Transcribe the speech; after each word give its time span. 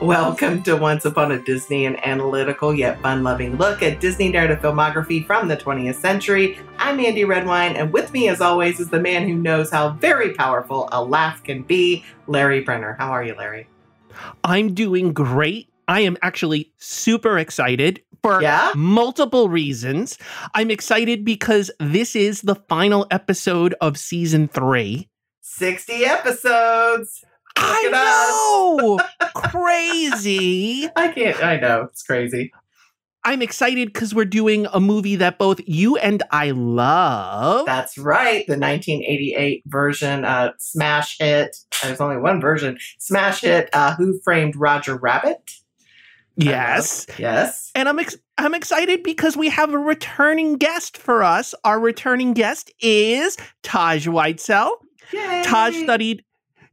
Welcome 0.00 0.62
to 0.62 0.76
Once 0.76 1.04
Upon 1.04 1.30
a 1.32 1.42
Disney, 1.42 1.84
an 1.84 1.96
analytical 2.04 2.72
yet 2.74 2.98
fun 3.02 3.22
loving 3.22 3.56
look 3.58 3.82
at 3.82 4.00
Disney 4.00 4.30
narrative 4.30 4.60
filmography 4.60 5.26
from 5.26 5.46
the 5.46 5.58
20th 5.58 5.96
century. 5.96 6.58
I'm 6.78 6.98
Andy 6.98 7.26
Redwine, 7.26 7.76
and 7.76 7.92
with 7.92 8.10
me, 8.10 8.28
as 8.28 8.40
always, 8.40 8.80
is 8.80 8.88
the 8.88 8.98
man 8.98 9.28
who 9.28 9.34
knows 9.34 9.70
how 9.70 9.90
very 9.90 10.32
powerful 10.32 10.88
a 10.90 11.04
laugh 11.04 11.42
can 11.44 11.62
be, 11.62 12.02
Larry 12.28 12.60
Brenner. 12.62 12.96
How 12.98 13.10
are 13.10 13.22
you, 13.22 13.34
Larry? 13.34 13.68
I'm 14.42 14.72
doing 14.72 15.12
great. 15.12 15.68
I 15.86 16.00
am 16.00 16.16
actually 16.22 16.72
super 16.78 17.38
excited 17.38 18.00
for 18.22 18.40
Yeah? 18.40 18.72
multiple 18.74 19.50
reasons. 19.50 20.16
I'm 20.54 20.70
excited 20.70 21.26
because 21.26 21.70
this 21.78 22.16
is 22.16 22.40
the 22.40 22.54
final 22.54 23.06
episode 23.10 23.74
of 23.82 23.98
season 23.98 24.48
three. 24.48 25.10
60 25.42 26.04
episodes. 26.06 27.22
I 27.60 27.88
know! 27.92 28.98
Crazy. 29.34 30.88
I 30.96 31.08
can't, 31.08 31.42
I 31.42 31.56
know, 31.58 31.82
it's 31.90 32.02
crazy. 32.02 32.52
I'm 33.22 33.42
excited 33.42 33.92
because 33.92 34.14
we're 34.14 34.24
doing 34.24 34.66
a 34.72 34.80
movie 34.80 35.16
that 35.16 35.38
both 35.38 35.60
you 35.66 35.96
and 35.98 36.22
I 36.30 36.52
love. 36.52 37.66
That's 37.66 37.98
right. 37.98 38.46
The 38.46 38.52
1988 38.56 39.62
version, 39.66 40.24
uh, 40.24 40.52
smash 40.58 41.18
hit. 41.18 41.54
There's 41.82 42.00
only 42.00 42.16
one 42.16 42.40
version. 42.40 42.78
Smash 42.98 43.42
hit. 43.42 43.68
Uh, 43.74 43.94
Who 43.96 44.18
Framed 44.24 44.56
Roger 44.56 44.96
Rabbit? 44.96 45.50
yes. 46.36 47.06
Yes. 47.18 47.70
And 47.74 47.88
I'm 47.90 47.98
ex- 47.98 48.16
I'm 48.38 48.54
excited 48.54 49.02
because 49.02 49.36
we 49.36 49.50
have 49.50 49.74
a 49.74 49.78
returning 49.78 50.54
guest 50.56 50.96
for 50.96 51.22
us. 51.22 51.54
Our 51.64 51.78
returning 51.78 52.32
guest 52.32 52.72
is 52.80 53.36
Taj 53.62 54.06
Whitesell. 54.08 54.70
Yay. 55.12 55.42
Taj 55.44 55.76
studied 55.76 56.24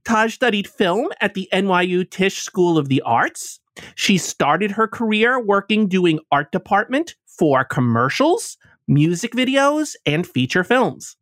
Taj 0.08 0.34
studied 0.34 0.70
film 0.70 1.10
at 1.20 1.34
the 1.34 1.50
NYU 1.52 2.10
Tisch 2.10 2.40
School 2.40 2.78
of 2.78 2.88
the 2.88 3.02
Arts. 3.02 3.60
She 3.96 4.18
started 4.18 4.72
her 4.72 4.88
career 4.88 5.38
working 5.38 5.90
doing 5.90 6.22
art 6.32 6.50
department 6.54 7.16
for 7.26 7.66
commercials, 7.66 8.58
music 8.88 9.34
videos, 9.34 9.98
and 10.06 10.26
feature 10.26 10.64
films. 10.64 11.18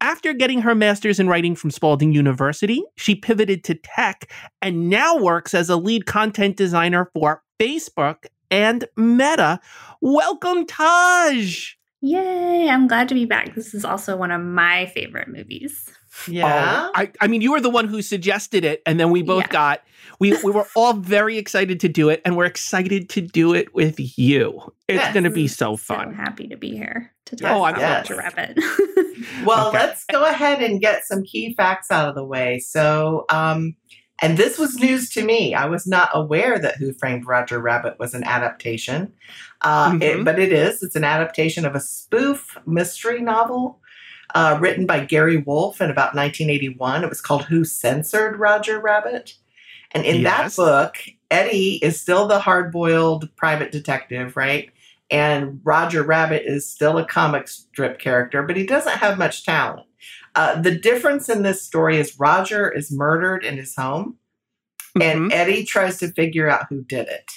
After 0.00 0.32
getting 0.32 0.60
her 0.62 0.74
master's 0.74 1.20
in 1.20 1.28
writing 1.28 1.54
from 1.54 1.70
Spalding 1.70 2.12
University, 2.12 2.82
she 2.96 3.14
pivoted 3.14 3.62
to 3.62 3.76
tech 3.76 4.32
and 4.60 4.90
now 4.90 5.16
works 5.16 5.54
as 5.54 5.70
a 5.70 5.76
lead 5.76 6.06
content 6.06 6.56
designer 6.56 7.08
for 7.14 7.44
Facebook 7.60 8.26
and 8.50 8.86
Meta. 8.96 9.60
Welcome, 10.00 10.66
Taj. 10.66 11.74
Yay! 12.00 12.68
I'm 12.68 12.88
glad 12.88 13.08
to 13.08 13.14
be 13.14 13.24
back. 13.24 13.54
This 13.54 13.72
is 13.72 13.84
also 13.84 14.16
one 14.16 14.32
of 14.32 14.42
my 14.42 14.86
favorite 14.86 15.28
movies. 15.28 15.88
Yeah. 16.28 16.86
Oh, 16.88 16.90
I, 16.94 17.10
I 17.20 17.26
mean, 17.26 17.40
you 17.40 17.52
were 17.52 17.60
the 17.60 17.70
one 17.70 17.88
who 17.88 18.02
suggested 18.02 18.64
it, 18.64 18.82
and 18.86 18.98
then 18.98 19.10
we 19.10 19.22
both 19.22 19.44
Yeah. 19.44 19.52
got 19.52 19.82
we 20.18 20.32
we 20.42 20.50
were 20.52 20.66
all 20.74 20.94
very 20.94 21.36
excited 21.38 21.80
to 21.80 21.88
do 21.88 22.08
it, 22.08 22.22
and 22.24 22.36
we're 22.36 22.44
excited 22.46 23.08
to 23.10 23.20
do 23.20 23.54
it 23.54 23.74
with 23.74 23.96
you. 24.18 24.60
It's 24.88 24.96
Yes. 25.02 25.12
going 25.14 25.24
to 25.24 25.30
be 25.30 25.48
so 25.48 25.76
fun. 25.76 26.10
So 26.10 26.16
happy 26.16 26.48
to 26.48 26.56
be 26.56 26.70
here 26.76 27.12
to 27.26 27.36
talk 27.36 27.50
Oh, 27.50 27.62
I'm 27.64 27.74
about 27.74 28.08
yes. 28.08 28.10
Roger 28.10 28.20
Rabbit. 28.20 28.58
Well, 29.44 29.68
Okay. 29.68 29.78
let's 29.78 30.04
go 30.04 30.24
ahead 30.24 30.62
and 30.62 30.80
get 30.80 31.04
some 31.06 31.22
key 31.24 31.54
facts 31.54 31.90
out 31.90 32.08
of 32.08 32.14
the 32.14 32.24
way. 32.24 32.58
So, 32.58 33.24
um, 33.30 33.74
and 34.22 34.36
this 34.38 34.58
was 34.58 34.76
news 34.76 35.10
to 35.10 35.24
me. 35.24 35.54
I 35.54 35.66
was 35.66 35.86
not 35.86 36.10
aware 36.12 36.58
that 36.58 36.76
Who 36.76 36.92
Framed 36.92 37.26
Roger 37.26 37.58
Rabbit 37.58 37.98
was 37.98 38.14
an 38.14 38.24
adaptation, 38.24 39.12
uh, 39.62 39.96
it- 40.00 40.18
Mhm. 40.18 40.24
but 40.24 40.38
it 40.38 40.52
is. 40.52 40.82
It's 40.82 40.96
an 40.96 41.04
adaptation 41.04 41.64
of 41.66 41.74
a 41.74 41.80
spoof 41.80 42.56
mystery 42.66 43.20
novel 43.20 43.80
uh, 44.34 44.58
written 44.60 44.86
by 44.86 45.04
Gary 45.04 45.38
Wolf 45.38 45.80
in 45.80 45.90
about 45.90 46.14
1981. 46.14 47.04
It 47.04 47.08
was 47.08 47.20
called 47.20 47.44
Who 47.44 47.64
Censored 47.64 48.38
Roger 48.38 48.80
Rabbit? 48.80 49.34
And 49.92 50.04
in 50.04 50.22
Yes. 50.22 50.56
that 50.56 50.62
book, 50.62 50.96
Eddie 51.30 51.76
is 51.82 52.00
still 52.00 52.26
the 52.26 52.40
hard 52.40 52.72
boiled 52.72 53.34
private 53.36 53.72
detective, 53.72 54.36
right? 54.36 54.70
And 55.10 55.60
Roger 55.62 56.02
Rabbit 56.02 56.42
is 56.44 56.68
still 56.68 56.98
a 56.98 57.06
comic 57.06 57.48
strip 57.48 57.98
character, 57.98 58.42
but 58.42 58.56
he 58.56 58.66
doesn't 58.66 58.98
have 58.98 59.18
much 59.18 59.44
talent. 59.44 59.86
Uh, 60.34 60.60
the 60.60 60.76
difference 60.76 61.28
in 61.28 61.42
this 61.42 61.62
story 61.62 61.98
is 61.98 62.18
Roger 62.18 62.68
is 62.70 62.92
murdered 62.92 63.44
in 63.44 63.56
his 63.56 63.74
home, 63.76 64.16
and 65.00 65.30
Mhm. 65.30 65.32
Eddie 65.32 65.64
tries 65.64 65.98
to 65.98 66.12
figure 66.12 66.48
out 66.50 66.66
who 66.68 66.82
did 66.82 67.08
it. 67.08 67.30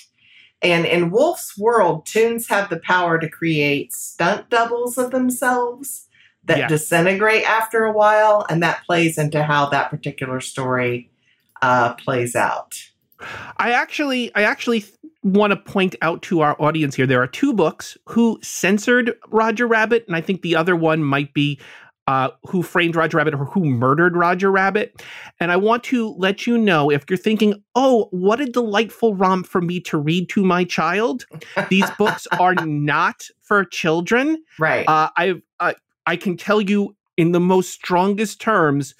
And 0.61 0.85
in 0.85 1.11
Wolf's 1.11 1.57
world, 1.57 2.05
toons 2.05 2.49
have 2.49 2.69
the 2.69 2.79
power 2.79 3.17
to 3.19 3.29
create 3.29 3.93
stunt 3.93 4.49
doubles 4.49 4.97
of 4.97 5.11
themselves 5.11 6.07
that 6.49 6.69
disintegrate 6.69 7.43
after 7.43 7.85
a 7.85 7.91
while, 7.91 8.45
and 8.49 8.61
that 8.63 8.83
plays 8.85 9.17
into 9.17 9.43
how 9.43 9.69
that 9.69 9.89
particular 9.89 10.41
story 10.41 11.09
uh, 11.61 11.93
plays 11.95 12.35
out. 12.35 12.75
I 13.57 13.71
actually 13.71 14.33
I 14.35 14.43
actually 14.43 14.85
want 15.23 15.51
to 15.51 15.57
point 15.57 15.95
out 16.01 16.21
to 16.23 16.41
our 16.41 16.55
audience 16.61 16.95
here 16.95 17.05
there 17.05 17.21
are 17.21 17.27
two 17.27 17.53
books 17.53 17.97
who 18.05 18.39
censored 18.41 19.13
Roger 19.29 19.67
Rabbit, 19.67 20.05
and 20.07 20.15
I 20.15 20.21
think 20.21 20.41
the 20.41 20.55
other 20.55 20.75
one 20.75 21.03
might 21.03 21.33
be. 21.33 21.59
Uh, 22.07 22.31
who 22.47 22.63
framed 22.63 22.95
Roger 22.95 23.17
Rabbit 23.17 23.35
or 23.35 23.45
who 23.45 23.63
murdered 23.63 24.17
Roger 24.17 24.51
Rabbit? 24.51 25.03
And 25.39 25.51
I 25.51 25.57
want 25.57 25.83
to 25.83 26.15
let 26.17 26.47
you 26.47 26.57
know 26.57 26.89
if 26.89 27.05
you're 27.07 27.17
thinking, 27.17 27.63
oh, 27.75 28.07
what 28.09 28.41
a 28.41 28.47
delightful 28.47 29.13
romp 29.13 29.45
for 29.45 29.61
me 29.61 29.79
to 29.81 29.99
read 29.99 30.27
to 30.29 30.43
my 30.43 30.63
child. 30.63 31.27
These 31.69 31.87
books 31.99 32.25
are 32.39 32.55
not 32.55 33.27
for 33.43 33.63
children. 33.63 34.43
Right. 34.57 34.89
Uh, 34.89 35.11
I 35.15 35.35
uh, 35.59 35.73
I 36.05 36.15
can 36.15 36.37
tell 36.37 36.61
you 36.61 36.95
in 37.17 37.31
the 37.31 37.39
most 37.39 37.71
strongest 37.71 38.39
terms, 38.41 38.95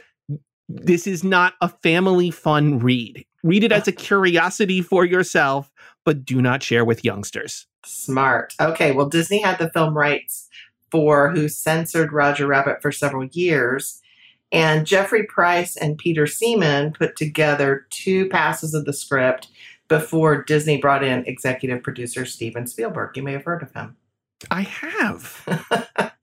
this 0.67 1.07
is 1.07 1.23
not 1.23 1.53
a 1.61 1.69
family 1.69 2.31
fun 2.31 2.79
read. 2.79 3.25
Read 3.43 3.63
it 3.63 3.71
as 3.71 3.87
a 3.87 3.91
curiosity 3.93 4.81
for 4.81 5.05
yourself, 5.05 5.71
but 6.05 6.25
do 6.25 6.41
not 6.41 6.61
share 6.61 6.85
with 6.85 7.05
youngsters. 7.05 7.65
Smart. 7.85 8.53
Okay, 8.59 8.91
well, 8.91 9.07
Disney 9.07 9.41
had 9.41 9.57
the 9.57 9.69
film 9.71 9.97
rights 9.97 10.49
for 10.91 11.29
Who 11.31 11.47
Censored 11.47 12.11
Roger 12.11 12.47
Rabbit 12.47 12.81
for 12.81 12.91
several 12.91 13.25
years. 13.25 14.01
And 14.51 14.85
Jeffrey 14.85 15.23
Price 15.23 15.77
and 15.77 15.97
Peter 15.97 16.25
Seaman 16.25 16.93
put 16.93 17.15
together 17.15 17.85
two 17.91 18.27
passes 18.29 18.73
of 18.73 18.85
the 18.85 18.93
script 18.93 19.47
before 19.87 20.43
Disney 20.43 20.77
brought 20.77 21.03
in 21.03 21.25
executive 21.25 21.83
producer 21.83 22.25
Steven 22.25 22.67
Spielberg. 22.67 23.15
You 23.15 23.23
may 23.23 23.33
have 23.33 23.45
heard 23.45 23.61
of 23.61 23.73
him. 23.73 23.95
I 24.51 24.61
have. 24.61 25.43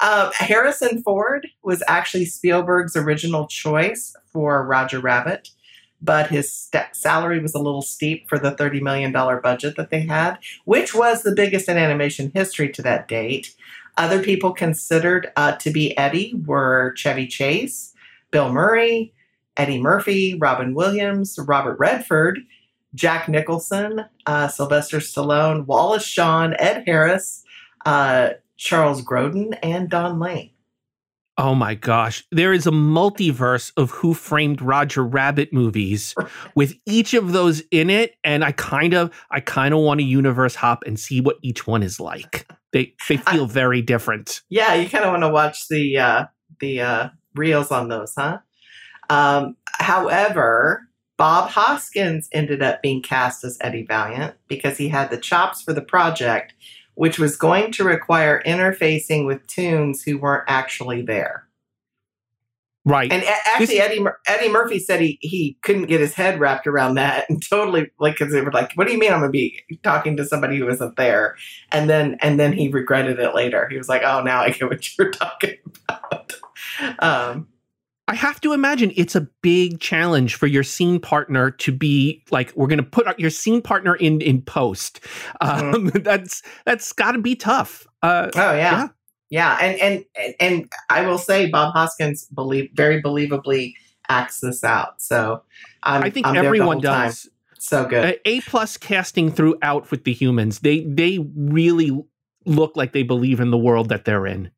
um, 0.00 0.30
Harrison 0.34 1.02
Ford 1.02 1.48
was 1.62 1.82
actually 1.88 2.26
Spielberg's 2.26 2.96
original 2.96 3.46
choice 3.46 4.14
for 4.32 4.64
Roger 4.66 5.00
Rabbit, 5.00 5.50
but 6.00 6.28
his 6.28 6.52
st- 6.52 6.94
salary 6.94 7.40
was 7.40 7.54
a 7.54 7.60
little 7.60 7.82
steep 7.82 8.28
for 8.28 8.38
the 8.38 8.52
$30 8.52 8.80
million 8.80 9.12
budget 9.12 9.76
that 9.76 9.90
they 9.90 10.02
had, 10.02 10.38
which 10.64 10.94
was 10.94 11.22
the 11.22 11.34
biggest 11.34 11.68
in 11.68 11.76
animation 11.76 12.30
history 12.34 12.68
to 12.70 12.82
that 12.82 13.08
date. 13.08 13.54
Other 13.96 14.22
people 14.22 14.52
considered 14.52 15.32
uh, 15.36 15.52
to 15.56 15.70
be 15.70 15.96
Eddie 15.96 16.34
were 16.46 16.94
Chevy 16.96 17.26
Chase, 17.26 17.94
Bill 18.30 18.52
Murray, 18.52 19.12
Eddie 19.56 19.80
Murphy, 19.80 20.34
Robin 20.34 20.74
Williams, 20.74 21.38
Robert 21.38 21.78
Redford, 21.78 22.40
Jack 22.94 23.28
Nicholson, 23.28 24.04
uh, 24.26 24.48
Sylvester 24.48 24.98
Stallone, 24.98 25.66
Wallace 25.66 26.04
Shawn, 26.04 26.54
Ed 26.58 26.84
Harris, 26.86 27.43
uh, 27.84 28.30
Charles 28.56 29.02
Grodin, 29.02 29.58
and 29.62 29.88
Don 29.88 30.18
Lane. 30.18 30.50
Oh 31.36 31.54
my 31.54 31.74
gosh. 31.74 32.24
There 32.30 32.52
is 32.52 32.66
a 32.66 32.70
multiverse 32.70 33.72
of 33.76 33.90
Who 33.90 34.14
Framed 34.14 34.62
Roger 34.62 35.04
Rabbit 35.04 35.52
movies 35.52 36.14
with 36.54 36.74
each 36.86 37.12
of 37.12 37.32
those 37.32 37.60
in 37.72 37.90
it. 37.90 38.14
And 38.22 38.44
I 38.44 38.52
kind 38.52 38.94
of 38.94 39.12
I 39.30 39.40
kind 39.40 39.74
of 39.74 39.80
want 39.80 39.98
to 39.98 40.04
universe 40.04 40.54
hop 40.54 40.84
and 40.86 40.98
see 40.98 41.20
what 41.20 41.36
each 41.42 41.66
one 41.66 41.82
is 41.82 41.98
like. 41.98 42.46
They 42.72 42.94
they 43.08 43.16
feel 43.16 43.46
very 43.46 43.82
different. 43.82 44.42
Yeah, 44.48 44.74
you 44.74 44.88
kind 44.88 45.04
of 45.04 45.10
want 45.10 45.22
to 45.22 45.28
watch 45.28 45.68
the 45.68 45.98
uh, 45.98 46.24
the 46.60 46.80
uh, 46.80 47.08
reels 47.34 47.70
on 47.70 47.88
those, 47.88 48.12
huh? 48.16 48.38
Um, 49.10 49.56
however, 49.78 50.88
Bob 51.16 51.50
Hoskins 51.50 52.28
ended 52.32 52.62
up 52.62 52.82
being 52.82 53.02
cast 53.02 53.44
as 53.44 53.58
Eddie 53.60 53.86
Valiant 53.86 54.34
because 54.48 54.76
he 54.76 54.88
had 54.88 55.10
the 55.10 55.16
chops 55.16 55.62
for 55.62 55.72
the 55.72 55.82
project, 55.82 56.54
which 56.94 57.18
was 57.18 57.36
going 57.36 57.72
to 57.72 57.84
require 57.84 58.42
interfacing 58.46 59.26
with 59.26 59.46
toons 59.46 60.02
who 60.02 60.18
weren't 60.18 60.44
actually 60.46 61.02
there. 61.02 61.46
Right. 62.86 63.10
And 63.10 63.24
actually, 63.24 63.80
Eddie 63.80 64.00
Mur- 64.00 64.18
Eddie 64.26 64.50
Murphy 64.50 64.78
said 64.78 65.00
he 65.00 65.18
he 65.22 65.56
couldn't 65.62 65.86
get 65.86 66.00
his 66.00 66.12
head 66.12 66.38
wrapped 66.38 66.66
around 66.66 66.96
that, 66.96 67.24
and 67.30 67.42
totally 67.42 67.90
like 67.98 68.18
because 68.18 68.32
they 68.32 68.42
were 68.42 68.52
like, 68.52 68.72
"What 68.74 68.86
do 68.86 68.92
you 68.92 68.98
mean 68.98 69.10
I'm 69.10 69.20
gonna 69.20 69.30
be 69.30 69.58
talking 69.82 70.18
to 70.18 70.24
somebody 70.24 70.58
who 70.58 70.68
isn't 70.68 70.96
there?" 70.96 71.36
And 71.72 71.88
then 71.88 72.18
and 72.20 72.38
then 72.38 72.52
he 72.52 72.68
regretted 72.68 73.18
it 73.18 73.34
later. 73.34 73.68
He 73.70 73.78
was 73.78 73.88
like, 73.88 74.02
"Oh, 74.04 74.22
now 74.22 74.42
I 74.42 74.50
get 74.50 74.68
what 74.68 74.98
you're 74.98 75.10
talking 75.12 75.56
about." 75.88 76.34
Um, 76.98 77.48
I 78.06 78.14
have 78.14 78.40
to 78.42 78.52
imagine 78.52 78.92
it's 78.96 79.14
a 79.14 79.22
big 79.40 79.80
challenge 79.80 80.34
for 80.34 80.46
your 80.46 80.62
scene 80.62 81.00
partner 81.00 81.50
to 81.52 81.72
be 81.72 82.22
like, 82.30 82.52
we're 82.54 82.66
going 82.66 82.78
to 82.78 82.82
put 82.82 83.18
your 83.18 83.30
scene 83.30 83.62
partner 83.62 83.94
in 83.96 84.20
in 84.20 84.42
post. 84.42 85.00
Um, 85.40 85.86
that's 85.94 86.42
that's 86.66 86.92
got 86.92 87.12
to 87.12 87.18
be 87.18 87.34
tough. 87.34 87.86
Uh, 88.02 88.30
oh 88.34 88.52
yeah. 88.52 88.88
Yeah. 89.30 89.58
yeah, 89.58 89.58
and 89.60 90.04
and 90.16 90.34
and 90.38 90.72
I 90.90 91.06
will 91.06 91.18
say, 91.18 91.48
Bob 91.48 91.72
Hoskins 91.72 92.26
believe 92.26 92.70
very 92.74 93.02
believably 93.02 93.72
acts 94.10 94.40
this 94.40 94.62
out. 94.64 95.00
So 95.00 95.42
I'm, 95.82 96.02
I 96.02 96.10
think 96.10 96.26
I'm 96.26 96.36
everyone 96.36 96.76
whole 96.76 96.82
time. 96.82 97.08
does. 97.08 97.28
So 97.58 97.86
good. 97.86 98.04
A, 98.04 98.28
a 98.28 98.40
plus 98.42 98.76
casting 98.76 99.30
throughout 99.30 99.90
with 99.90 100.04
the 100.04 100.12
humans. 100.12 100.58
They 100.58 100.84
they 100.84 101.20
really 101.34 101.90
look 102.44 102.76
like 102.76 102.92
they 102.92 103.02
believe 103.02 103.40
in 103.40 103.50
the 103.50 103.56
world 103.56 103.88
that 103.88 104.04
they're 104.04 104.26
in. 104.26 104.50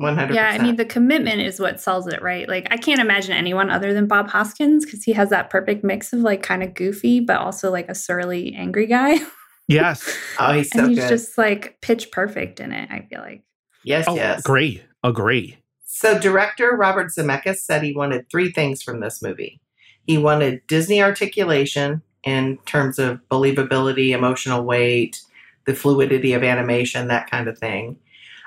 100%. 0.00 0.34
Yeah, 0.34 0.50
I 0.50 0.58
mean 0.58 0.76
the 0.76 0.84
commitment 0.84 1.40
is 1.40 1.58
what 1.58 1.80
sells 1.80 2.06
it, 2.06 2.20
right? 2.20 2.48
Like 2.48 2.68
I 2.70 2.76
can't 2.76 3.00
imagine 3.00 3.32
anyone 3.32 3.70
other 3.70 3.94
than 3.94 4.06
Bob 4.06 4.28
Hoskins 4.28 4.84
because 4.84 5.04
he 5.04 5.12
has 5.12 5.30
that 5.30 5.48
perfect 5.48 5.84
mix 5.84 6.12
of 6.12 6.20
like 6.20 6.42
kind 6.42 6.62
of 6.62 6.74
goofy, 6.74 7.20
but 7.20 7.38
also 7.38 7.70
like 7.70 7.88
a 7.88 7.94
surly, 7.94 8.54
angry 8.54 8.86
guy. 8.86 9.18
Yes. 9.68 10.16
oh, 10.38 10.52
he's 10.52 10.70
so 10.70 10.78
and 10.78 10.90
he's 10.90 10.98
good. 11.00 11.08
just 11.08 11.36
like 11.36 11.80
pitch 11.80 12.12
perfect 12.12 12.60
in 12.60 12.70
it. 12.70 12.88
I 12.88 13.00
feel 13.10 13.18
like. 13.18 13.42
yes, 13.82 14.04
Oh, 14.06 14.14
yes. 14.14 14.38
agree. 14.38 14.80
Agree. 15.02 15.58
So, 15.84 16.16
director 16.20 16.76
Robert 16.76 17.08
Zemeckis 17.08 17.56
said 17.56 17.82
he 17.82 17.92
wanted 17.92 18.30
three 18.30 18.52
things 18.52 18.80
from 18.80 19.00
this 19.00 19.20
movie. 19.20 19.60
He 20.06 20.18
wanted 20.18 20.64
Disney 20.68 21.02
articulation 21.02 22.00
in 22.22 22.58
terms 22.66 23.00
of 23.00 23.20
believability, 23.28 24.10
emotional 24.10 24.62
weight, 24.64 25.20
the 25.64 25.74
fluidity 25.74 26.32
of 26.32 26.44
animation, 26.44 27.08
that 27.08 27.28
kind 27.28 27.48
of 27.48 27.58
thing. 27.58 27.96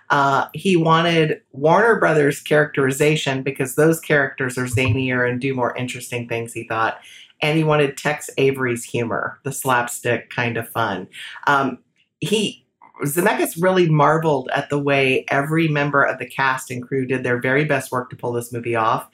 Uh, 0.10 0.48
he 0.54 0.76
wanted 0.76 1.42
Warner 1.52 2.00
Brothers 2.00 2.42
characterization 2.42 3.44
because 3.44 3.76
those 3.76 4.00
characters 4.00 4.58
are 4.58 4.66
zanier 4.66 5.30
and 5.30 5.40
do 5.40 5.54
more 5.54 5.76
interesting 5.78 6.28
things, 6.28 6.54
he 6.54 6.64
thought. 6.68 7.00
And 7.42 7.58
he 7.58 7.64
wanted 7.64 7.96
Tex 7.96 8.30
Avery's 8.38 8.84
humor, 8.84 9.40
the 9.44 9.52
slapstick 9.52 10.30
kind 10.30 10.58
of 10.58 10.68
fun. 10.70 11.08
Um, 11.48 11.78
he 12.20 12.66
Zemeckis 13.06 13.62
really 13.62 13.90
marveled 13.90 14.50
at 14.54 14.70
the 14.70 14.80
way 14.80 15.26
every 15.30 15.68
member 15.68 16.04
of 16.04 16.20
the 16.20 16.26
cast 16.26 16.70
and 16.70 16.86
crew 16.86 17.06
did 17.06 17.24
their 17.24 17.40
very 17.40 17.64
best 17.64 17.92
work 17.92 18.10
to 18.10 18.16
pull 18.16 18.34
this 18.34 18.52
movie 18.52 18.76
off. 18.76 19.08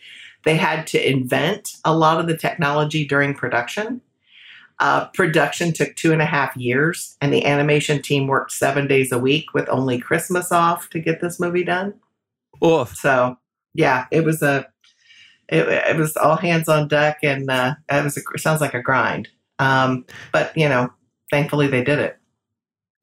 They 0.44 0.56
had 0.56 0.88
to 0.88 1.10
invent 1.10 1.76
a 1.86 1.96
lot 1.96 2.20
of 2.20 2.28
the 2.28 2.38
technology 2.38 3.06
during 3.06 3.34
production. 3.34 4.02
Uh, 4.80 5.06
production 5.10 5.72
took 5.72 5.96
two 5.96 6.12
and 6.12 6.22
a 6.22 6.26
half 6.26 6.56
years, 6.58 7.16
and 7.22 7.34
the 7.34 7.46
animation 7.46 8.02
team 8.02 8.28
worked 8.28 8.52
seven 8.52 8.88
days 8.88 9.12
a 9.12 9.20
week 9.20 9.54
with 9.54 9.70
only 9.70 9.98
Christmas 9.98 10.52
off 10.52 10.90
to 10.90 11.00
get 11.00 11.22
this 11.22 11.40
movie 11.40 11.64
done. 11.64 11.94
Oof. 12.64 12.94
So, 12.96 13.38
yeah, 13.74 14.06
it 14.12 14.26
was 14.26 14.42
a, 14.42 14.68
it, 15.48 15.68
it 15.68 15.96
was 15.96 16.18
all 16.18 16.36
hands 16.36 16.68
on 16.68 16.88
deck, 16.88 17.20
and 17.24 17.50
uh, 17.50 17.76
it 17.90 18.04
was 18.04 18.18
a, 18.18 18.22
it 18.34 18.42
sounds 18.42 18.62
like 18.62 18.74
a 18.74 18.82
grind. 18.82 19.30
Um, 19.60 20.06
but 20.34 20.56
you 20.58 20.68
know, 20.68 20.92
thankfully 21.32 21.68
they 21.68 21.84
did 21.84 22.00
it. 22.00 22.18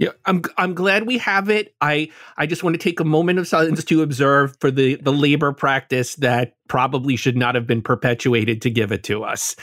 Yeah, 0.03 0.11
I'm 0.25 0.43
I'm 0.59 0.75
glad 0.75 1.07
we 1.07 1.17
have 1.19 1.49
it. 1.49 1.77
I 1.81 2.11
I 2.37 2.47
just 2.47 2.65
want 2.65 2.75
to 2.75 2.79
take 2.79 2.99
a 2.99 3.05
moment 3.05 3.39
of 3.39 3.47
silence 3.47 3.85
to 3.85 4.03
observe 4.03 4.57
for 4.61 4.69
the 4.69 4.97
the 4.97 5.13
labor 5.13 5.53
practice 5.53 6.17
that 6.17 6.57
probably 6.67 7.15
should 7.15 7.37
not 7.37 7.55
have 7.55 7.69
been 7.69 7.83
perpetuated 7.83 8.61
to 8.63 8.71
give 8.71 8.91
it 8.91 9.05
to 9.05 9.23
us. 9.23 9.55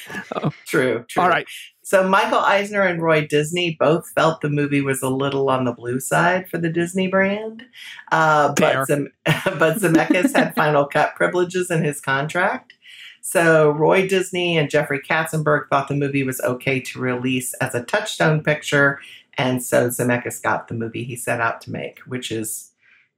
True, 0.66 1.04
true. 1.06 1.22
All 1.22 1.28
right. 1.28 1.46
So 1.82 2.08
Michael 2.08 2.38
Eisner 2.38 2.80
and 2.80 3.02
Roy 3.02 3.26
Disney 3.26 3.76
both 3.78 4.08
felt 4.14 4.40
the 4.40 4.48
movie 4.48 4.80
was 4.80 5.02
a 5.02 5.10
little 5.10 5.50
on 5.50 5.66
the 5.66 5.72
blue 5.72 6.00
side 6.00 6.48
for 6.48 6.56
the 6.56 6.70
Disney 6.70 7.08
brand, 7.08 7.62
uh, 8.10 8.54
but 8.56 8.86
Zem- 8.86 9.12
but 9.26 9.76
Zemeckis 9.76 10.34
had 10.34 10.54
final 10.56 10.86
cut 10.86 11.14
privileges 11.16 11.70
in 11.70 11.84
his 11.84 12.00
contract. 12.00 12.72
So 13.20 13.70
Roy 13.70 14.08
Disney 14.08 14.58
and 14.58 14.68
Jeffrey 14.68 15.00
Katzenberg 15.00 15.68
thought 15.68 15.88
the 15.88 15.94
movie 15.94 16.24
was 16.24 16.40
okay 16.40 16.80
to 16.80 16.98
release 16.98 17.54
as 17.54 17.72
a 17.74 17.84
touchstone 17.84 18.42
picture, 18.42 18.98
and 19.38 19.62
so 19.62 19.88
Zemeckis 19.88 20.42
got 20.42 20.68
the 20.68 20.74
movie 20.74 21.04
he 21.04 21.16
set 21.16 21.40
out 21.40 21.60
to 21.62 21.70
make, 21.70 22.00
which 22.00 22.30
is 22.30 22.72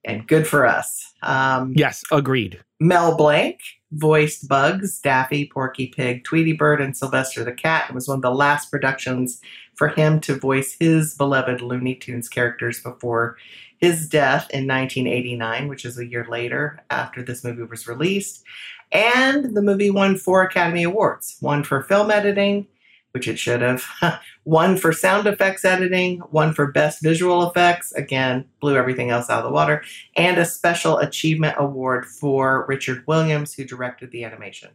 and 0.04 0.26
good 0.26 0.46
for 0.46 0.66
us. 0.66 1.14
Um, 1.22 1.72
Yes, 1.74 2.02
agreed. 2.12 2.62
Mel 2.80 3.16
Blanc 3.16 3.60
voiced 3.92 4.48
Bugs, 4.48 4.98
Daffy, 5.00 5.48
Porky 5.52 5.86
Pig, 5.86 6.24
Tweety 6.24 6.52
Bird, 6.52 6.80
and 6.80 6.96
Sylvester 6.96 7.44
the 7.44 7.52
Cat. 7.52 7.86
It 7.88 7.94
was 7.94 8.08
one 8.08 8.16
of 8.16 8.22
the 8.22 8.30
last 8.30 8.70
productions 8.70 9.40
for 9.74 9.88
him 9.88 10.20
to 10.20 10.36
voice 10.36 10.76
his 10.78 11.14
beloved 11.14 11.60
Looney 11.60 11.94
Tunes 11.94 12.28
characters 12.28 12.80
before 12.80 13.36
his 13.78 14.08
death 14.08 14.50
in 14.50 14.66
1989, 14.66 15.68
which 15.68 15.84
is 15.84 15.98
a 15.98 16.06
year 16.06 16.26
later 16.28 16.80
after 16.90 17.22
this 17.22 17.44
movie 17.44 17.62
was 17.62 17.86
released. 17.88 18.44
And 18.92 19.56
the 19.56 19.62
movie 19.62 19.90
won 19.90 20.16
four 20.16 20.42
Academy 20.42 20.84
Awards 20.84 21.36
one 21.40 21.64
for 21.64 21.82
film 21.82 22.10
editing, 22.10 22.66
which 23.14 23.28
it 23.28 23.38
should 23.38 23.60
have, 23.62 23.84
one 24.42 24.76
for 24.76 24.92
sound 24.92 25.26
effects 25.28 25.64
editing, 25.64 26.18
one 26.30 26.52
for 26.52 26.72
best 26.72 27.00
visual 27.00 27.48
effects, 27.48 27.92
again, 27.92 28.44
blew 28.60 28.76
everything 28.76 29.10
else 29.10 29.30
out 29.30 29.38
of 29.38 29.44
the 29.44 29.52
water, 29.52 29.84
and 30.16 30.36
a 30.36 30.44
special 30.44 30.98
achievement 30.98 31.54
award 31.56 32.04
for 32.06 32.66
Richard 32.68 33.04
Williams, 33.06 33.54
who 33.54 33.64
directed 33.64 34.10
the 34.10 34.24
animation. 34.24 34.70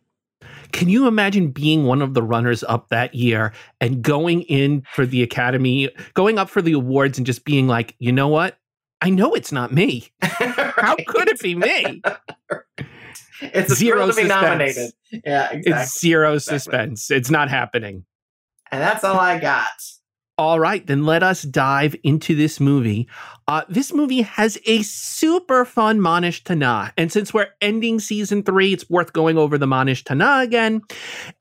Can 0.71 0.87
you 0.87 1.05
imagine 1.05 1.51
being 1.51 1.83
one 1.83 2.01
of 2.01 2.13
the 2.13 2.23
runners 2.23 2.63
up 2.63 2.87
that 2.89 3.13
year 3.13 3.51
and 3.81 4.01
going 4.01 4.43
in 4.43 4.83
for 4.93 5.05
the 5.05 5.21
Academy, 5.21 5.89
going 6.13 6.37
up 6.39 6.49
for 6.49 6.61
the 6.61 6.71
awards 6.73 7.17
and 7.17 7.27
just 7.27 7.43
being 7.43 7.67
like, 7.67 7.93
you 7.99 8.13
know 8.13 8.29
what? 8.29 8.57
I 9.01 9.09
know 9.09 9.33
it's 9.33 9.51
not 9.51 9.73
me. 9.73 10.07
How 10.21 10.95
could 11.07 11.27
it 11.27 11.39
be 11.41 11.55
me? 11.55 12.01
It's 13.41 13.71
a 13.71 13.75
Zero 13.75 14.01
to 14.01 14.07
be 14.07 14.21
suspense. 14.23 14.29
nominated. 14.29 14.91
Yeah, 15.11 15.51
exactly. 15.51 15.71
It's 15.83 15.99
zero 15.99 16.33
Exactly. 16.33 16.59
suspense. 16.59 17.11
It's 17.11 17.29
not 17.29 17.49
happening. 17.49 18.05
And 18.71 18.81
that's 18.81 19.03
all 19.03 19.19
I 19.19 19.39
got. 19.39 19.67
All 20.39 20.57
right, 20.57 20.87
then 20.87 21.03
let 21.03 21.21
us 21.21 21.41
dive 21.41 21.97
into 22.01 22.33
this 22.33 22.61
movie. 22.61 23.09
Uh, 23.49 23.63
this 23.67 23.91
movie 23.91 24.21
has 24.21 24.57
a 24.65 24.81
super 24.83 25.65
fun 25.65 25.99
Ma 25.99 26.21
Nishtana. 26.21 26.93
And 26.95 27.11
since 27.11 27.33
we're 27.33 27.49
ending 27.59 27.99
season 27.99 28.43
three, 28.43 28.71
it's 28.71 28.89
worth 28.89 29.11
going 29.11 29.37
over 29.37 29.57
the 29.57 29.67
Ma 29.67 29.83
Nishtana 29.83 30.41
again. 30.41 30.79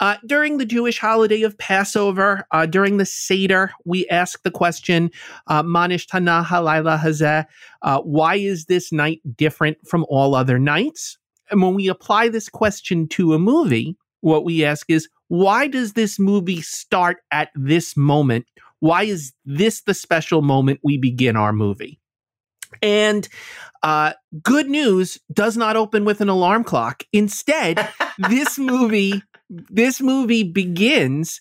Uh, 0.01 0.17
during 0.27 0.59
the 0.59 0.65
Jewish 0.65 0.99
holiday 0.99 1.43
of 1.43 1.57
Passover, 1.59 2.45
uh, 2.51 2.67
during 2.67 2.97
the 2.97 3.07
Seder, 3.07 3.71
we 3.85 4.05
ask 4.09 4.43
the 4.43 4.51
question, 4.51 5.13
uh, 5.47 5.63
Ma 5.63 5.87
Nishtana 5.87 6.45
Halayla 6.45 6.99
Hazeh, 6.99 7.47
uh, 7.83 8.01
why 8.01 8.35
is 8.35 8.65
this 8.65 8.91
night 8.91 9.21
different 9.37 9.79
from 9.87 10.07
all 10.09 10.35
other 10.35 10.59
nights? 10.59 11.19
And 11.53 11.63
when 11.63 11.75
we 11.75 11.87
apply 11.87 12.31
this 12.31 12.49
question 12.49 13.07
to 13.11 13.33
a 13.35 13.39
movie, 13.39 13.97
what 14.23 14.45
we 14.45 14.65
ask 14.65 14.91
is, 14.91 15.09
why 15.29 15.69
does 15.69 15.93
this 15.93 16.19
movie 16.19 16.63
start 16.63 17.19
at 17.31 17.51
this 17.55 17.97
moment? 17.97 18.47
Why 18.81 19.05
is 19.05 19.33
this 19.45 19.83
the 19.83 19.95
special 19.95 20.43
moment 20.43 20.81
we 20.83 20.99
begin 20.99 21.37
our 21.37 21.53
movie? 21.53 22.01
And 22.83 23.29
uh, 23.83 24.13
good 24.43 24.69
news 24.69 25.19
does 25.33 25.57
not 25.57 25.77
open 25.77 26.05
with 26.05 26.21
an 26.21 26.29
alarm 26.29 26.65
clock. 26.65 27.03
Instead, 27.13 27.89
this 28.29 28.59
movie 28.59 29.23
this 29.51 30.01
movie 30.01 30.43
begins 30.43 31.41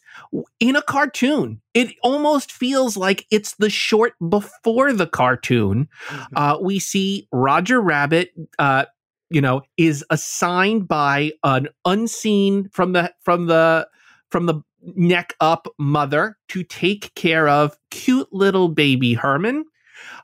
in 0.60 0.75
a 0.75 0.82
cartoon. 0.82 1.62
It 1.74 1.94
almost 2.01 2.51
feels 2.51 2.96
like 2.96 3.25
it's 3.32 3.56
the 3.56 3.70
short 3.70 4.13
before 4.29 4.94
the 4.94 5.08
cartoon. 5.08 5.89
Uh, 6.36 6.58
we 6.62 6.79
see 6.79 7.27
Roger 7.34 7.82
Rabbit, 7.82 8.32
uh, 8.58 8.86
you 9.29 9.41
know, 9.41 9.62
is 9.77 10.05
assigned 10.10 10.88
by 10.88 11.31
an 11.43 11.67
unseen 11.86 12.69
from 12.69 12.93
the 12.93 13.13
from 13.24 13.48
the 13.48 13.88
from 14.31 14.46
the 14.46 14.62
neck 14.96 15.34
up 15.39 15.67
mother 15.77 16.38
to 16.50 16.63
take 16.63 17.13
care 17.15 17.48
of 17.48 17.77
cute 17.91 18.31
little 18.31 18.69
baby 18.69 19.13
Herman. 19.13 19.65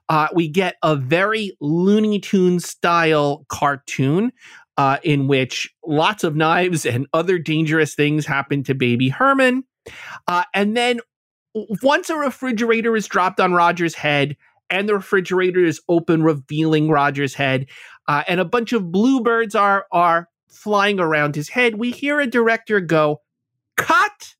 Uh, 0.09 0.27
we 0.33 0.47
get 0.47 0.75
a 0.83 0.95
very 0.95 1.55
Looney 1.59 2.19
Tunes 2.19 2.67
style 2.69 3.45
cartoon 3.49 4.31
uh, 4.77 4.97
in 5.03 5.27
which 5.27 5.73
lots 5.85 6.23
of 6.23 6.35
knives 6.35 6.85
and 6.85 7.07
other 7.13 7.37
dangerous 7.37 7.95
things 7.95 8.25
happen 8.25 8.63
to 8.63 8.75
baby 8.75 9.09
Herman. 9.09 9.63
Uh, 10.27 10.43
and 10.53 10.75
then 10.77 10.99
once 11.81 12.09
a 12.09 12.15
refrigerator 12.15 12.95
is 12.95 13.07
dropped 13.07 13.39
on 13.39 13.53
Roger's 13.53 13.95
head 13.95 14.35
and 14.73 14.89
the 14.89 14.95
refrigerator 14.95 15.63
is 15.63 15.79
open, 15.87 16.23
revealing 16.23 16.89
Roger's 16.89 17.35
head, 17.35 17.67
uh, 18.07 18.23
and 18.27 18.39
a 18.39 18.45
bunch 18.45 18.73
of 18.73 18.91
bluebirds 18.91 19.53
are 19.53 19.85
are 19.91 20.27
flying 20.49 20.99
around 20.99 21.35
his 21.35 21.49
head, 21.49 21.75
we 21.75 21.91
hear 21.91 22.19
a 22.19 22.27
director 22.27 22.79
go, 22.79 23.21
"Cut!" 23.77 24.35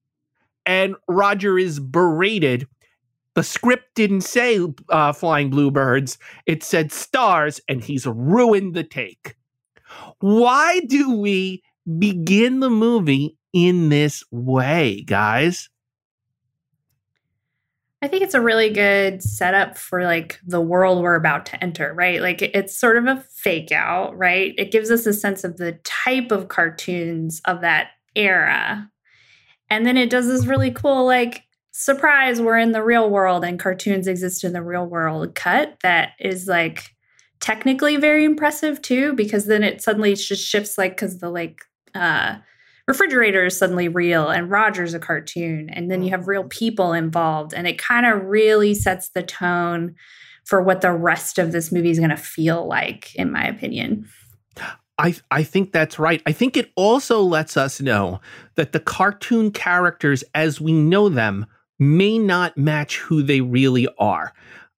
and 0.65 0.95
Roger 1.07 1.59
is 1.59 1.79
berated. 1.79 2.67
The 3.35 3.43
script 3.43 3.95
didn't 3.95 4.21
say 4.21 4.59
uh, 4.89 5.13
flying 5.13 5.51
bluebirds; 5.51 6.17
it 6.47 6.63
said 6.63 6.91
stars, 6.91 7.61
and 7.69 7.83
he's 7.83 8.07
ruined 8.07 8.73
the 8.73 8.83
take. 8.83 9.35
Why 10.19 10.79
do 10.87 11.15
we 11.15 11.61
begin 11.99 12.59
the 12.59 12.71
movie 12.71 13.37
in 13.53 13.89
this 13.89 14.23
way, 14.31 15.03
guys? 15.03 15.69
I 18.03 18.09
think 18.09 18.21
it's 18.21 18.33
a 18.33 18.41
really 18.41 18.69
good 18.69 19.23
setup 19.23 19.77
for 19.77 20.03
like 20.03 20.37
the 20.45 20.59
world 20.59 21.01
we're 21.01 21.15
about 21.15 21.45
to 21.45 21.63
enter, 21.63 21.93
right? 21.93 22.19
Like 22.19 22.41
it's 22.41 22.77
sort 22.77 22.97
of 22.97 23.05
a 23.05 23.23
fake 23.33 23.71
out, 23.71 24.17
right? 24.17 24.53
It 24.57 24.73
gives 24.73 24.91
us 24.91 25.05
a 25.05 25.13
sense 25.13 25.45
of 25.45 25.55
the 25.55 25.79
type 25.85 26.29
of 26.29 26.49
cartoons 26.49 27.41
of 27.45 27.61
that 27.61 27.91
era. 28.13 28.91
And 29.69 29.85
then 29.85 29.95
it 29.95 30.09
does 30.09 30.27
this 30.27 30.45
really 30.45 30.69
cool, 30.69 31.05
like, 31.05 31.43
surprise, 31.71 32.41
we're 32.41 32.57
in 32.57 32.73
the 32.73 32.83
real 32.83 33.09
world 33.09 33.45
and 33.45 33.57
cartoons 33.57 34.05
exist 34.05 34.43
in 34.43 34.51
the 34.51 34.61
real 34.61 34.85
world 34.85 35.33
cut 35.33 35.77
that 35.81 36.09
is 36.19 36.45
like 36.45 36.93
technically 37.39 37.95
very 37.95 38.25
impressive 38.25 38.81
too, 38.81 39.13
because 39.13 39.45
then 39.45 39.63
it 39.63 39.81
suddenly 39.81 40.13
just 40.13 40.45
shifts, 40.45 40.77
like, 40.77 40.97
because 40.97 41.19
the 41.19 41.29
like, 41.29 41.61
uh, 41.95 42.35
refrigerator 42.87 43.45
is 43.45 43.57
suddenly 43.57 43.87
real 43.87 44.29
and 44.29 44.49
Roger's 44.49 44.93
a 44.93 44.99
cartoon. 44.99 45.69
And 45.69 45.89
then 45.89 46.03
you 46.03 46.09
have 46.09 46.27
real 46.27 46.41
mm-hmm. 46.41 46.49
people 46.49 46.93
involved. 46.93 47.53
And 47.53 47.67
it 47.67 47.77
kind 47.77 48.05
of 48.05 48.23
really 48.25 48.73
sets 48.73 49.09
the 49.09 49.23
tone 49.23 49.95
for 50.45 50.61
what 50.61 50.81
the 50.81 50.91
rest 50.91 51.39
of 51.39 51.51
this 51.51 51.71
movie 51.71 51.89
is 51.89 51.99
going 51.99 52.09
to 52.09 52.17
feel 52.17 52.67
like, 52.67 53.15
in 53.15 53.31
my 53.31 53.45
opinion. 53.47 54.07
I, 54.97 55.15
I 55.31 55.43
think 55.43 55.71
that's 55.71 55.97
right. 55.97 56.21
I 56.25 56.33
think 56.33 56.55
it 56.55 56.71
also 56.75 57.21
lets 57.21 57.57
us 57.57 57.81
know 57.81 58.21
that 58.55 58.73
the 58.73 58.79
cartoon 58.79 59.51
characters 59.51 60.23
as 60.35 60.61
we 60.61 60.71
know 60.71 61.09
them 61.09 61.47
may 61.79 62.19
not 62.19 62.57
match 62.57 62.99
who 62.99 63.23
they 63.23 63.41
really 63.41 63.87
are. 63.97 64.33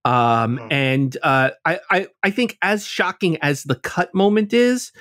Um, 0.06 0.62
and 0.70 1.18
uh, 1.24 1.50
I, 1.66 1.80
I, 1.90 2.08
I 2.24 2.30
think 2.30 2.58
as 2.62 2.86
shocking 2.86 3.38
as 3.38 3.64
the 3.64 3.76
cut 3.76 4.14
moment 4.14 4.54
is, 4.54 4.92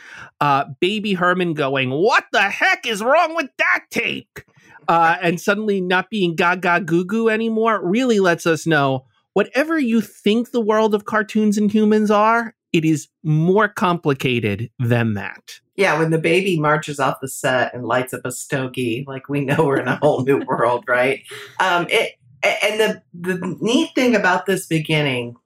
uh, 0.40 0.64
Baby 0.80 1.12
Herman 1.12 1.52
going, 1.52 1.90
"What 1.90 2.24
the 2.32 2.42
heck 2.42 2.86
is 2.86 3.02
wrong 3.02 3.36
with 3.36 3.50
that 3.58 3.84
tape?" 3.90 4.40
Uh, 4.88 5.16
and 5.22 5.40
suddenly 5.40 5.80
not 5.80 6.10
being 6.10 6.34
gaga 6.34 6.80
goo 6.80 7.04
goo 7.04 7.28
anymore 7.28 7.80
really 7.86 8.18
lets 8.18 8.46
us 8.46 8.66
know 8.66 9.04
whatever 9.34 9.78
you 9.78 10.00
think 10.00 10.50
the 10.50 10.60
world 10.60 10.94
of 10.94 11.04
cartoons 11.04 11.58
and 11.58 11.70
humans 11.70 12.10
are, 12.10 12.54
it 12.72 12.84
is 12.84 13.08
more 13.22 13.68
complicated 13.68 14.70
than 14.78 15.14
that. 15.14 15.60
Yeah, 15.76 15.98
when 15.98 16.10
the 16.10 16.18
baby 16.18 16.58
marches 16.58 17.00
off 17.00 17.20
the 17.20 17.28
set 17.28 17.74
and 17.74 17.84
lights 17.84 18.14
up 18.14 18.22
a 18.24 18.32
stogie, 18.32 19.04
like 19.06 19.28
we 19.28 19.44
know 19.44 19.56
we're 19.58 19.80
in 19.80 19.88
a 19.88 19.96
whole 19.96 20.24
new 20.24 20.38
world, 20.38 20.84
right? 20.88 21.22
Um, 21.60 21.86
it 21.90 22.12
and 22.44 22.80
the 22.80 23.02
the 23.14 23.56
neat 23.60 23.94
thing 23.94 24.14
about 24.14 24.46
this 24.46 24.66
beginning, 24.66 25.36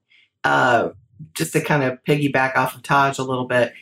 uh, 0.45 0.91
just 1.35 1.53
to 1.53 1.61
kind 1.61 1.83
of 1.83 2.03
piggyback 2.05 2.57
off 2.57 2.75
of 2.75 2.83
Taj 2.83 3.19
a 3.19 3.25
little 3.25 3.47
bit, 3.47 3.73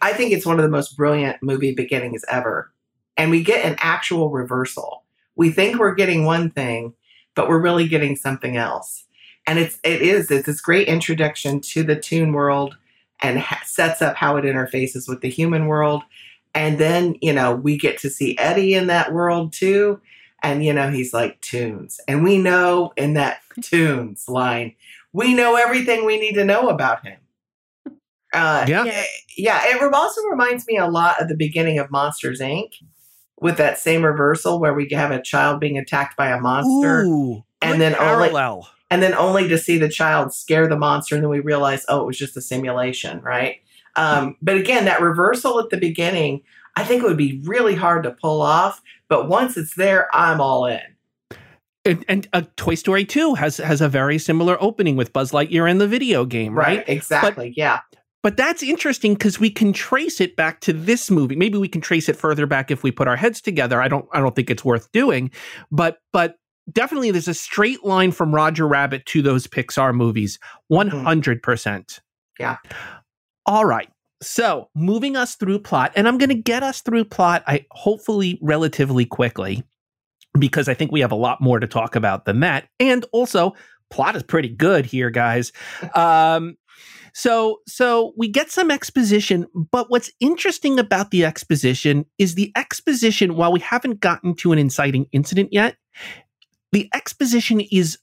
I 0.00 0.12
think 0.12 0.32
it's 0.32 0.46
one 0.46 0.58
of 0.58 0.62
the 0.62 0.70
most 0.70 0.96
brilliant 0.96 1.42
movie 1.42 1.74
beginnings 1.74 2.24
ever. 2.28 2.72
And 3.16 3.30
we 3.30 3.42
get 3.42 3.64
an 3.64 3.76
actual 3.78 4.30
reversal. 4.30 5.04
We 5.36 5.50
think 5.50 5.78
we're 5.78 5.94
getting 5.94 6.24
one 6.24 6.50
thing, 6.50 6.94
but 7.34 7.48
we're 7.48 7.60
really 7.60 7.88
getting 7.88 8.16
something 8.16 8.56
else. 8.56 9.04
And 9.46 9.58
it's 9.58 9.78
it 9.84 10.02
is 10.02 10.30
it's 10.30 10.46
this 10.46 10.60
great 10.60 10.88
introduction 10.88 11.60
to 11.60 11.82
the 11.82 11.96
toon 11.96 12.32
world 12.32 12.76
and 13.22 13.38
ha- 13.38 13.62
sets 13.64 14.02
up 14.02 14.16
how 14.16 14.36
it 14.36 14.44
interfaces 14.44 15.08
with 15.08 15.20
the 15.20 15.28
human 15.28 15.66
world. 15.66 16.02
And 16.54 16.78
then, 16.78 17.16
you 17.20 17.32
know, 17.32 17.54
we 17.54 17.76
get 17.76 17.98
to 17.98 18.10
see 18.10 18.38
Eddie 18.38 18.74
in 18.74 18.86
that 18.86 19.12
world 19.12 19.52
too. 19.52 20.00
And, 20.44 20.64
you 20.64 20.72
know, 20.72 20.90
he's 20.90 21.12
like 21.12 21.40
toons. 21.40 22.00
And 22.06 22.22
we 22.22 22.38
know 22.38 22.92
in 22.96 23.14
that 23.14 23.40
toons 23.62 24.28
line, 24.28 24.74
we 25.12 25.34
know 25.34 25.56
everything 25.56 26.04
we 26.04 26.20
need 26.20 26.34
to 26.34 26.44
know 26.44 26.68
about 26.68 27.04
him. 27.04 27.18
Uh, 28.32 28.64
yeah. 28.68 29.04
Yeah. 29.36 29.60
It 29.64 29.94
also 29.94 30.22
reminds 30.22 30.66
me 30.66 30.76
a 30.76 30.88
lot 30.88 31.20
of 31.22 31.28
the 31.28 31.36
beginning 31.36 31.78
of 31.78 31.90
Monsters 31.90 32.40
Inc. 32.40 32.72
with 33.40 33.56
that 33.58 33.78
same 33.78 34.04
reversal 34.04 34.60
where 34.60 34.74
we 34.74 34.88
have 34.90 35.12
a 35.12 35.22
child 35.22 35.60
being 35.60 35.78
attacked 35.78 36.16
by 36.16 36.30
a 36.30 36.40
monster. 36.40 37.02
Ooh, 37.04 37.44
and 37.62 37.80
then 37.80 37.94
parallel. 37.94 38.52
only 38.52 38.66
and 38.90 39.02
then 39.02 39.14
only 39.14 39.48
to 39.48 39.58
see 39.58 39.78
the 39.78 39.88
child 39.88 40.32
scare 40.32 40.68
the 40.68 40.76
monster 40.76 41.14
and 41.14 41.24
then 41.24 41.30
we 41.30 41.40
realize 41.40 41.84
oh 41.88 42.00
it 42.00 42.06
was 42.06 42.18
just 42.18 42.36
a 42.36 42.40
simulation 42.40 43.20
right 43.22 43.56
um, 43.96 44.36
but 44.42 44.56
again 44.56 44.84
that 44.84 45.00
reversal 45.00 45.58
at 45.58 45.70
the 45.70 45.76
beginning 45.76 46.42
i 46.76 46.84
think 46.84 47.02
it 47.02 47.06
would 47.06 47.16
be 47.16 47.40
really 47.44 47.74
hard 47.74 48.02
to 48.02 48.10
pull 48.10 48.40
off 48.40 48.82
but 49.08 49.28
once 49.28 49.56
it's 49.56 49.74
there, 49.74 50.08
I'm 50.14 50.40
all 50.40 50.66
in. 50.66 50.80
And, 51.86 52.04
and 52.08 52.28
uh, 52.32 52.42
Toy 52.56 52.76
Story 52.76 53.04
2 53.04 53.34
has 53.34 53.58
has 53.58 53.80
a 53.82 53.88
very 53.88 54.18
similar 54.18 54.60
opening 54.62 54.96
with 54.96 55.12
Buzz 55.12 55.32
Lightyear 55.32 55.70
in 55.70 55.78
the 55.78 55.88
video 55.88 56.24
game, 56.24 56.54
right? 56.54 56.78
right 56.78 56.88
exactly. 56.88 57.50
But, 57.50 57.58
yeah. 57.58 57.80
But 58.22 58.38
that's 58.38 58.62
interesting 58.62 59.12
because 59.12 59.38
we 59.38 59.50
can 59.50 59.74
trace 59.74 60.18
it 60.18 60.34
back 60.34 60.60
to 60.60 60.72
this 60.72 61.10
movie. 61.10 61.36
Maybe 61.36 61.58
we 61.58 61.68
can 61.68 61.82
trace 61.82 62.08
it 62.08 62.16
further 62.16 62.46
back 62.46 62.70
if 62.70 62.82
we 62.82 62.90
put 62.90 63.06
our 63.06 63.16
heads 63.16 63.42
together. 63.42 63.82
I 63.82 63.88
don't 63.88 64.06
I 64.14 64.20
don't 64.20 64.34
think 64.34 64.48
it's 64.48 64.64
worth 64.64 64.90
doing. 64.92 65.30
But 65.70 65.98
but 66.10 66.36
definitely 66.72 67.10
there's 67.10 67.28
a 67.28 67.34
straight 67.34 67.84
line 67.84 68.12
from 68.12 68.34
Roger 68.34 68.66
Rabbit 68.66 69.04
to 69.06 69.20
those 69.20 69.46
Pixar 69.46 69.94
movies. 69.94 70.38
100%. 70.72 71.40
Mm-hmm. 71.42 71.80
Yeah. 72.40 72.56
All 73.44 73.66
right. 73.66 73.90
So, 74.24 74.70
moving 74.74 75.16
us 75.16 75.34
through 75.34 75.60
plot, 75.60 75.92
and 75.96 76.08
I'm 76.08 76.18
going 76.18 76.30
to 76.30 76.34
get 76.34 76.62
us 76.62 76.80
through 76.80 77.04
plot, 77.04 77.44
I 77.46 77.66
hopefully 77.70 78.38
relatively 78.40 79.04
quickly, 79.04 79.62
because 80.38 80.68
I 80.68 80.74
think 80.74 80.90
we 80.90 81.00
have 81.00 81.12
a 81.12 81.16
lot 81.16 81.40
more 81.40 81.60
to 81.60 81.66
talk 81.66 81.94
about 81.94 82.24
than 82.24 82.40
that. 82.40 82.68
And 82.80 83.04
also, 83.12 83.54
plot 83.90 84.16
is 84.16 84.22
pretty 84.22 84.48
good 84.48 84.86
here, 84.86 85.10
guys. 85.10 85.52
Um, 85.94 86.56
so, 87.16 87.60
so 87.68 88.12
we 88.16 88.26
get 88.26 88.50
some 88.50 88.72
exposition, 88.72 89.46
but 89.70 89.88
what's 89.88 90.10
interesting 90.18 90.80
about 90.80 91.12
the 91.12 91.24
exposition 91.24 92.06
is 92.18 92.34
the 92.34 92.50
exposition. 92.56 93.36
While 93.36 93.52
we 93.52 93.60
haven't 93.60 94.00
gotten 94.00 94.34
to 94.36 94.50
an 94.50 94.58
inciting 94.58 95.06
incident 95.12 95.50
yet, 95.52 95.76
the 96.72 96.90
exposition 96.92 97.60
is 97.60 97.98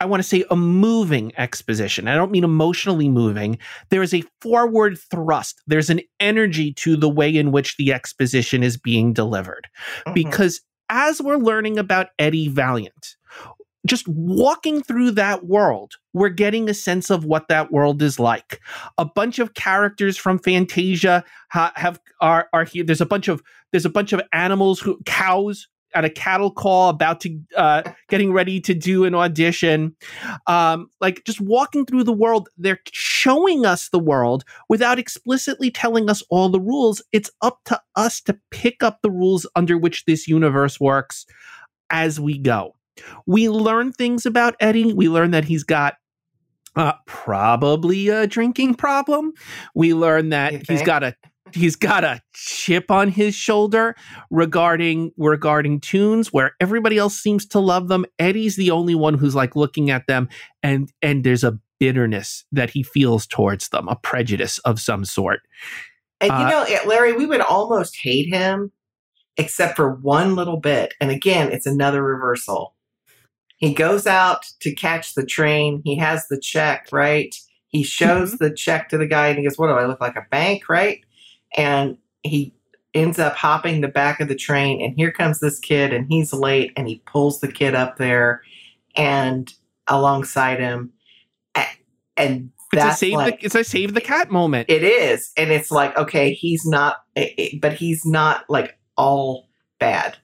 I 0.00 0.04
want 0.04 0.22
to 0.22 0.28
say 0.28 0.44
a 0.50 0.56
moving 0.56 1.32
exposition. 1.38 2.06
I 2.06 2.14
don't 2.14 2.30
mean 2.30 2.44
emotionally 2.44 3.08
moving. 3.08 3.58
There 3.88 4.02
is 4.02 4.12
a 4.12 4.24
forward 4.42 4.98
thrust. 4.98 5.62
There's 5.66 5.88
an 5.88 6.00
energy 6.20 6.74
to 6.74 6.96
the 6.96 7.08
way 7.08 7.34
in 7.34 7.50
which 7.50 7.76
the 7.76 7.92
exposition 7.92 8.62
is 8.62 8.76
being 8.76 9.12
delivered. 9.12 9.68
Mm-hmm. 10.00 10.14
Because 10.14 10.60
as 10.90 11.20
we're 11.20 11.38
learning 11.38 11.78
about 11.78 12.08
Eddie 12.18 12.48
Valiant, 12.48 13.16
just 13.86 14.06
walking 14.08 14.82
through 14.82 15.12
that 15.12 15.46
world, 15.46 15.94
we're 16.12 16.28
getting 16.28 16.68
a 16.68 16.74
sense 16.74 17.08
of 17.08 17.24
what 17.24 17.48
that 17.48 17.72
world 17.72 18.02
is 18.02 18.18
like. 18.18 18.60
A 18.98 19.04
bunch 19.04 19.38
of 19.38 19.54
characters 19.54 20.16
from 20.16 20.38
Fantasia 20.38 21.24
ha- 21.50 21.72
have 21.76 22.00
are 22.20 22.48
are 22.52 22.64
here. 22.64 22.84
There's 22.84 23.00
a 23.00 23.06
bunch 23.06 23.28
of 23.28 23.42
there's 23.70 23.86
a 23.86 23.90
bunch 23.90 24.12
of 24.12 24.20
animals 24.32 24.80
who 24.80 24.98
cows 25.06 25.68
at 25.96 26.04
a 26.04 26.10
cattle 26.10 26.50
call, 26.50 26.90
about 26.90 27.20
to 27.22 27.40
uh, 27.56 27.82
getting 28.08 28.32
ready 28.32 28.60
to 28.60 28.74
do 28.74 29.04
an 29.04 29.14
audition. 29.14 29.96
Um, 30.46 30.90
like 31.00 31.24
just 31.24 31.40
walking 31.40 31.86
through 31.86 32.04
the 32.04 32.12
world, 32.12 32.50
they're 32.58 32.80
showing 32.92 33.64
us 33.64 33.88
the 33.88 33.98
world 33.98 34.44
without 34.68 34.98
explicitly 34.98 35.70
telling 35.70 36.10
us 36.10 36.22
all 36.28 36.50
the 36.50 36.60
rules. 36.60 37.02
It's 37.12 37.30
up 37.40 37.60
to 37.64 37.80
us 37.96 38.20
to 38.22 38.38
pick 38.50 38.82
up 38.82 39.00
the 39.02 39.10
rules 39.10 39.46
under 39.56 39.78
which 39.78 40.04
this 40.04 40.28
universe 40.28 40.78
works 40.78 41.24
as 41.90 42.20
we 42.20 42.38
go. 42.38 42.74
We 43.26 43.48
learn 43.48 43.92
things 43.92 44.26
about 44.26 44.54
Eddie. 44.60 44.92
We 44.92 45.08
learn 45.08 45.30
that 45.30 45.44
he's 45.46 45.64
got 45.64 45.94
uh, 46.76 46.92
probably 47.06 48.08
a 48.10 48.26
drinking 48.26 48.74
problem. 48.74 49.32
We 49.74 49.94
learn 49.94 50.28
that 50.28 50.68
he's 50.68 50.82
got 50.82 51.02
a 51.02 51.14
he's 51.54 51.76
got 51.76 52.04
a 52.04 52.20
chip 52.32 52.90
on 52.90 53.08
his 53.08 53.34
shoulder 53.34 53.94
regarding 54.30 55.12
regarding 55.16 55.80
toons 55.80 56.32
where 56.32 56.52
everybody 56.60 56.98
else 56.98 57.18
seems 57.18 57.46
to 57.46 57.60
love 57.60 57.88
them. 57.88 58.04
Eddie's 58.18 58.56
the 58.56 58.70
only 58.70 58.94
one 58.94 59.14
who's 59.14 59.34
like 59.34 59.56
looking 59.56 59.90
at 59.90 60.06
them 60.06 60.28
and 60.62 60.92
and 61.02 61.24
there's 61.24 61.44
a 61.44 61.58
bitterness 61.78 62.44
that 62.52 62.70
he 62.70 62.82
feels 62.82 63.26
towards 63.26 63.68
them 63.68 63.88
a 63.88 63.96
prejudice 63.96 64.58
of 64.60 64.80
some 64.80 65.04
sort. 65.04 65.40
And 66.20 66.30
you 66.30 66.36
uh, 66.36 66.50
know 66.50 66.78
larry 66.86 67.12
we 67.12 67.26
would 67.26 67.40
almost 67.40 67.96
hate 67.96 68.32
him 68.32 68.72
except 69.36 69.76
for 69.76 69.94
one 69.94 70.34
little 70.34 70.58
bit 70.58 70.94
and 71.00 71.10
again 71.10 71.52
it's 71.52 71.66
another 71.66 72.02
reversal. 72.02 72.74
He 73.58 73.72
goes 73.72 74.06
out 74.06 74.44
to 74.60 74.74
catch 74.74 75.14
the 75.14 75.24
train. 75.24 75.80
He 75.84 75.96
has 75.96 76.28
the 76.28 76.38
check 76.38 76.88
right? 76.92 77.34
He 77.68 77.82
shows 77.82 78.34
mm-hmm. 78.34 78.44
the 78.44 78.54
check 78.54 78.88
to 78.88 78.98
the 78.98 79.06
guy 79.06 79.28
and 79.28 79.38
he 79.38 79.44
goes 79.44 79.58
what 79.58 79.66
do 79.66 79.74
i 79.74 79.84
look 79.86 80.00
like 80.00 80.16
a 80.16 80.26
bank 80.30 80.68
right 80.68 81.04
and 81.56 81.96
he 82.22 82.54
ends 82.94 83.18
up 83.18 83.34
hopping 83.34 83.80
the 83.80 83.88
back 83.88 84.20
of 84.20 84.28
the 84.28 84.34
train 84.34 84.80
and 84.80 84.94
here 84.96 85.12
comes 85.12 85.40
this 85.40 85.58
kid 85.58 85.92
and 85.92 86.06
he's 86.08 86.32
late 86.32 86.72
and 86.76 86.88
he 86.88 87.02
pulls 87.06 87.40
the 87.40 87.52
kid 87.52 87.74
up 87.74 87.98
there 87.98 88.42
and 88.96 89.52
alongside 89.88 90.58
him 90.58 90.92
and 92.16 92.50
that's 92.72 92.86
it's 92.86 92.94
a 92.94 92.98
save 92.98 93.14
like, 93.14 93.40
the 93.40 93.46
it's 93.46 93.54
a 93.54 93.64
save 93.64 93.94
the 93.94 94.00
cat 94.00 94.30
moment. 94.30 94.68
It 94.68 94.82
is, 94.82 95.32
and 95.36 95.50
it's 95.50 95.70
like 95.70 95.96
okay, 95.96 96.32
he's 96.32 96.66
not, 96.66 96.96
eh, 97.14 97.28
eh, 97.38 97.48
but 97.60 97.72
he's 97.72 98.04
not 98.04 98.48
like 98.48 98.78
all 98.96 99.48
bad. 99.78 100.16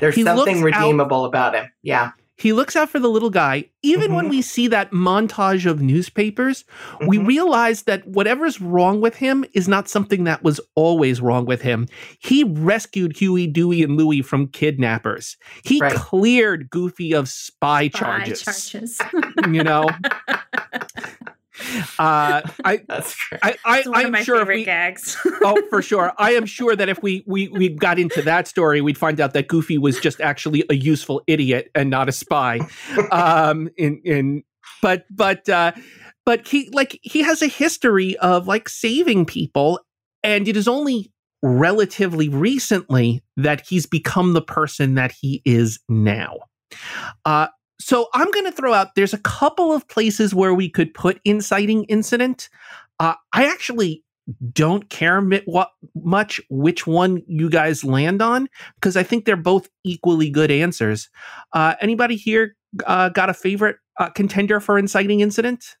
There's 0.00 0.14
he 0.14 0.22
something 0.22 0.62
redeemable 0.62 1.24
out, 1.24 1.28
about 1.28 1.54
him. 1.54 1.70
Yeah, 1.82 2.12
he 2.40 2.54
looks 2.54 2.74
out 2.74 2.88
for 2.88 2.98
the 2.98 3.10
little 3.10 3.28
guy. 3.28 3.66
Even 3.82 4.06
mm-hmm. 4.06 4.14
when 4.14 4.28
we 4.30 4.40
see 4.40 4.66
that 4.68 4.92
montage 4.92 5.66
of 5.66 5.82
newspapers, 5.82 6.64
mm-hmm. 6.94 7.06
we 7.06 7.18
realize 7.18 7.82
that 7.82 8.06
whatever's 8.06 8.60
wrong 8.62 9.02
with 9.02 9.16
him 9.16 9.44
is 9.52 9.68
not 9.68 9.88
something 9.88 10.24
that 10.24 10.42
was 10.42 10.58
always 10.74 11.20
wrong 11.20 11.44
with 11.44 11.60
him. 11.60 11.86
He 12.18 12.44
rescued 12.44 13.16
Huey, 13.16 13.46
Dewey, 13.46 13.82
and 13.82 13.96
Louie 13.96 14.22
from 14.22 14.46
kidnappers. 14.48 15.36
He 15.64 15.80
right. 15.80 15.94
cleared 15.94 16.70
Goofy 16.70 17.12
of 17.12 17.28
spy, 17.28 17.88
spy 17.88 17.98
charges. 17.98 18.42
charges. 18.42 18.98
you 19.46 19.62
know? 19.62 19.88
Uh, 21.98 22.42
I, 22.64 22.82
That's 22.88 23.16
great. 23.28 23.40
I, 23.42 23.56
I, 23.64 23.82
one 23.88 24.14
I'm 24.14 24.24
sure 24.24 24.38
favorite 24.38 24.56
we, 24.56 24.64
gags. 24.64 25.16
oh, 25.42 25.62
for 25.68 25.82
sure. 25.90 26.12
I 26.18 26.32
am 26.32 26.46
sure 26.46 26.76
that 26.76 26.88
if 26.88 27.02
we, 27.02 27.24
we 27.26 27.48
we 27.48 27.68
got 27.68 27.98
into 27.98 28.22
that 28.22 28.48
story, 28.48 28.80
we'd 28.80 28.98
find 28.98 29.20
out 29.20 29.32
that 29.34 29.48
Goofy 29.48 29.78
was 29.78 29.98
just 30.00 30.20
actually 30.20 30.64
a 30.70 30.74
useful 30.74 31.22
idiot 31.26 31.70
and 31.74 31.90
not 31.90 32.08
a 32.08 32.12
spy. 32.12 32.60
Um, 33.10 33.68
in 33.76 34.00
in 34.04 34.42
but 34.82 35.04
but 35.10 35.48
uh, 35.48 35.72
but 36.24 36.46
he 36.46 36.68
like 36.72 36.98
he 37.02 37.22
has 37.22 37.42
a 37.42 37.48
history 37.48 38.16
of 38.18 38.46
like 38.46 38.68
saving 38.68 39.26
people, 39.26 39.80
and 40.22 40.48
it 40.48 40.56
is 40.56 40.68
only 40.68 41.12
relatively 41.42 42.28
recently 42.28 43.22
that 43.36 43.66
he's 43.66 43.86
become 43.86 44.34
the 44.34 44.42
person 44.42 44.94
that 44.94 45.12
he 45.12 45.42
is 45.44 45.80
now. 45.88 46.36
Uh, 47.24 47.48
so 47.80 48.08
I'm 48.14 48.30
going 48.30 48.44
to 48.44 48.52
throw 48.52 48.74
out 48.74 48.94
there's 48.94 49.14
a 49.14 49.18
couple 49.18 49.72
of 49.72 49.88
places 49.88 50.34
where 50.34 50.54
we 50.54 50.68
could 50.68 50.92
put 50.94 51.20
inciting 51.24 51.84
incident. 51.84 52.48
Uh, 53.00 53.14
I 53.32 53.46
actually 53.46 54.04
don't 54.52 54.88
care 54.90 55.20
what 55.46 55.70
much 55.94 56.40
which 56.50 56.86
one 56.86 57.22
you 57.26 57.48
guys 57.48 57.82
land 57.82 58.22
on 58.22 58.48
because 58.76 58.96
I 58.96 59.02
think 59.02 59.24
they're 59.24 59.36
both 59.36 59.68
equally 59.82 60.30
good 60.30 60.50
answers. 60.50 61.08
Uh, 61.52 61.74
anybody 61.80 62.16
here 62.16 62.54
uh, 62.86 63.08
got 63.08 63.30
a 63.30 63.34
favorite 63.34 63.76
uh, 63.98 64.10
contender 64.10 64.60
for 64.60 64.78
inciting 64.78 65.20
incident? 65.20 65.76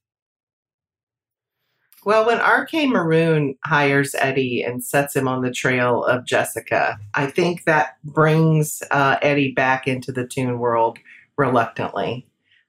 Well, 2.02 2.26
when 2.26 2.38
RK 2.38 2.88
Maroon 2.88 3.56
hires 3.66 4.14
Eddie 4.18 4.62
and 4.62 4.82
sets 4.82 5.14
him 5.14 5.28
on 5.28 5.42
the 5.42 5.50
trail 5.50 6.02
of 6.04 6.24
Jessica, 6.24 6.98
I 7.14 7.26
think 7.26 7.64
that 7.64 7.98
brings 8.02 8.82
uh, 8.90 9.18
Eddie 9.20 9.52
back 9.52 9.86
into 9.86 10.10
the 10.10 10.26
toon 10.26 10.58
world 10.58 10.98
reluctantly. 11.40 12.28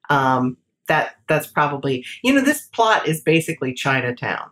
Um, 0.09 0.57
that 0.87 1.15
that's 1.27 1.47
probably 1.47 2.05
you 2.23 2.33
know 2.33 2.41
this 2.41 2.67
plot 2.67 3.07
is 3.07 3.21
basically 3.21 3.73
Chinatown. 3.73 4.49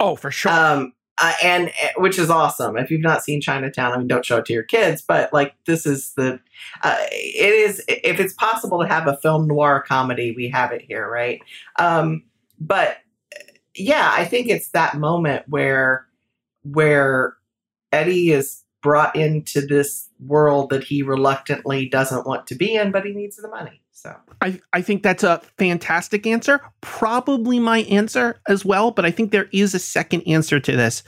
Oh, 0.00 0.16
for 0.16 0.30
sure. 0.30 0.50
Um, 0.50 0.92
uh, 1.18 1.32
and 1.44 1.68
uh, 1.68 1.88
which 1.98 2.18
is 2.18 2.28
awesome. 2.28 2.76
If 2.76 2.90
you've 2.90 3.00
not 3.00 3.22
seen 3.22 3.40
Chinatown, 3.40 3.92
I 3.92 3.98
mean, 3.98 4.08
don't 4.08 4.24
show 4.24 4.38
it 4.38 4.46
to 4.46 4.52
your 4.52 4.64
kids. 4.64 5.00
But 5.06 5.32
like, 5.32 5.54
this 5.64 5.86
is 5.86 6.12
the. 6.16 6.40
Uh, 6.82 6.96
it 7.12 7.54
is 7.54 7.82
if 7.86 8.18
it's 8.18 8.34
possible 8.34 8.80
to 8.80 8.88
have 8.88 9.06
a 9.06 9.16
film 9.18 9.46
noir 9.46 9.84
comedy, 9.86 10.34
we 10.36 10.48
have 10.48 10.72
it 10.72 10.82
here, 10.82 11.08
right? 11.08 11.40
Um, 11.78 12.24
but 12.58 12.98
yeah, 13.76 14.12
I 14.12 14.24
think 14.24 14.48
it's 14.48 14.70
that 14.70 14.96
moment 14.96 15.44
where 15.48 16.06
where 16.64 17.36
Eddie 17.92 18.32
is 18.32 18.63
brought 18.84 19.16
into 19.16 19.62
this 19.62 20.10
world 20.20 20.68
that 20.68 20.84
he 20.84 21.02
reluctantly 21.02 21.88
doesn't 21.88 22.26
want 22.26 22.46
to 22.46 22.54
be 22.54 22.76
in, 22.76 22.92
but 22.92 23.04
he 23.06 23.12
needs 23.12 23.36
the 23.36 23.48
money. 23.48 23.80
So 23.92 24.14
I, 24.42 24.60
I 24.74 24.82
think 24.82 25.02
that's 25.02 25.24
a 25.24 25.40
fantastic 25.56 26.26
answer. 26.26 26.60
Probably 26.82 27.58
my 27.58 27.78
answer 27.84 28.38
as 28.46 28.62
well, 28.62 28.90
but 28.90 29.06
I 29.06 29.10
think 29.10 29.32
there 29.32 29.48
is 29.52 29.74
a 29.74 29.78
second 29.78 30.20
answer 30.28 30.60
to 30.60 30.76
this. 30.76 31.02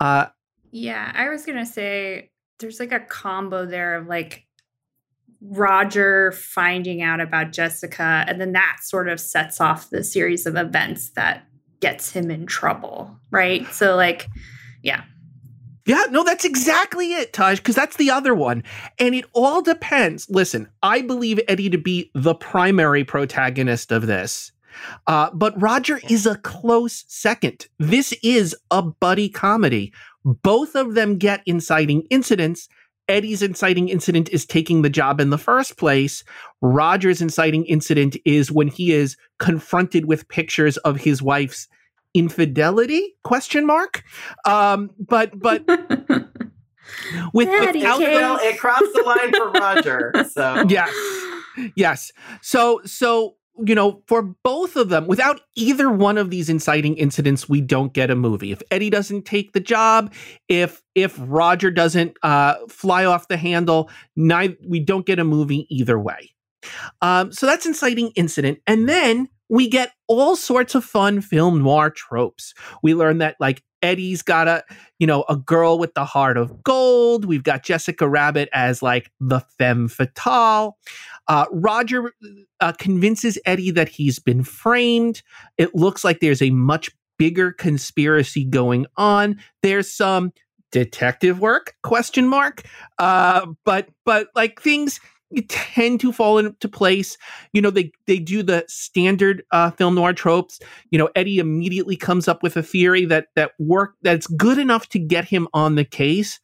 Uh, 0.00 0.26
yeah, 0.70 1.10
I 1.14 1.30
was 1.30 1.46
gonna 1.46 1.64
say 1.64 2.30
there's 2.58 2.78
like 2.78 2.92
a 2.92 3.00
combo 3.00 3.64
there 3.64 3.96
of 3.96 4.06
like 4.06 4.44
Roger 5.40 6.32
finding 6.32 7.00
out 7.00 7.20
about 7.20 7.52
Jessica, 7.52 8.24
and 8.28 8.38
then 8.38 8.52
that 8.52 8.78
sort 8.82 9.08
of 9.08 9.18
sets 9.18 9.62
off 9.62 9.88
the 9.88 10.04
series 10.04 10.44
of 10.44 10.56
events 10.56 11.10
that 11.10 11.46
gets 11.80 12.10
him 12.12 12.30
in 12.30 12.44
trouble, 12.44 13.18
right? 13.30 13.66
So, 13.72 13.96
like, 13.96 14.26
yeah. 14.82 15.04
Yeah, 15.86 16.04
no, 16.10 16.24
that's 16.24 16.44
exactly 16.44 17.12
it, 17.12 17.32
Taj, 17.32 17.58
because 17.58 17.74
that's 17.74 17.96
the 17.96 18.10
other 18.10 18.34
one. 18.34 18.62
And 18.98 19.14
it 19.14 19.26
all 19.32 19.60
depends. 19.60 20.28
Listen, 20.30 20.68
I 20.82 21.02
believe 21.02 21.40
Eddie 21.46 21.70
to 21.70 21.78
be 21.78 22.10
the 22.14 22.34
primary 22.34 23.04
protagonist 23.04 23.92
of 23.92 24.06
this. 24.06 24.50
Uh, 25.06 25.30
but 25.32 25.60
Roger 25.60 26.00
is 26.08 26.26
a 26.26 26.38
close 26.38 27.04
second. 27.06 27.66
This 27.78 28.14
is 28.22 28.56
a 28.70 28.82
buddy 28.82 29.28
comedy. 29.28 29.92
Both 30.24 30.74
of 30.74 30.94
them 30.94 31.18
get 31.18 31.42
inciting 31.46 32.04
incidents, 32.10 32.68
Eddie's 33.08 33.42
inciting 33.42 33.88
incident 33.88 34.30
is 34.30 34.46
taking 34.46 34.82
the 34.82 34.90
job 34.90 35.20
in 35.20 35.30
the 35.30 35.38
first 35.38 35.76
place. 35.76 36.24
Roger's 36.62 37.20
inciting 37.20 37.64
incident 37.66 38.16
is 38.24 38.50
when 38.50 38.68
he 38.68 38.92
is 38.92 39.16
confronted 39.38 40.06
with 40.06 40.28
pictures 40.28 40.76
of 40.78 40.96
his 40.96 41.20
wife's 41.20 41.68
infidelity? 42.14 43.14
Question 43.22 43.66
mark? 43.66 44.02
Um 44.44 44.90
but 44.98 45.38
but 45.38 45.66
with 47.32 47.48
without 47.48 48.00
well, 48.00 48.38
it 48.40 48.58
crossed 48.58 48.92
the 48.94 49.02
line 49.02 49.32
for 49.32 49.50
roger 49.50 50.12
so. 50.30 50.64
Yes. 50.68 50.94
Yes. 51.76 52.12
So 52.40 52.80
so 52.84 53.36
you 53.64 53.74
know, 53.74 54.02
for 54.06 54.22
both 54.22 54.76
of 54.76 54.88
them, 54.88 55.06
without 55.06 55.40
either 55.54 55.88
one 55.88 56.18
of 56.18 56.30
these 56.30 56.48
inciting 56.48 56.96
incidents, 56.96 57.48
we 57.48 57.60
don't 57.60 57.92
get 57.92 58.10
a 58.10 58.16
movie. 58.16 58.50
If 58.50 58.62
Eddie 58.70 58.90
doesn't 58.90 59.24
take 59.24 59.52
the 59.52 59.60
job, 59.60 60.12
if 60.48 60.82
if 60.94 61.16
Roger 61.20 61.70
doesn't 61.70 62.16
uh, 62.22 62.56
fly 62.68 63.04
off 63.04 63.28
the 63.28 63.36
handle, 63.36 63.90
neither, 64.16 64.56
we 64.66 64.80
don't 64.80 65.06
get 65.06 65.18
a 65.18 65.24
movie 65.24 65.66
either 65.70 65.98
way. 65.98 66.34
Um, 67.00 67.30
so 67.32 67.46
that's 67.46 67.66
inciting 67.66 68.10
incident, 68.16 68.58
and 68.66 68.88
then 68.88 69.28
we 69.48 69.68
get 69.68 69.92
all 70.08 70.36
sorts 70.36 70.74
of 70.74 70.84
fun 70.84 71.20
film 71.20 71.62
noir 71.62 71.90
tropes. 71.90 72.54
We 72.82 72.94
learn 72.94 73.18
that 73.18 73.36
like 73.40 73.62
Eddie's 73.82 74.22
got 74.22 74.48
a, 74.48 74.64
you 74.98 75.06
know, 75.06 75.24
a 75.28 75.36
girl 75.36 75.78
with 75.78 75.92
the 75.94 76.06
heart 76.06 76.38
of 76.38 76.62
gold. 76.62 77.26
We've 77.26 77.42
got 77.42 77.62
Jessica 77.62 78.08
Rabbit 78.08 78.48
as 78.52 78.82
like 78.82 79.10
the 79.20 79.40
femme 79.58 79.88
fatale. 79.88 80.78
Uh, 81.28 81.44
Roger 81.52 82.12
uh, 82.60 82.72
convinces 82.72 83.38
Eddie 83.44 83.70
that 83.72 83.90
he's 83.90 84.18
been 84.18 84.42
framed. 84.42 85.22
It 85.58 85.74
looks 85.74 86.02
like 86.02 86.20
there's 86.20 86.42
a 86.42 86.50
much 86.50 86.90
bigger 87.18 87.52
conspiracy 87.52 88.44
going 88.44 88.86
on. 88.96 89.38
There's 89.62 89.92
some 89.92 90.32
detective 90.72 91.38
work 91.38 91.76
question 91.84 92.26
mark 92.26 92.62
uh 92.98 93.46
but 93.64 93.86
but 94.04 94.26
like 94.34 94.60
things 94.60 94.98
tend 95.42 96.00
to 96.00 96.12
fall 96.12 96.38
into 96.38 96.68
place. 96.68 97.16
You 97.52 97.62
know, 97.62 97.70
they 97.70 97.92
they 98.06 98.18
do 98.18 98.42
the 98.42 98.64
standard 98.68 99.42
uh, 99.50 99.70
film 99.72 99.94
noir 99.94 100.12
tropes. 100.12 100.60
You 100.90 100.98
know, 100.98 101.10
Eddie 101.14 101.38
immediately 101.38 101.96
comes 101.96 102.28
up 102.28 102.42
with 102.42 102.56
a 102.56 102.62
theory 102.62 103.04
that 103.06 103.28
that 103.36 103.52
work 103.58 103.94
that's 104.02 104.26
good 104.26 104.58
enough 104.58 104.88
to 104.90 104.98
get 104.98 105.24
him 105.24 105.48
on 105.52 105.74
the 105.74 105.84
case, 105.84 106.40